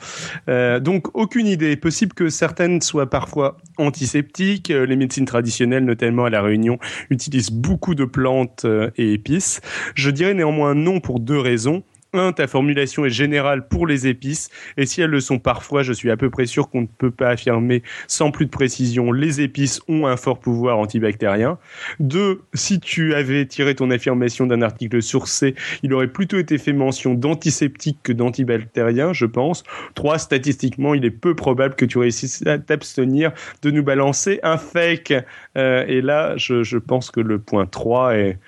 [0.48, 1.76] Euh, Donc, aucune idée.
[1.76, 4.70] Possible que certaines soient parfois antiseptiques.
[4.70, 6.78] Euh, Les médecines traditionnelles, notamment à La Réunion,
[7.10, 9.60] utilisent beaucoup de plantes euh, et épices.
[9.94, 11.82] Je dirais néanmoins non pour deux raisons.
[12.12, 15.92] Un, ta formulation est générale pour les épices, et si elles le sont parfois, je
[15.92, 19.40] suis à peu près sûr qu'on ne peut pas affirmer sans plus de précision, les
[19.40, 21.58] épices ont un fort pouvoir antibactérien.
[22.00, 25.54] Deux, si tu avais tiré ton affirmation d'un article sourcé,
[25.84, 29.62] il aurait plutôt été fait mention d'antiseptique que d'antibactérien, je pense.
[29.94, 33.32] Trois, statistiquement, il est peu probable que tu réussisses à t'abstenir
[33.62, 35.14] de nous balancer un fake.
[35.56, 38.38] Euh, et là, je, je pense que le point 3 est,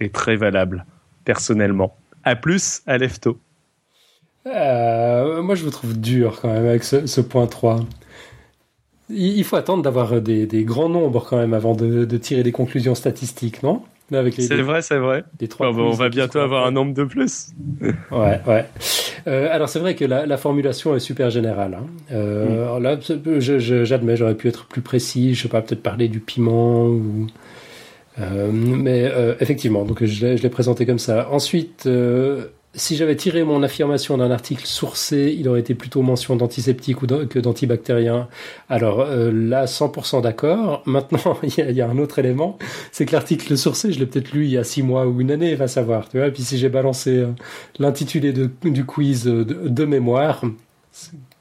[0.00, 0.84] est très valable,
[1.24, 1.96] personnellement.
[2.26, 3.38] À plus, à Lefto.
[4.46, 7.80] Euh, Moi, je vous trouve dur quand même avec ce, ce point 3.
[9.08, 12.42] Il il faut attendre d'avoir des, des grands nombres quand même avant de, de tirer
[12.42, 13.82] des conclusions statistiques, non?
[14.10, 15.24] C'est vrai, c'est vrai.
[15.40, 17.48] les trois Bon, bon, on va bientôt avoir un nombre de plus.
[18.10, 18.64] Ouais, ouais.
[19.26, 21.74] Euh, alors c'est vrai que la, la formulation est super générale.
[21.74, 21.86] hein.
[22.12, 22.98] Euh, alors là,
[23.38, 25.34] j'admets, j'aurais pu être plus précis.
[25.34, 27.26] Je sais pas, peut-être parler du piment ou.
[28.18, 31.28] Euh, mais euh, effectivement, donc je l'ai présenté comme ça.
[31.30, 36.36] Ensuite, euh, si j'avais tiré mon affirmation d'un article sourcé, il aurait été plutôt mention
[36.36, 38.28] d'antiseptique ou que d'antibactérien.
[38.68, 40.82] Alors euh, là, 100% d'accord.
[40.86, 42.58] Maintenant, il y, y a un autre élément,
[42.92, 45.30] c'est que l'article sourcé, je l'ai peut-être lu il y a six mois ou une
[45.30, 46.08] année, va savoir.
[46.08, 46.26] Tu vois.
[46.28, 47.28] Et puis si j'ai balancé euh,
[47.78, 50.42] l'intitulé du quiz de mémoire,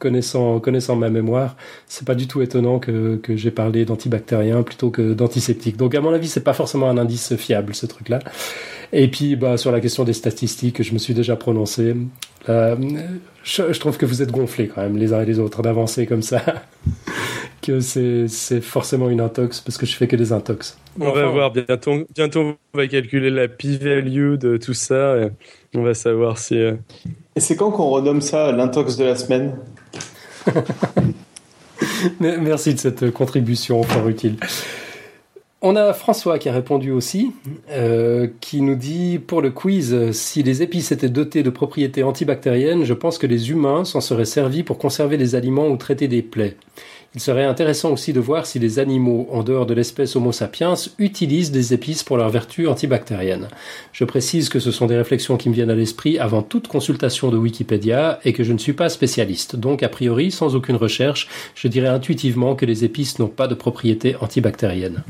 [0.06, 1.56] connaissant, connaissant ma mémoire,
[1.88, 5.78] c'est pas du tout étonnant que, que j'ai parlé d'antibactérien plutôt que d'antiseptique.
[5.78, 8.20] Donc à mon avis, c'est pas forcément un indice fiable ce truc-là.
[8.94, 11.96] Et puis, bah, sur la question des statistiques, je me suis déjà prononcé.
[12.50, 12.76] Euh,
[13.44, 16.06] je, je, trouve que vous êtes gonflés quand même, les uns et les autres, d'avancer
[16.06, 16.44] comme ça.
[17.64, 20.78] que c'est forcément une intox, parce que je fais que des intox.
[21.00, 22.06] On va voir bientôt.
[22.14, 25.18] Bientôt, on va calculer la p-value de tout ça.
[25.18, 25.32] Et
[25.74, 26.60] on va savoir si.
[26.60, 26.76] Euh,
[27.36, 29.56] et c'est quand qu'on renomme ça l'intox de la semaine?
[32.20, 34.38] Merci de cette contribution fort utile.
[35.62, 37.32] On a François qui a répondu aussi,
[37.72, 42.84] euh, qui nous dit pour le quiz, si les épices étaient dotées de propriétés antibactériennes,
[42.84, 46.22] je pense que les humains s'en seraient servis pour conserver les aliments ou traiter des
[46.22, 46.56] plaies.
[47.16, 50.74] Il serait intéressant aussi de voir si les animaux, en dehors de l'espèce Homo sapiens,
[51.00, 53.48] utilisent des épices pour leurs vertus antibactériennes.
[53.94, 57.30] Je précise que ce sont des réflexions qui me viennent à l'esprit avant toute consultation
[57.30, 59.56] de Wikipédia et que je ne suis pas spécialiste.
[59.56, 63.56] Donc, a priori, sans aucune recherche, je dirais intuitivement que les épices n'ont pas de
[63.56, 65.02] propriétés antibactériennes.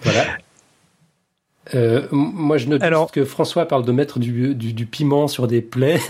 [0.00, 0.24] Voilà.
[1.74, 5.60] Euh, moi, je note Alors, que François parle de mettre du, du piment sur des
[5.60, 6.00] plaies.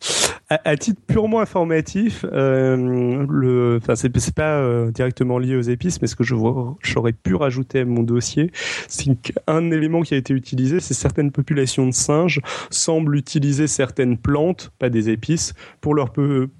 [0.50, 6.08] à, titre purement informatif, euh, le, enfin c'est, pas euh, directement lié aux épices, mais
[6.08, 6.34] ce que je
[6.82, 8.50] j'aurais pu rajouter à mon dossier,
[8.88, 12.40] c'est qu'un élément qui a été utilisé, c'est certaines populations de singes
[12.70, 16.12] semblent utiliser certaines plantes, pas des épices, pour leur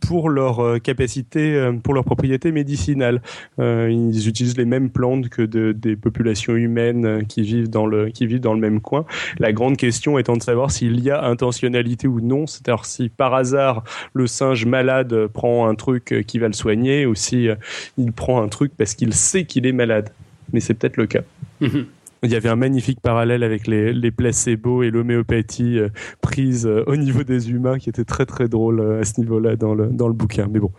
[0.06, 3.22] pour leur euh, capacité, euh, pour leur propriété médicinale.
[3.58, 8.10] Euh, ils utilisent les mêmes plantes que de, des populations humaines qui vivent dans le
[8.10, 9.04] qui vivent dans le même coin.
[9.38, 13.34] La grande question étant de savoir s'il y a intentionnalité ou non, c'est-à-dire si par
[13.34, 13.79] hasard
[14.12, 17.54] le singe malade prend un truc qui va le soigner ou si euh,
[17.98, 20.10] il prend un truc parce qu'il sait qu'il est malade.
[20.52, 21.22] Mais c'est peut-être le cas.
[21.60, 21.86] Mhm.
[22.22, 25.88] Il y avait un magnifique parallèle avec les, les placebos et l'homéopathie euh,
[26.20, 29.74] prise euh, au niveau des humains qui était très très drôle à ce niveau-là dans
[29.74, 30.46] le, dans le bouquin.
[30.50, 30.70] Mais bon,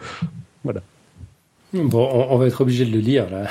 [0.63, 0.81] voilà.
[1.73, 3.47] Bon, on, va être obligé de le lire là.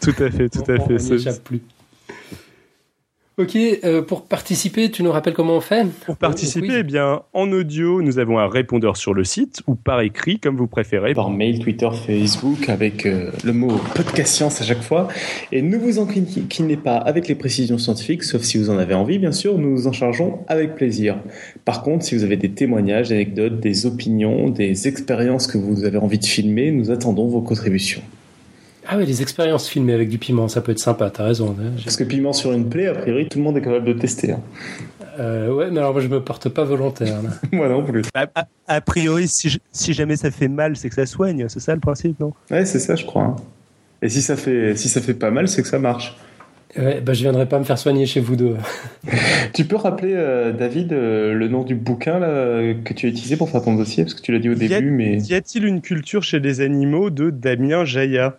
[0.00, 1.00] tout à fait, tout à fait.
[1.00, 1.62] On n'échappe plus.
[3.40, 7.50] Ok, euh, pour participer, tu nous rappelles comment on fait Pour participer, eh bien, en
[7.52, 11.14] audio, nous avons un répondeur sur le site ou par écrit, comme vous préférez.
[11.14, 15.08] Par mail, Twitter, Facebook, avec euh, le mot podcast science à chaque fois.
[15.52, 19.18] Et ne vous inclinez pas avec les précisions scientifiques, sauf si vous en avez envie,
[19.18, 21.16] bien sûr, nous nous en chargeons avec plaisir.
[21.64, 25.84] Par contre, si vous avez des témoignages, des anecdotes, des opinions, des expériences que vous
[25.84, 28.02] avez envie de filmer, nous attendons vos contributions.
[28.92, 31.54] Ah oui, les expériences filmées avec du piment, ça peut être sympa, t'as raison.
[31.60, 33.92] Hein, Parce que piment sur une plaie, a priori, tout le monde est capable de
[33.92, 34.32] tester.
[34.32, 34.40] Hein.
[35.20, 37.20] Euh, ouais, mais alors moi je me porte pas volontaire.
[37.52, 38.02] moi non plus.
[38.66, 42.18] A, priori, si, jamais ça fait mal, c'est que ça soigne, c'est ça le principe,
[42.18, 42.32] non?
[42.50, 43.22] Ouais, c'est ça, je crois.
[43.22, 43.36] Hein.
[44.02, 46.16] Et si ça fait, si ça fait pas mal, c'est que ça marche.
[46.76, 48.56] Ouais, bah je viendrai pas me faire soigner chez vous deux.
[49.54, 53.36] tu peux rappeler, euh, David, euh, le nom du bouquin là, que tu as utilisé
[53.36, 54.02] pour faire ton dossier?
[54.02, 55.18] Parce que tu l'as dit au début, mais.
[55.18, 58.36] Y a-t-il une culture chez les animaux de Damien Jaya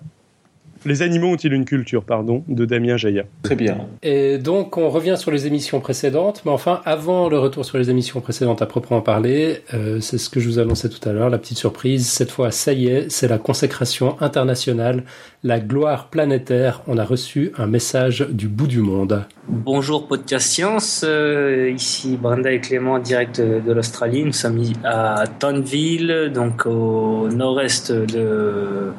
[0.85, 3.23] les animaux ont-ils une culture, pardon, de Damien Jaya.
[3.43, 3.77] Très bien.
[4.03, 7.89] Et donc, on revient sur les émissions précédentes, mais enfin, avant le retour sur les
[7.89, 11.29] émissions précédentes à proprement parler, euh, c'est ce que je vous annonçais tout à l'heure,
[11.29, 12.07] la petite surprise.
[12.07, 15.03] Cette fois, ça y est, c'est la consécration internationale,
[15.43, 16.81] la gloire planétaire.
[16.87, 19.25] On a reçu un message du bout du monde.
[19.47, 24.23] Bonjour Podcast Science, euh, ici Brenda et Clément direct de l'Australie.
[24.23, 28.91] Nous sommes à Tonville, donc au nord-est de,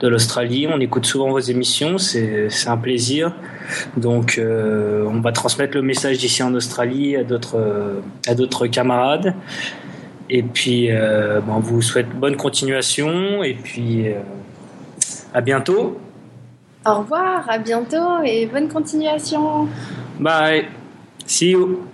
[0.00, 0.66] de l'Australie.
[0.66, 3.34] On écoute souvent vos émissions, c'est un plaisir.
[3.96, 7.24] Donc euh, on va transmettre le message d'ici en Australie à
[8.34, 9.34] d'autres camarades.
[10.30, 14.06] Et puis euh, on vous souhaite bonne continuation et puis
[15.34, 15.98] à bientôt.
[16.84, 19.68] Au revoir, à bientôt et bonne continuation.
[20.18, 20.66] Bye.
[21.26, 21.91] See you.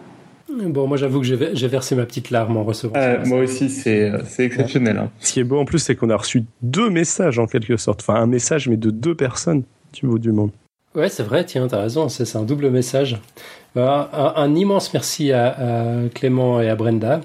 [0.51, 2.95] Bon, moi j'avoue que j'ai versé ma petite larme en recevant.
[2.97, 4.97] Euh, moi aussi, c'est exceptionnel.
[4.97, 5.11] Hein.
[5.21, 8.01] Ce qui est beau en plus, c'est qu'on a reçu deux messages en quelque sorte.
[8.01, 9.63] Enfin, un message, mais de deux personnes
[9.93, 10.51] du bout du monde.
[10.95, 13.21] Ouais, c'est vrai, tiens, t'as raison, c'est un double message.
[13.75, 15.55] Bah, un, immense merci à,
[16.15, 17.21] Clément et à Brenda.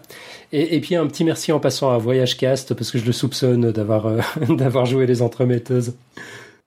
[0.51, 3.71] Et, puis un petit merci en passant à Voyage Cast, parce que je le soupçonne
[3.71, 4.19] d'avoir euh,
[4.49, 5.95] d'avoir joué les entremetteuses.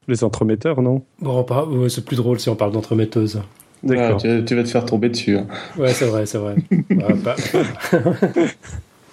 [0.08, 1.02] Les entremetteurs, non?
[1.20, 1.44] Bon,
[1.88, 3.40] c'est plus drôle si on parle d'entremetteuses.
[3.82, 4.20] D'accord.
[4.20, 5.36] tu, vas te faire tomber dessus.
[5.36, 5.46] Hein.
[5.78, 6.56] Ouais, c'est vrai, c'est vrai.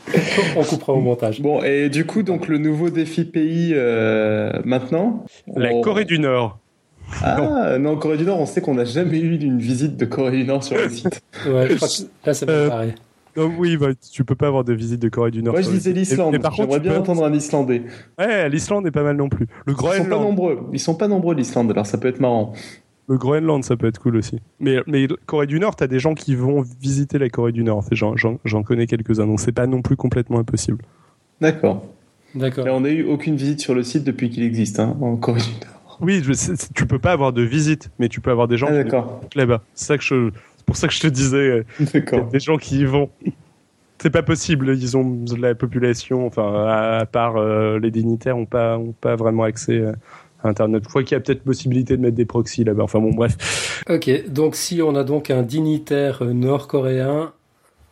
[0.55, 1.41] on coupera au montage.
[1.41, 5.25] Bon, et du coup, donc le nouveau défi pays euh, maintenant
[5.55, 6.59] La Corée du Nord.
[7.21, 7.97] Ah, non.
[7.97, 10.63] Corée du Nord, on sait qu'on n'a jamais eu une visite de Corée du Nord
[10.63, 11.21] sur le site.
[11.45, 11.93] ouais, je crois que
[12.25, 12.95] là, c'est pas euh, pareil.
[13.35, 15.53] Non, oui, bah, tu peux pas avoir de visite de Corée du Nord.
[15.53, 16.37] Moi, je disais l'Islande.
[16.55, 17.83] J'aimerais bien entendre un Islandais.
[18.19, 19.47] Ouais, l'Islande est pas mal non plus.
[19.65, 19.99] Le Groenland.
[19.99, 20.59] Ils sont pas nombreux.
[20.73, 22.53] Ils sont pas nombreux l'Islande, alors ça peut être marrant.
[23.09, 24.39] Le Groenland, ça peut être cool aussi.
[24.59, 27.83] Mais, mais Corée du Nord, t'as des gens qui vont visiter la Corée du Nord.
[27.91, 30.83] J'en connais quelques-uns, donc c'est pas non plus complètement impossible.
[31.41, 31.85] D'accord.
[32.33, 32.65] D'accord.
[32.65, 35.41] Et on n'a eu aucune visite sur le site depuis qu'il existe, hein, en Corée
[35.41, 35.97] du Nord.
[36.01, 38.67] Oui, je- c'est- tu peux pas avoir de visite, mais tu peux avoir des gens
[38.71, 38.83] Ah,
[39.29, 39.61] qui là-bas.
[39.75, 42.25] C'est ça que je, c'est pour ça que je te disais, euh, y a D'accord.
[42.27, 43.09] des gens qui y vont.
[44.01, 44.75] C'est pas possible.
[44.75, 49.15] Ils ont la population, enfin, à, à part euh, les dignitaires, ont pas, ont pas
[49.15, 49.93] vraiment accès euh,
[50.43, 50.83] Internet.
[50.83, 52.83] Je crois qu'il y a peut-être possibilité de mettre des proxys là-bas.
[52.83, 53.83] Enfin bon, bref.
[53.89, 57.31] Ok, donc si on a donc un dignitaire nord-coréen,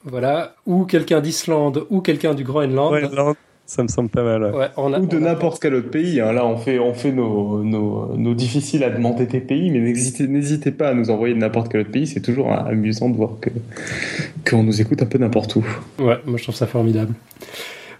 [0.03, 3.35] voilà, ou quelqu'un d'Islande, ou quelqu'un du Groenland, non,
[3.67, 4.43] ça me semble pas mal.
[4.43, 4.51] ouais.
[4.51, 6.19] ouais, on a, Ou de a- n'importe quel autre pays.
[6.19, 6.33] hein.
[6.33, 10.27] Là, on fait, on fait nos, nos, nos difficiles à demander des pays, mais n'hésitez,
[10.27, 12.07] n'hésitez pas à nous envoyer de n'importe quel autre pays.
[12.07, 13.49] C'est toujours amusant de voir que
[14.49, 15.63] qu'on nous écoute un peu n'importe où.
[15.99, 17.13] Ouais, moi je trouve ça formidable.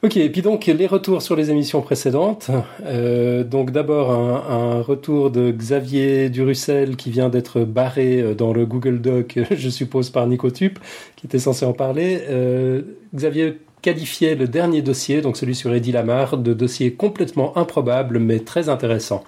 [0.04, 2.50] Ok, et puis donc les retours sur les émissions précédentes.
[2.84, 8.52] Euh, donc d'abord un, un retour de Xavier Durussel qui vient d'être barré euh, dans
[8.52, 10.80] le Google Doc, je suppose par Nicotube,
[11.16, 12.24] qui était censé en parler.
[12.30, 12.82] Euh,
[13.14, 18.40] Xavier qualifiait le dernier dossier, donc celui sur Eddie Lamar, de dossier complètement improbable mais
[18.40, 19.24] très intéressant.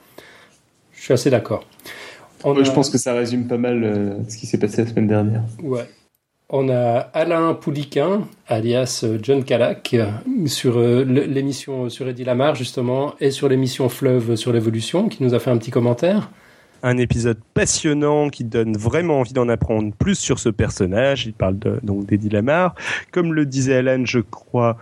[0.93, 1.65] Je suis assez d'accord.
[2.43, 5.43] Je pense que ça résume pas mal euh, ce qui s'est passé la semaine dernière.
[5.61, 5.87] Ouais.
[6.49, 10.11] On a Alain Pouliquin, alias euh, John Calac, euh,
[10.45, 15.33] sur euh, l'émission sur Eddie Lamar, justement, et sur l'émission Fleuve sur l'évolution, qui nous
[15.33, 16.29] a fait un petit commentaire.
[16.83, 21.25] Un épisode passionnant qui donne vraiment envie d'en apprendre plus sur ce personnage.
[21.25, 22.75] Il parle donc d'Eddie Lamar.
[23.11, 24.77] Comme le disait Alan, je crois,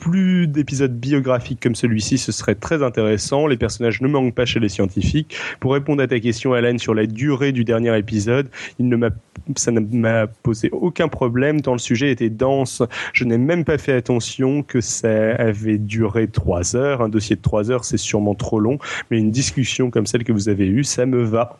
[0.00, 3.46] plus d'épisodes biographiques comme celui-ci, ce serait très intéressant.
[3.46, 5.36] Les personnages ne manquent pas chez les scientifiques.
[5.60, 8.48] Pour répondre à ta question, Alan, sur la durée du dernier épisode,
[8.78, 9.10] il ne m'a,
[9.56, 12.82] ça ne m'a posé aucun problème tant le sujet était dense.
[13.12, 17.02] Je n'ai même pas fait attention que ça avait duré trois heures.
[17.02, 18.78] Un dossier de trois heures, c'est sûrement trop long,
[19.10, 21.58] mais une discussion comme celle que vous avez eue, ça me va.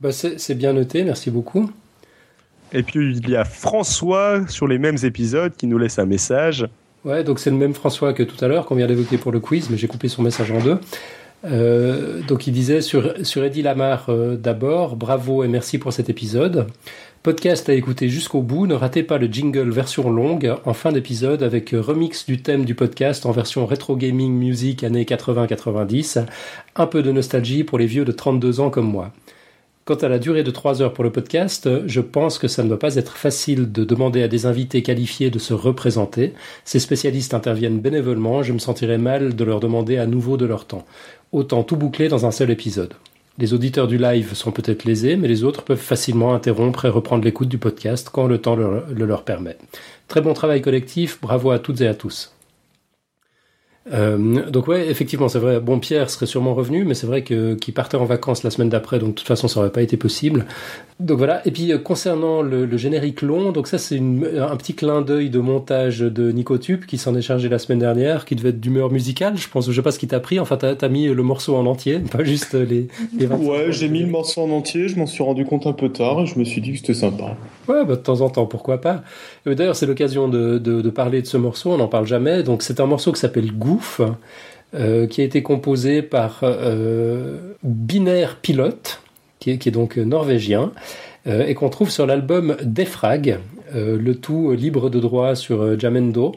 [0.00, 1.70] Bah, c'est c'est bien noté, merci beaucoup.
[2.72, 6.66] Et puis il y a François sur les mêmes épisodes qui nous laisse un message.
[7.04, 9.40] Ouais, donc c'est le même François que tout à l'heure qu'on vient d'évoquer pour le
[9.40, 10.78] quiz, mais j'ai coupé son message en deux.
[11.44, 16.08] Euh, donc il disait sur, sur Eddie Lamar euh, d'abord, bravo et merci pour cet
[16.08, 16.66] épisode.
[17.22, 21.42] Podcast à écouter jusqu'au bout, ne ratez pas le jingle version longue en fin d'épisode
[21.42, 26.24] avec remix du thème du podcast en version rétro gaming music années 80-90,
[26.76, 29.12] un peu de nostalgie pour les vieux de 32 ans comme moi.
[29.84, 32.68] Quant à la durée de 3 heures pour le podcast, je pense que ça ne
[32.68, 36.32] doit pas être facile de demander à des invités qualifiés de se représenter.
[36.64, 40.64] Ces spécialistes interviennent bénévolement, je me sentirais mal de leur demander à nouveau de leur
[40.64, 40.86] temps.
[41.32, 42.94] Autant tout boucler dans un seul épisode.
[43.36, 47.24] Les auditeurs du live sont peut-être lésés, mais les autres peuvent facilement interrompre et reprendre
[47.24, 49.58] l'écoute du podcast quand le temps le leur permet.
[50.08, 52.33] Très bon travail collectif, bravo à toutes et à tous.
[53.92, 55.60] Euh, donc ouais, effectivement, c'est vrai.
[55.60, 58.70] Bon, Pierre serait sûrement revenu, mais c'est vrai que qu'il partait en vacances la semaine
[58.70, 60.46] d'après, donc de toute façon, ça aurait pas été possible.
[61.00, 61.46] Donc voilà.
[61.46, 65.28] Et puis euh, concernant le, le générique long, donc ça c'est un petit clin d'œil
[65.28, 68.90] de montage de Nicotube qui s'en est chargé la semaine dernière, qui devait être d'humeur
[68.90, 69.36] musicale.
[69.36, 70.40] Je pense, je sais pas ce qui t'a pris.
[70.40, 72.88] Enfin, t'as as mis le morceau en entier, pas juste les.
[73.18, 75.72] les 25 Ouais, j'ai mis le morceau en entier, je m'en suis rendu compte un
[75.72, 77.36] peu tard et je me suis dit que c'était sympa.
[77.68, 79.02] Ouais, bah, de temps en temps, pourquoi pas.
[79.46, 82.42] Euh, D'ailleurs, c'est l'occasion de, de, de parler de ce morceau, on n'en parle jamais.
[82.42, 84.00] Donc, c'est un morceau qui s'appelle Goof,
[84.74, 89.00] euh, qui a été composé par euh, Binaire Pilote,
[89.38, 90.72] qui est, qui est donc norvégien,
[91.26, 93.38] euh, et qu'on trouve sur l'album Defrag,
[93.74, 96.32] euh, le tout libre de droit sur euh, Jamendo.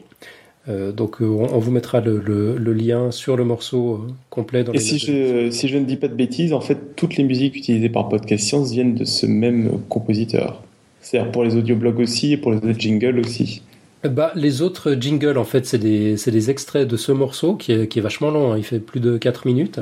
[0.68, 4.12] Euh, donc, euh, on, on vous mettra le, le, le lien sur le morceau euh,
[4.28, 6.94] complet dans Et les si je, si je ne dis pas de bêtises, en fait,
[6.94, 10.62] toutes les musiques utilisées par Podcast Science viennent de ce même compositeur.
[11.08, 13.62] C'est-à-dire pour les audioblogs aussi et pour les autres jingles aussi.
[14.04, 17.88] Bah, les autres jingles, en fait, c'est des, des extraits de ce morceau qui est,
[17.88, 19.80] qui est vachement long, hein, il fait plus de 4 minutes.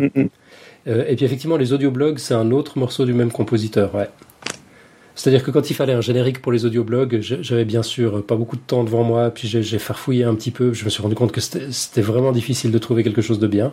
[0.86, 4.09] Euh, et puis effectivement, les audioblogs, c'est un autre morceau du même compositeur, ouais.
[5.16, 8.55] C'est-à-dire que quand il fallait un générique pour les audioblogs, j'avais bien sûr pas beaucoup
[8.55, 11.32] de temps devant moi, puis j'ai farfouillé un petit peu, je me suis rendu compte
[11.32, 13.73] que c'était vraiment difficile de trouver quelque chose de bien.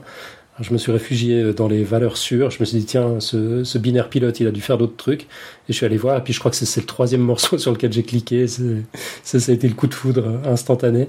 [0.59, 3.77] Je me suis réfugié dans les valeurs sûres, je me suis dit, tiens, ce, ce
[3.79, 5.27] binaire pilote, il a dû faire d'autres trucs, et
[5.69, 7.91] je suis allé voir, et puis je crois que c'est le troisième morceau sur lequel
[7.91, 8.61] j'ai cliqué, ça,
[9.23, 11.07] ça a été le coup de foudre instantané.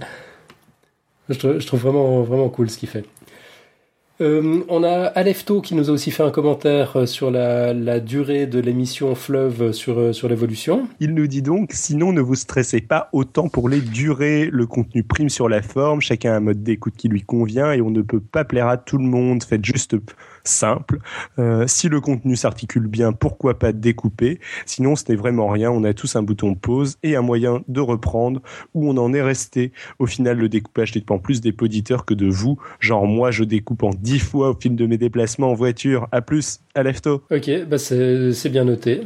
[1.29, 3.05] Je je trouve vraiment, vraiment cool ce qu'il fait.
[4.21, 8.47] Euh, on a Alefto qui nous a aussi fait un commentaire euh, sur la, durée
[8.47, 10.89] de l'émission Fleuve sur, euh, sur l'évolution.
[11.01, 15.03] Il nous dit donc, sinon ne vous stressez pas autant pour les durées, le contenu
[15.03, 18.03] prime sur la forme, chacun a un mode d'écoute qui lui convient et on ne
[18.03, 19.97] peut pas plaire à tout le monde, faites juste
[20.45, 20.99] simple.
[21.39, 24.41] Euh, si le contenu s'articule bien, pourquoi pas découper?
[24.67, 27.81] Sinon ce n'est vraiment rien, on a tous un bouton pause et un moyen de
[27.81, 28.41] reprendre
[28.75, 29.73] où on en est resté.
[29.99, 33.83] Au final le découpage dépend plus des auditeurs que de vous, genre moi je découpe
[33.83, 36.09] en dix fois au fil de mes déplacements en voiture.
[36.13, 37.23] À plus, à lefto.
[37.31, 39.03] Ok, bah c'est bien noté.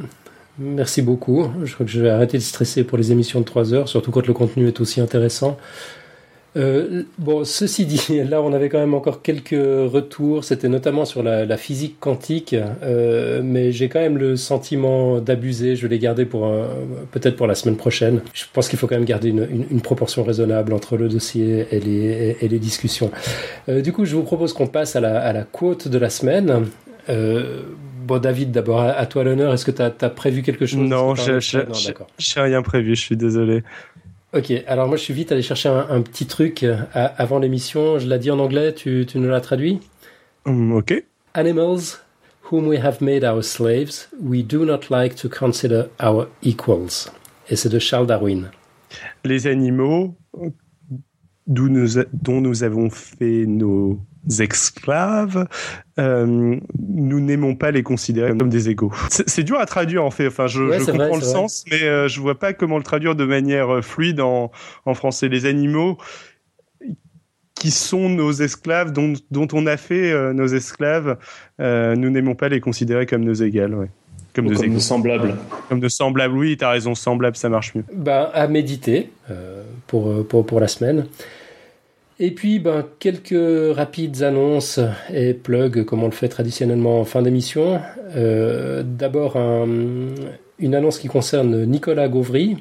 [0.59, 1.47] Merci beaucoup.
[1.65, 4.11] Je crois que je vais arrêter de stresser pour les émissions de 3 heures, surtout
[4.11, 5.57] quand le contenu est aussi intéressant.
[6.57, 11.23] Euh, bon, ceci dit, là on avait quand même encore quelques retours, c'était notamment sur
[11.23, 16.25] la, la physique quantique, euh, mais j'ai quand même le sentiment d'abuser, je les garder
[16.25, 16.51] pour
[17.13, 18.21] peut-être pour la semaine prochaine.
[18.33, 21.67] Je pense qu'il faut quand même garder une, une- une proportion raisonnable entre le dossier
[21.71, 23.11] et les, et les discussions.
[23.69, 26.09] Euh, du coup, je vous propose qu'on passe à la, à la quote de la
[26.11, 26.65] semaine.
[28.07, 30.79] Bon, David, d'abord, à, toi l'honneur, est-ce que tu as, prévu quelque chose?
[30.79, 31.41] Non, je-.
[32.17, 33.63] J'ai rien prévu, je suis désolé.
[34.35, 37.39] Ok, alors moi je suis vite allé chercher un, un petit truc euh, à- avant
[37.39, 37.99] l'émission.
[37.99, 39.81] Je l'ai dit en anglais, tu, tu nous l'as traduit?
[40.45, 41.03] Hum, ok.
[41.35, 42.01] Animals
[42.51, 47.11] whom we have made our slaves, we do not like to consider our equals.
[47.49, 48.51] Et c'est de Charles Darwin.
[49.25, 50.15] Les animaux
[51.47, 53.99] d'où nous a- dont nous avons fait nos
[54.41, 55.47] esclaves,
[55.99, 58.93] euh, nous n'aimons pas les considérer comme des égaux.
[59.09, 60.27] C'est dur à traduire en fait.
[60.29, 61.33] Enfin, je, Ouais, je c'est comprends vrai, le vrai.
[61.33, 64.51] sens, mais euh, je vois pas comment le traduire de manière euh, fluide en,
[64.87, 65.29] en français.
[65.29, 65.99] Les animaux
[67.55, 71.17] qui sont nos esclaves, dont, dont on a fait euh, nos esclaves,
[71.61, 73.89] euh, nous n'aimons pas les considérer comme nos égales, ouais.
[74.33, 75.35] comme Ou nos comme égaux, nos semblables.
[75.69, 76.37] comme nos semblables.
[76.39, 77.83] Oui, t'as raison, semblables, ça marche mieux.
[77.93, 79.11] Ben, à méditer
[79.89, 81.07] pour, pour, pour la semaine.
[82.21, 84.81] Et puis, ben, quelques rapides annonces
[85.15, 87.79] et plugs, comme on le fait traditionnellement en fin d'émission.
[88.17, 89.67] Euh, D'abord, un-
[90.59, 92.57] une annonce qui concerne Nicolas Gauvry,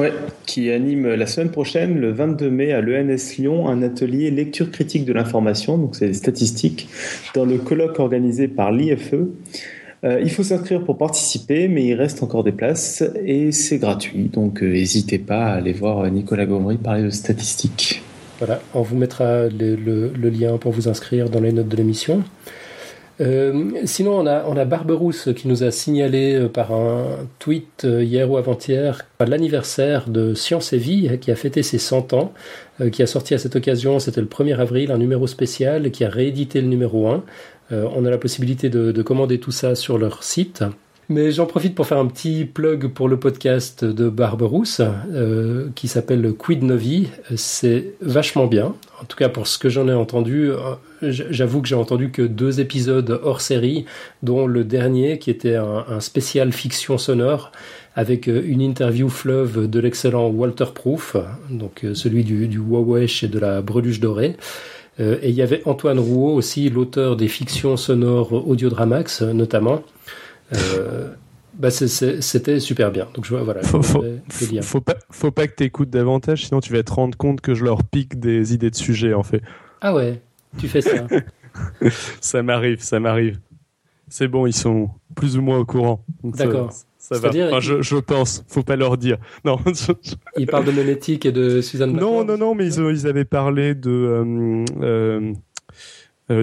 [0.00, 0.12] Ouais,
[0.44, 5.04] qui anime la semaine prochaine, le 22 mai, à l'ENS Lyon, un atelier lecture critique
[5.04, 6.88] de l'information, donc c'est des statistiques,
[7.36, 9.14] dans le colloque organisé par l'IFE.
[10.02, 14.24] Euh, il faut s'inscrire pour participer, mais il reste encore des places et c'est gratuit,
[14.32, 18.02] donc euh, n'hésitez pas à aller voir Nicolas Gauvry parler de statistiques.
[18.38, 22.22] Voilà, on vous mettra le, lien pour vous inscrire dans les notes de l'émission.
[23.20, 27.84] Euh, sinon, on a, on a Barberousse qui nous a signalé euh, par un tweet
[27.84, 32.32] euh, hier ou avant-hier l'anniversaire de Science et Vie, qui a fêté ses 100 ans,
[32.92, 36.08] qui a sorti à cette occasion, c'était le 1er avril, un numéro spécial qui a
[36.08, 37.24] réédité le numéro 1.
[37.72, 40.62] Euh, on a la possibilité de commander tout ça sur leur site.
[41.10, 45.88] Mais j'en profite pour faire un petit plug pour le podcast de Barberousse euh, qui
[45.88, 47.08] s'appelle Quid Novi.
[47.34, 48.74] C'est vachement bien.
[49.00, 52.20] En tout cas, pour ce que j'en ai entendu, euh, j'avoue que j'ai entendu que
[52.20, 53.86] deux épisodes hors série,
[54.22, 57.52] dont le dernier qui était un, spécial fiction sonore
[57.94, 61.16] avec euh, une interview fleuve de l'excellent Walter Proof,
[61.48, 64.36] donc euh, celui du, du et de la Breluche dorée.
[65.00, 69.84] Et il y avait Antoine Rouault aussi, l'auteur des fictions sonores Audiodramax notamment.
[70.54, 71.12] Euh,
[71.54, 73.08] bah c'était super bien.
[73.14, 73.60] Donc je voilà.
[73.62, 77.64] Faut, pas, faut pas que t'écoutes davantage, sinon tu vas te rendre compte que je
[77.64, 79.42] leur pique des idées de sujets, en fait.
[79.80, 80.20] Ah ouais,
[80.58, 81.06] tu fais ça.
[82.20, 83.40] Ça m'arrive, ça m'arrive.
[84.08, 86.04] C'est bon, ils sont plus ou moins au courant.
[86.22, 86.72] Donc ça- D'accord.
[87.00, 87.28] Ça, va.
[87.30, 88.44] Enfin, je, je pense.
[88.48, 89.16] Faut pas leur dire.
[89.44, 89.92] Non, je-
[90.36, 93.74] Il parle de Monétique et de Suzanne non, non, non, mais ils, ils avaient parlé
[93.74, 95.32] de euh, euh,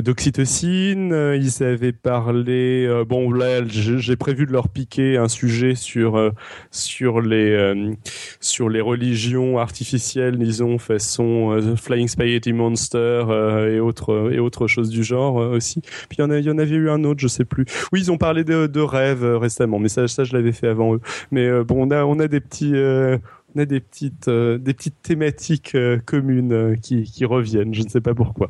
[0.02, 1.14] d'oxytocine.
[1.14, 2.86] euh, Ils avaient parlé.
[2.88, 6.32] euh, bon, là, j'ai prévu de leur piquer un sujet sur euh,
[6.72, 7.94] sur les euh,
[8.40, 12.98] sur les religions artificielles, disons façon euh, Flying Spaghetti Monster
[13.30, 15.82] euh, et autres et autres choses du genre euh, aussi.
[15.82, 17.66] Puis il y en y en avait eu un autre, je sais plus.
[17.92, 20.68] Oui, ils ont parlé de, de rêves euh, récemment, mais ça, ça je l'avais fait
[20.68, 21.02] avant eux.
[21.32, 23.18] Mais euh, bon, on a on a des petits euh,
[23.56, 27.74] on a des petites, euh, des petites thématiques euh, communes euh, qui, qui reviennent.
[27.74, 28.50] Je ne sais pas pourquoi.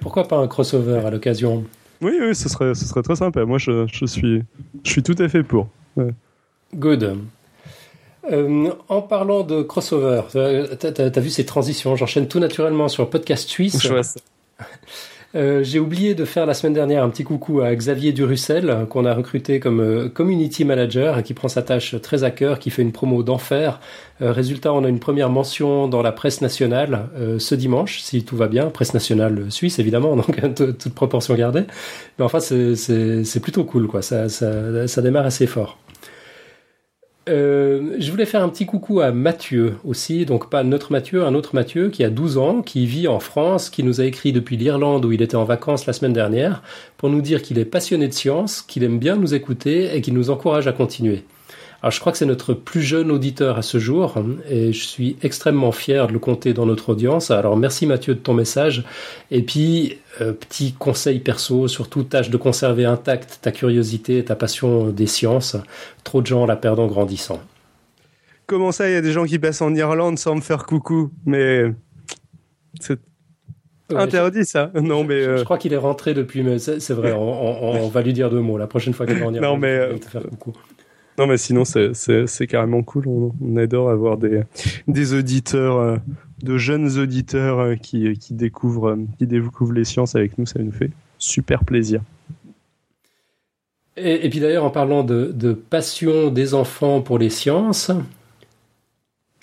[0.00, 1.64] Pourquoi pas un crossover à l'occasion?
[2.00, 3.44] Oui, oui, ce serait, ce serait très sympa.
[3.44, 4.42] Moi, je, je suis,
[4.84, 5.68] je suis tout à fait pour.
[6.74, 7.18] Good.
[8.32, 10.22] Euh, en parlant de crossover,
[10.78, 13.82] t'as t'as vu ces transitions, j'enchaîne tout naturellement sur Podcast Suisse.
[13.82, 14.20] Je vois ça.
[15.36, 19.04] Euh, J'ai oublié de faire la semaine dernière un petit coucou à Xavier Durussel, qu'on
[19.04, 22.70] a recruté comme euh, community manager, et qui prend sa tâche très à cœur, qui
[22.70, 23.80] fait une promo d'enfer.
[24.22, 28.24] Euh, résultat, on a une première mention dans la presse nationale euh, ce dimanche, si
[28.24, 31.64] tout va bien, presse nationale suisse évidemment, donc toute toute proportion gardée.
[32.18, 34.02] Mais enfin, c'est plutôt cool, quoi.
[34.02, 35.83] Ça, ça, ça démarre assez fort.
[37.28, 41.34] Euh, je voulais faire un petit coucou à Mathieu aussi, donc pas notre Mathieu, un
[41.34, 44.58] autre Mathieu qui a 12 ans, qui vit en France, qui nous a écrit depuis
[44.58, 46.62] l'Irlande où il était en vacances la semaine dernière,
[46.98, 50.12] pour nous dire qu'il est passionné de science, qu'il aime bien nous écouter et qu'il
[50.12, 51.24] nous encourage à continuer.
[51.84, 54.14] Alors je crois que c'est notre plus jeune auditeur à ce jour
[54.48, 57.30] et je suis extrêmement fier de le compter dans notre audience.
[57.30, 58.84] Alors merci Mathieu de ton message
[59.30, 64.34] et puis euh, petit conseil perso, surtout tâche de conserver intacte ta curiosité et ta
[64.34, 65.58] passion des sciences.
[66.04, 67.38] Trop de gens la perdent en grandissant.
[68.46, 71.10] Comment ça, il y a des gens qui passent en Irlande sans me faire coucou?
[71.26, 71.64] Mais
[72.80, 72.98] c'est
[73.90, 74.70] Ouais, interdit, ça.
[74.80, 77.82] Non, mais je, euh, je crois qu'il est rentré depuis, mais c'est vrai, on, on-
[77.84, 79.76] on va lui dire deux mots la prochaine fois qu'il va en Irlande, Non, mais,
[79.76, 80.54] euh, te faire coucou.
[81.18, 83.06] Non, mais sinon, c'est carrément cool.
[83.06, 84.42] On, adore avoir des,
[84.88, 85.96] des auditeurs, euh,
[86.42, 90.46] de jeunes auditeurs euh, qui, qui, découvrent, euh, qui découvrent les sciences avec nous.
[90.46, 92.00] Ça nous fait super plaisir.
[93.96, 97.92] Et, puis d'ailleurs, en parlant de, de, passion des enfants pour les sciences.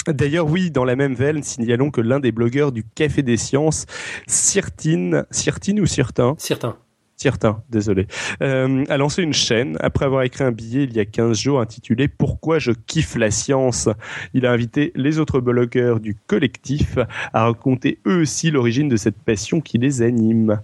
[0.08, 3.86] D'ailleurs, oui, dans la même veine, signalons que l'un des blogueurs du Café des Sciences,
[4.28, 6.76] Cirtine, Cirtine ou Cirtin Cirtin
[7.22, 8.08] Certain, désolé,
[8.42, 11.62] euh, a lancé une chaîne après avoir écrit un billet il y a 15 jours
[11.62, 13.90] intitulé Pourquoi je kiffe la science?
[14.34, 16.98] Il a invité les autres blogueurs du collectif
[17.32, 20.62] à raconter eux aussi l'origine de cette passion qui les anime.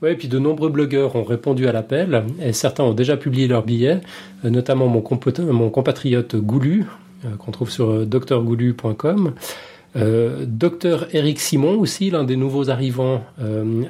[0.00, 3.48] Oui, et puis de nombreux blogueurs ont répondu à l'appel, et certains ont déjà publié
[3.48, 4.00] leurs billets,
[4.44, 6.84] euh, notamment mon, compatriote Goulu,
[7.24, 9.32] euh, qu'on trouve sur drgoulu.com.
[9.96, 13.24] Euh, docteur Eric Simon aussi, l'un des nouveaux arrivants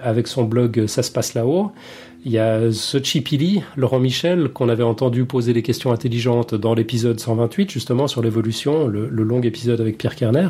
[0.02, 1.72] avec son blog Ça se passe là-haut.
[2.24, 7.20] Il y a Xochipilli, Laurent Michel, qu'on avait entendu poser des questions intelligentes dans l'épisode
[7.20, 10.48] 128, justement, sur l'évolution, le, long épisode avec Pierre Kerner.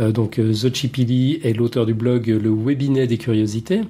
[0.00, 3.80] Euh, donc, Xochipilli est l'auteur du blog Le Webinet des Curiosités.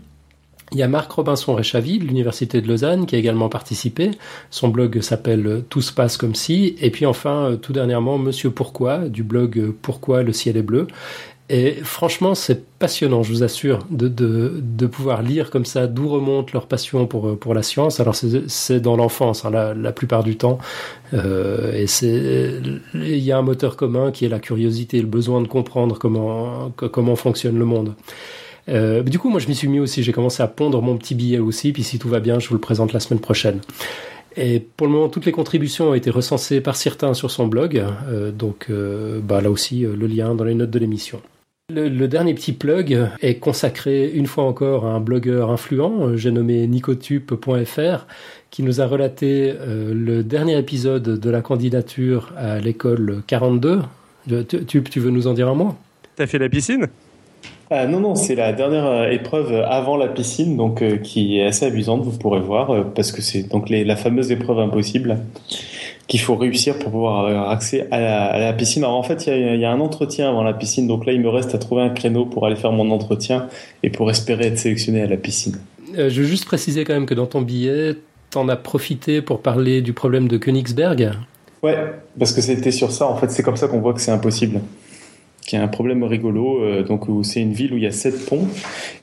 [0.72, 4.10] Il y a Marc Robinson Réchavy de l'Université de Lausanne qui a également participé.
[4.50, 6.76] Son blog s'appelle Tout se passe comme si.
[6.80, 10.86] Et puis enfin, tout dernièrement, Monsieur Pourquoi du blog Pourquoi le ciel est bleu.
[11.50, 16.06] Et franchement, c'est passionnant, je vous assure, de, de, de, pouvoir lire comme ça d'où
[16.06, 18.00] remonte leur passion pour, pour la science.
[18.00, 20.58] Alors c'est dans l'enfance, hein, la, la, plupart du temps.
[21.14, 22.60] Euh, et c'est
[22.92, 26.70] il y a un moteur commun qui est la curiosité, le besoin de comprendre comment,
[26.76, 27.94] comment fonctionne le monde.
[28.68, 30.02] Euh, du coup, moi, je m'y suis mis aussi.
[30.02, 31.72] J'ai commencé à pondre mon petit billet aussi.
[31.72, 33.60] Puis si tout va bien, je vous le présente la semaine prochaine.
[34.36, 37.82] Et pour le moment, toutes les contributions ont été recensées par certains sur son blog.
[38.08, 41.20] Euh, donc euh, bah, là aussi, le lien dans les notes de l'émission.
[41.70, 46.66] Le, dernier petit plug est consacré une fois encore à un blogueur influent, j'ai nommé
[46.66, 48.06] nicotube.fr,
[48.48, 53.82] qui nous a relaté le dernier épisode de la candidature à l'école 42.
[54.48, 55.74] Tu, tu veux nous en dire un mot?
[56.16, 56.86] T'as fait la piscine?
[57.70, 61.46] Ah, non, non, c'est la dernière euh, épreuve avant la piscine, donc euh, qui est
[61.46, 65.18] assez amusante, vous pourrez voir, parce que c'est donc la fameuse épreuve impossible
[66.08, 68.82] qu'il faut réussir pour pouvoir avoir accès à la, piscine.
[68.82, 71.28] Alors en fait, il y, a, un entretien avant la piscine, donc là, il me
[71.28, 73.46] reste à trouver un créneau pour aller faire mon entretien
[73.82, 75.56] et pour espérer être sélectionné à la piscine.
[75.98, 77.94] Euh, je veux juste préciser quand même que dans ton billet,
[78.30, 81.10] t'en as profité pour parler du problème de Königsberg.
[81.62, 81.76] Ouais,
[82.18, 83.06] parce que c'était sur ça.
[83.06, 84.60] En fait, c'est comme ça qu'on voit que c'est impossible
[85.48, 86.62] qui a un problème rigolo.
[86.62, 88.46] Euh, donc, c'est une ville où il y a sept ponts.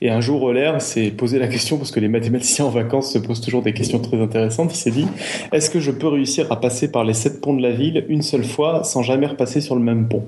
[0.00, 3.18] Et un jour, Euler s'est posé la question, parce que les mathématiciens en vacances se
[3.18, 4.72] posent toujours des questions très intéressantes.
[4.72, 5.06] Il s'est dit
[5.52, 8.22] est-ce que je peux réussir à passer par les sept ponts de la ville une
[8.22, 10.22] seule fois sans jamais repasser sur le même pont?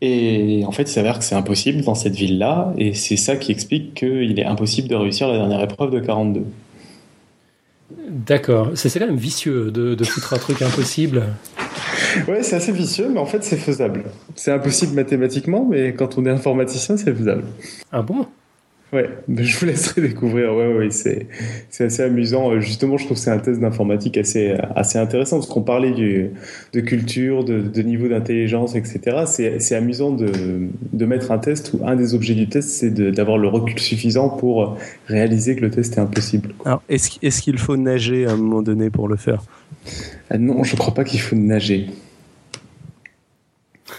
[0.00, 3.52] Et en fait, il s'avère que c'est impossible dans cette ville-là, et c'est ça qui
[3.52, 6.44] explique qu'il est impossible de réussir la dernière épreuve de 42.
[8.14, 11.24] D'accord, c'est quand même vicieux de, de foutre un truc impossible.
[12.28, 14.04] ouais, c'est assez vicieux, mais en fait, c'est faisable.
[14.36, 17.42] C'est impossible mathématiquement, mais quand on est informaticien, c'est faisable.
[17.90, 18.28] Ah bon?
[18.94, 20.54] Ouais, je vous laisserai découvrir.
[20.54, 21.26] Ouais, ouais, c'est,
[21.68, 22.52] c'est assez amusant.
[22.52, 25.90] Euh, justement, je trouve que c'est un test d'informatique assez, assez intéressant parce qu'on parlait
[25.90, 26.30] du,
[26.72, 29.24] de culture, de, de niveau d'intelligence, etc.
[29.26, 30.30] C'est, c'est amusant de,
[30.92, 34.28] de mettre un test où un des objets du test, c'est d'avoir le recul suffisant
[34.28, 36.54] pour réaliser que le test est impossible.
[36.64, 39.42] Alors, est-ce, est-ce qu'il faut nager à un moment donné pour le faire?
[40.30, 41.88] Ah Non, je crois pas qu'il faut nager.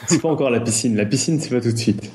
[0.08, 0.96] C'est pas encore la piscine.
[0.96, 2.10] La piscine, c'est pas tout de suite.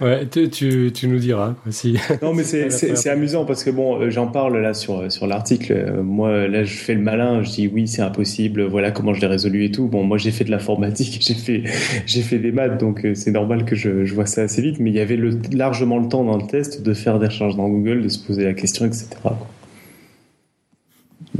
[0.00, 1.54] Ouais, tu, tu, tu nous diras.
[1.70, 1.96] si...
[2.22, 5.72] Non, mais c'est amusant parce que bon, euh, j'en parle là sur, sur l'article.
[5.72, 7.42] Euh, moi, là, je fais le malin.
[7.42, 8.64] Je dis oui, c'est impossible.
[8.64, 9.86] Voilà comment je l'ai résolu et tout.
[9.86, 11.62] Bon, moi, j'ai fait de l'informatique, j'ai fait,
[12.06, 14.80] j'ai fait des maths, donc euh, c'est normal que je, je vois ça assez vite.
[14.80, 17.56] Mais il y avait le, largement le temps dans le test de faire des recherches
[17.56, 19.08] dans Google, de se poser la question, etc.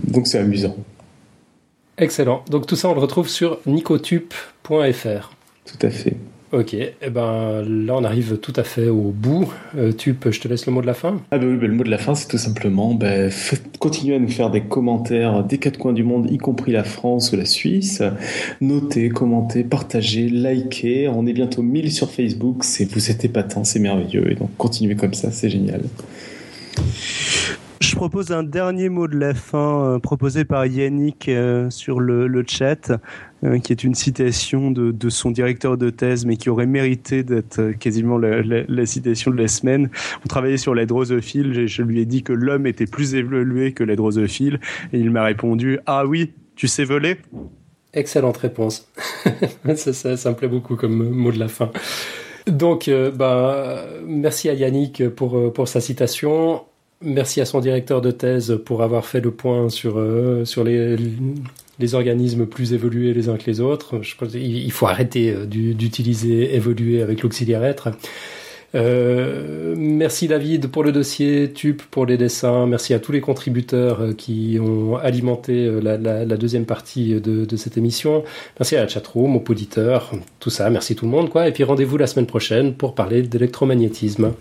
[0.05, 0.77] Donc c'est amusant.
[1.99, 2.45] Excellent.
[2.51, 5.33] Donc tout ça, on le retrouve sur nicotube.fr.
[5.65, 6.17] Tout à fait.
[6.55, 9.53] Ok, eh ben là on arrive tout à fait au bout.
[9.77, 11.21] Euh, Tup, je te laisse le mot de la fin.
[11.33, 13.29] Ah bah oui, bah, le mot de la fin c'est tout simplement bah,
[13.81, 17.33] continuez à nous faire des commentaires des quatre coins du monde, y compris la France
[17.33, 18.05] ou la Suisse.
[18.61, 21.09] Notez, commentez, partagez, likez.
[21.09, 22.63] On est bientôt 1000 sur Facebook.
[22.63, 24.31] C'est vous êtes épatant, c'est merveilleux.
[24.31, 25.81] Et donc continuez comme ça, c'est génial.
[27.85, 32.27] Je propose un dernier mot de la fin euh, proposé par Yannick euh, sur le,
[32.29, 32.93] le chat,
[33.45, 37.23] euh, qui est une citation de, de, son directeur de thèse, mais qui aurait mérité
[37.23, 39.91] d'être quasiment la, citation de la semaine.
[40.25, 43.85] On travaillait sur la drosophile, je, lui ai dit que l'homme était plus évolué que
[43.85, 44.61] la drosophile,
[44.95, 47.19] et il m'a répondu «Ah oui, tu sais voler?»
[47.93, 48.91] Excellente réponse.
[49.77, 51.71] ça, ça, me plaît beaucoup comme mot de la fin.
[52.47, 56.63] Donc, bah, merci à Yannick pour, pour sa citation.
[57.05, 60.97] Merci à son directeur de thèse pour avoir fait le point sur, euh, sur les,
[61.79, 64.03] les organismes plus évolués les uns que les autres.
[64.03, 67.91] Je il faut arrêter d'utiliser évoluer avec l'auxiliaire être.
[68.75, 74.01] Euh, merci David pour le dossier, Tup pour les dessins, merci à tous les contributeurs
[74.01, 78.25] euh, qui ont alimenté euh, la, la, la deuxième partie de, de, cette émission.
[78.59, 80.11] Merci à la chatroom, aux auditeurs,
[80.41, 81.47] tout ça, merci tout le monde quoi.
[81.47, 84.33] Et puis rendez-vous la semaine prochaine pour parler d'électromagnétisme.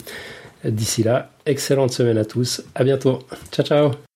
[0.64, 3.20] D'ici là, excellente semaine à tous, à bientôt,
[3.52, 4.13] ciao ciao